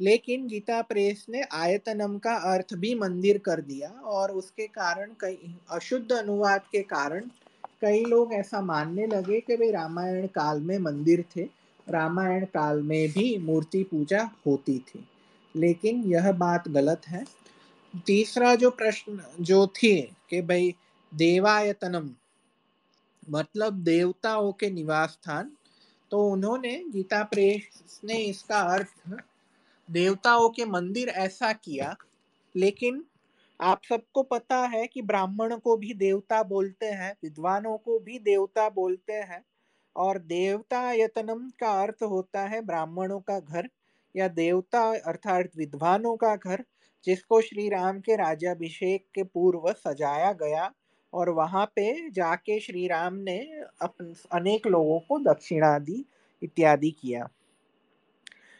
लेकिन 0.01 0.47
गीता 0.47 0.82
प्रेस 0.82 1.26
ने 1.28 1.43
आयतनम 1.43 2.18
का 2.18 2.35
अर्थ 2.35 2.74
भी 2.74 2.95
मंदिर 2.95 3.39
कर 3.39 3.61
दिया 3.61 3.91
और 3.91 4.30
उसके 4.30 4.66
कारण 4.66 5.11
कई 5.20 5.57
अशुद्ध 5.70 6.12
अनुवाद 6.12 6.61
के 6.72 6.82
कारण 6.82 7.30
कई 7.85 8.05
लोग 8.05 8.32
ऐसा 8.32 8.61
मानने 8.61 9.07
लगे 9.07 9.41
कि 9.41 9.57
भाई 9.57 9.70
रामायण 9.70 10.26
काल 10.26 10.61
में 10.61 10.78
मंदिर 10.78 11.24
थे। 11.37 11.49
रामायण 11.89 12.45
काल 12.45 12.82
में 12.82 13.09
भी 13.09 13.39
मूर्ति 13.39 13.82
पूजा 13.82 14.30
होती 14.47 14.78
थी। 14.78 15.09
लेकिन 15.57 16.05
यह 16.05 16.32
बात 16.32 16.68
गलत 16.68 17.03
है। 17.09 17.24
तीसरा 18.07 18.55
जो 18.55 18.70
प्रश्न, 18.70 19.22
जो 19.41 19.66
थी 19.66 20.01
कि 20.30 20.43
भाई 20.43 20.74
देवायतनम 21.14 22.11
मतलब 23.30 23.74
देवताओं 23.74 24.53
के 24.53 24.70
निवास 24.70 25.11
स्थान 25.11 25.51
तो 26.11 26.28
उन्होंने 26.28 26.85
गीता 26.89 27.22
प्रेस 27.22 28.01
ने 28.05 28.14
इसका 28.14 28.61
अर्थ, 28.61 29.22
देवताओं 29.91 30.49
के 30.49 30.64
मंदिर 30.64 31.09
ऐसा 31.09 31.53
किया, 31.53 31.97
लेकिन 32.57 33.05
आप 33.64 33.80
सबको 33.88 34.22
पता 34.22 34.56
है 34.66 34.86
कि 34.86 35.02
ब्राह्मण 35.02 35.56
को 35.56 35.76
भी 35.76 35.94
देवता 35.94 36.42
बोलते 36.42 36.86
हैं, 36.86 37.12
विद्वानों 37.22 37.76
को 37.78 37.98
भी 37.98 38.18
देवता 38.18 38.68
बोलते 38.70 39.12
हैं 39.12 39.42
और 39.96 40.18
देवता 40.18 40.80
यतनम 40.92 41.48
का 41.60 41.70
अर्थ 41.82 42.02
होता 42.02 42.42
है 42.42 42.60
ब्राह्मणों 42.62 43.20
का 43.20 43.38
घर 43.40 43.68
या 44.14 44.28
देवता 44.28 44.82
अर्थात 45.06 45.56
विद्वानों 45.56 46.16
का 46.16 46.34
घर, 46.36 46.64
जिसको 47.06 47.40
श्री 47.40 47.68
राम 47.68 48.00
के 48.00 48.16
राजाभिषेक 48.16 49.06
के 49.14 49.22
पूर्व 49.24 49.72
सजाया 49.72 50.32
गया 50.32 50.70
और 51.12 51.28
वहाँ 51.30 51.64
पे 51.66 52.10
जाके 52.10 52.58
श्री 52.60 52.86
राम 52.88 53.14
ने 53.14 53.38
अनेक 54.32 54.66
लोगों 54.66 54.98
को 54.98 55.18
दक्षिणा 55.24 55.78
दी 55.78 56.04
इत्यादि 56.42 56.90
किया। 56.90 57.28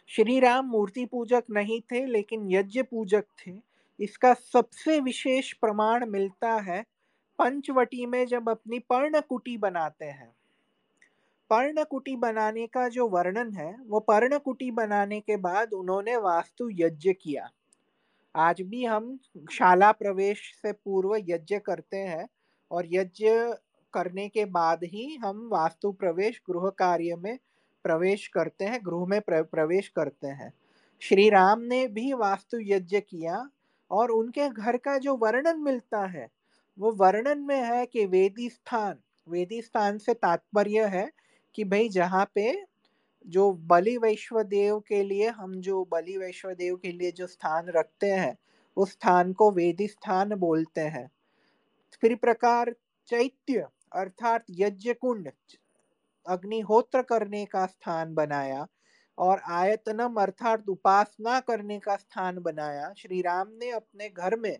श्री 0.09 0.39
राम 0.39 0.65
मूर्ति 0.65 1.05
पूजक 1.05 1.43
नहीं 1.49 1.81
थे, 1.81 2.05
लेकिन 2.05 2.51
यज्ञ 2.51 2.81
पूजक 2.81 3.25
थे। 3.39 3.64
इसका 3.99 4.33
सबसे 4.33 4.99
विशेष 4.99 5.53
प्रमाण 5.53 6.09
मिलता 6.09 6.53
है 6.53 6.85
पंचवटी 7.39 8.05
में 8.05 8.25
जब 8.27 8.49
अपनी 8.49 8.79
पर्णकुटी 8.79 9.57
बनाते 9.57 10.05
हैं। 10.05 10.35
पर्णकुटी 11.49 12.15
बनाने 12.15 12.67
का 12.67 12.87
जो 12.89 13.07
वर्णन 13.07 13.53
है, 13.53 13.75
वो 13.81 13.99
पर्णकुटी 13.99 14.71
बनाने 14.71 15.19
के 15.19 15.37
बाद 15.37 15.73
उन्होंने 15.73 16.17
वास्तु 16.17 16.69
यज्ञ 16.71 17.13
किया। 17.13 17.49
आज 18.35 18.61
भी 18.61 18.85
हम 18.85 19.19
शाला 19.51 19.91
प्रवेश 19.91 20.53
से 20.61 20.71
पूर्व 20.71 21.15
यज्ञ 21.15 21.59
करते 21.59 21.97
हैं 21.97 22.27
और 22.71 22.83
यज्ञ 22.85 23.29
करने 23.93 24.29
के 24.29 24.45
बाद 24.45 24.79
ही 24.83 25.15
हम 25.15 25.49
वास्तु 25.51 25.91
प्रवेश, 25.91 26.41
गृह 26.49 26.69
कार्य 26.69 27.15
में 27.15 27.39
प्रवेश 27.83 28.27
करते 28.27 28.65
हैं, 28.65 28.79
गृह 28.85 29.05
में 29.05 29.21
प्रवेश 29.31 29.87
करते 29.87 30.27
हैं। 30.27 30.53
श्री 30.99 31.29
राम 31.29 31.61
ने 31.61 31.87
भी 31.87 32.13
वास्तु 32.13 32.57
यज्ञ 32.61 32.99
किया 32.99 33.49
और 33.91 34.11
उनके 34.11 34.49
घर 34.51 34.77
का 34.79 34.97
जो 34.99 35.15
वर्णन 35.17 35.59
मिलता 35.61 36.05
है, 36.07 36.27
वो 36.77 36.91
वर्णन 36.93 37.39
में 37.41 37.61
है 37.63 37.85
कि 37.85 38.05
वेदी 38.07 38.49
स्थान 38.49 38.99
वेदी 39.27 39.61
स्थान 39.61 39.97
से 39.97 40.13
तात्पर्य 40.15 40.85
है 40.89 41.09
कि 41.55 41.63
भाई 41.65 41.89
जहाँ 41.89 42.25
पे 42.35 42.51
जो 43.25 43.51
बलि 43.65 43.97
वैश्वदेव 43.97 44.79
के 44.79 45.03
लिए, 45.03 45.29
हम 45.29 45.53
जो 45.61 45.83
बलि 45.91 46.17
वैश्वदेव 46.17 46.75
के 46.75 46.91
लिए 46.91 47.11
जो 47.11 47.27
स्थान 47.27 47.69
रखते 47.69 48.11
हैं, 48.11 48.35
उस 48.77 48.91
स्थान 48.91 49.33
को 49.33 49.51
वेदी 49.51 49.87
स्थान 49.87 50.35
बोलते 50.37 50.81
हैं। 50.81 51.09
फिर 52.03 52.15
प्रकार 52.15 52.73
चैत्य 53.07 53.67
अर्थात 53.95 54.45
यज्ञ 54.51 54.93
कुंड 54.95 55.31
अग्निहोत्र 56.25 57.01
करने 57.03 57.45
का 57.45 57.65
स्थान 57.65 58.13
बनाया 58.15 58.65
और 59.17 59.41
आयतनम 59.49 60.15
अर्थात 60.15 60.69
उपासना 60.69 61.39
करने 61.39 61.79
का 61.79 61.95
स्थान 61.95 62.39
बनाया। 62.39 62.93
श्री 62.97 63.21
राम 63.21 63.47
ने 63.61 63.71
अपने 63.71 64.09
घर 64.09 64.35
में 64.35 64.57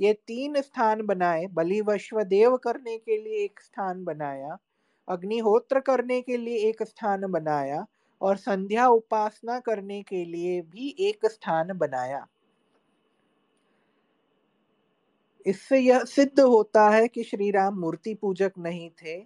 ये 0.00 0.12
तीन 0.12 0.60
स्थान 0.60 1.02
बनाए 1.02 1.46
बलि 1.46 1.80
वश्वदेव 1.80 2.56
करने 2.56 2.98
के 2.98 3.16
लिए 3.16 3.44
एक 3.44 3.60
स्थान 3.60 4.04
बनाया, 4.04 4.58
अग्निहोत्र 5.08 5.80
करने 5.80 6.20
के 6.20 6.36
लिए 6.36 6.68
एक 6.68 6.82
स्थान 6.82 7.26
बनाया 7.26 7.86
और 8.20 8.36
संध्या 8.36 8.88
उपासना 8.88 9.58
करने 9.60 10.02
के 10.02 10.24
लिए 10.24 10.60
भी 10.62 10.96
एक 11.00 11.26
स्थान 11.26 11.72
बनाया। 11.78 12.26
इससे 15.46 15.78
यह 15.78 16.04
सिद्ध 16.04 16.40
होता 16.40 16.88
है 16.90 17.08
कि 17.08 17.22
श्री 17.22 17.50
राम 17.50 17.74
मूर्ति 17.74 18.14
पूजक 18.14 18.52
नहीं 18.58 18.90
थे। 18.90 19.16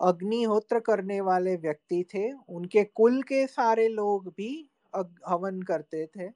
अग्निहोत्र 0.00 0.80
करने 0.80 1.20
वाले 1.20 1.56
व्यक्ति 1.56 2.04
थे। 2.14 2.30
उनके 2.32 2.84
कुल 2.84 3.22
के 3.22 3.46
सारे 3.46 3.88
लोग 3.88 4.28
भी 4.28 4.70
हवन 5.28 5.62
करते 5.62 6.06
थे। 6.06 6.30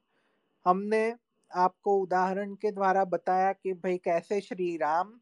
हमने 0.65 1.15
आपको 1.51 1.97
उदाहरण 1.99 2.53
के 2.55 2.71
द्वारा 2.71 3.05
बताया 3.05 3.53
कि 3.53 3.73
भाई 3.73 3.97
कैसे 3.97 4.41
श्री 4.41 4.77
राम, 4.77 5.13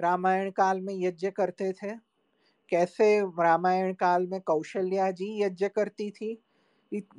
रामायण 0.00 0.50
काल 0.50 0.80
में 0.80 0.94
यज्ञ 0.94 1.30
करते 1.30 1.72
थे। 1.72 1.92
कैसे 2.70 3.20
रामायण 3.40 3.94
काल 3.94 4.26
में 4.26 4.40
कौशल्या 4.40 5.10
जी 5.10 5.42
यज्ञ 5.42 5.68
करती 5.68 6.10
थी। 6.10 6.38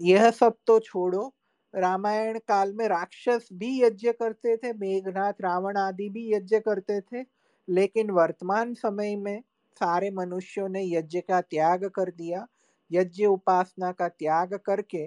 यह 0.01 0.32
सब 0.32 0.57
तो 0.68 0.80
छोड़ो। 0.80 1.34
रामायण 1.76 2.39
काल 2.39 2.74
में 2.74 2.88
राक्षस 2.88 3.49
भी 3.53 3.82
यज्ञ 3.84 4.11
करते 4.11 4.57
थे, 4.57 4.74
मेघनाथ, 4.74 5.34
रावण 5.41 5.78
आदि 5.78 6.09
भी 6.09 6.34
यज्ञ 6.34 6.59
करते 6.59 7.01
थे। 7.01 7.26
लेकिन 7.70 8.11
वर्तमान 8.11 8.74
समय 8.74 9.15
में 9.15 9.41
सारे 9.80 10.11
मनुष्यों 10.11 10.67
ने 10.69 10.84
यज्ञ 10.86 11.19
का 11.21 11.41
त्याग 11.41 11.86
कर 11.89 12.11
दिया। 12.11 12.45
यज्ञ 12.91 13.25
उपासना 13.25 13.91
का 13.91 14.07
त्याग 14.07 14.53
करके 14.65 15.05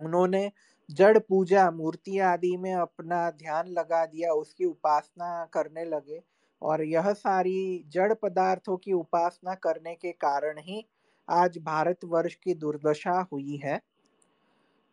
उन्होंने 0.00 0.50
जड़ 0.88 1.18
पूजा 1.18 1.70
मूर्ति 1.70 2.18
आदि 2.18 2.56
में 2.56 2.72
अपना 2.74 3.30
ध्यान 3.30 3.68
लगा 3.68 4.04
दिया, 4.06 4.32
उसकी 4.32 4.64
उपासना 4.64 5.44
करने 5.52 5.84
लगे 5.84 6.22
और 6.62 6.82
यह 6.84 7.12
सारी 7.12 7.84
जड़ 7.88 8.12
पदार्थों 8.14 8.76
की 8.76 8.92
उपासना 8.92 9.54
करने 9.54 9.94
के 9.94 10.12
कारण 10.12 10.58
ही 10.58 10.84
आज 11.28 11.58
भारतवर्ष 11.58 12.34
की 12.34 12.54
दुर्दशा 12.54 13.20
हुई 13.32 13.56
है। 13.64 13.80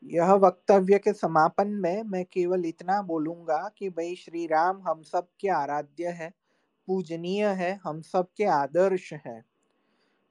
यह 0.04 0.32
वक्तव्य 0.34 0.98
के 0.98 1.14
समापन 1.14 1.68
में 1.76 2.04
मैं 2.04 2.24
केवल 2.26 2.66
इतना 2.66 3.02
बोलूँगा 3.02 3.58
कि 3.78 3.90
भाई 3.90 4.16
श्री 4.16 4.46
राम, 4.46 4.82
हम 4.88 5.02
सब 5.04 5.28
के 5.40 5.50
आराध्य 5.50 6.08
है। 6.10 6.32
पूजनीय 6.88 7.46
है, 7.46 7.80
हम 7.84 8.02
सब 8.02 8.28
के 8.38 8.46
आदर्श 8.46 9.14
है। 9.26 9.44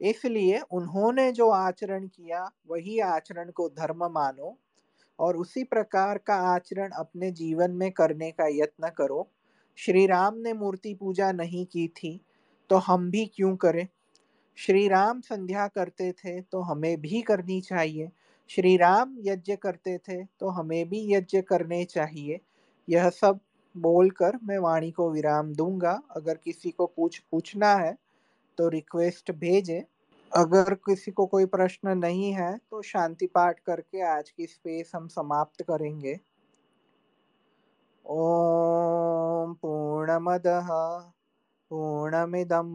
इसलिए 0.01 0.61
उन्होंने 0.73 1.31
जो 1.33 1.49
आचरण 1.51 2.07
किया, 2.07 2.51
वही 2.71 2.99
आचरण 3.01 3.51
को 3.51 3.69
धर्म 3.69 4.05
मानो 4.05 4.57
और 5.19 5.37
उसी 5.37 5.65
प्रकार 5.65 6.19
का 6.19 6.35
आचरण 6.55 6.91
अपने 6.91 7.31
जीवन 7.31 7.71
में 7.71 7.91
करने 7.93 8.31
का 8.31 8.47
यत्न 8.53 8.89
करो। 8.89 9.29
श्री 9.79 10.07
राम 10.07 10.35
ने 10.37 10.53
मूर्ति 10.53 10.95
पूजा 10.95 11.31
नहीं 11.33 11.65
की 11.67 11.87
थी 11.89 12.21
तो 12.71 12.77
हम 12.79 13.11
भी 13.11 13.25
क्यों 13.27 13.55
करें? 13.57 13.87
श्री 14.59 14.87
राम 14.89 15.21
संध्या 15.21 15.67
करते 15.69 16.11
थे 16.13 16.41
तो 16.43 16.61
हमें 16.61 17.01
भी 17.01 17.23
करनी 17.23 17.61
चाहिए। 17.61 18.11
श्री 18.51 18.77
राम 18.77 19.17
यज्ञ 19.21 19.57
करते 19.57 19.97
थे 19.99 20.25
तो 20.41 20.49
हमें 20.49 20.89
भी 20.89 21.01
यज्ञ 21.13 21.41
करने 21.43 21.85
चाहिए। 21.85 22.41
यह 22.89 23.09
सब 23.11 23.41
बोलकर 23.75 24.39
मैं 24.45 24.59
वाणी 24.59 24.91
को 24.91 25.11
विराम 25.11 25.53
दूँगा। 25.55 26.01
अगर 26.16 26.37
किसी 26.45 26.70
को 26.70 26.87
कुछ 26.87 27.18
पूछना 27.33 27.75
है 27.77 27.97
तो 28.59 28.68
रिक्वेस्ट 28.68 29.33
भेजे। 29.35 29.85
अगर 30.33 30.75
किसी 30.87 31.11
को 31.11 31.27
कोई 31.27 31.47
प्रश्न 31.47 31.97
नहीं 31.99 32.33
है 32.35 32.57
तो 32.70 32.83
शांति 32.83 33.27
पाठ 33.27 33.59
करके 33.66 34.03
आज 34.09 34.31
की 34.31 34.47
स्पेस 34.47 34.93
हम 34.97 35.09
समाप्त 35.09 35.62
करेंगे। 35.62 36.18
ओम 38.05 39.55
पूर्णमदः 39.55 40.68
पूर्णमिदं 41.70 42.70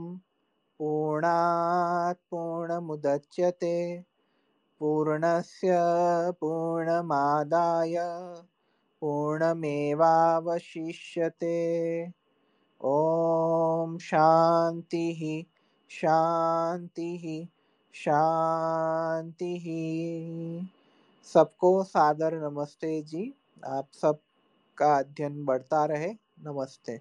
पूर्णात् 0.79 2.19
पूर्णमुदच्यते। 2.31 3.75
पूर्णस्य 4.81 5.77
पूर्णमादाय 6.41 7.95
पूर्णमेवावशिष्यते। 9.01 10.03
ॐ 12.85 13.97
शान्तिः 14.01 15.21
शान्तिः 15.89 17.47
शान्तिः। 17.93 19.65
सबको 21.33 21.83
सादर 21.83 22.35
नमस्ते 22.49 23.01
जी। 23.03 23.33
आप 23.67 23.89
सब 23.93 24.19
का 24.77 24.97
अध्ययन 24.99 25.45
बढ़ता 25.45 25.85
रहे। 25.85 26.09
नमस्ते। 26.47 26.99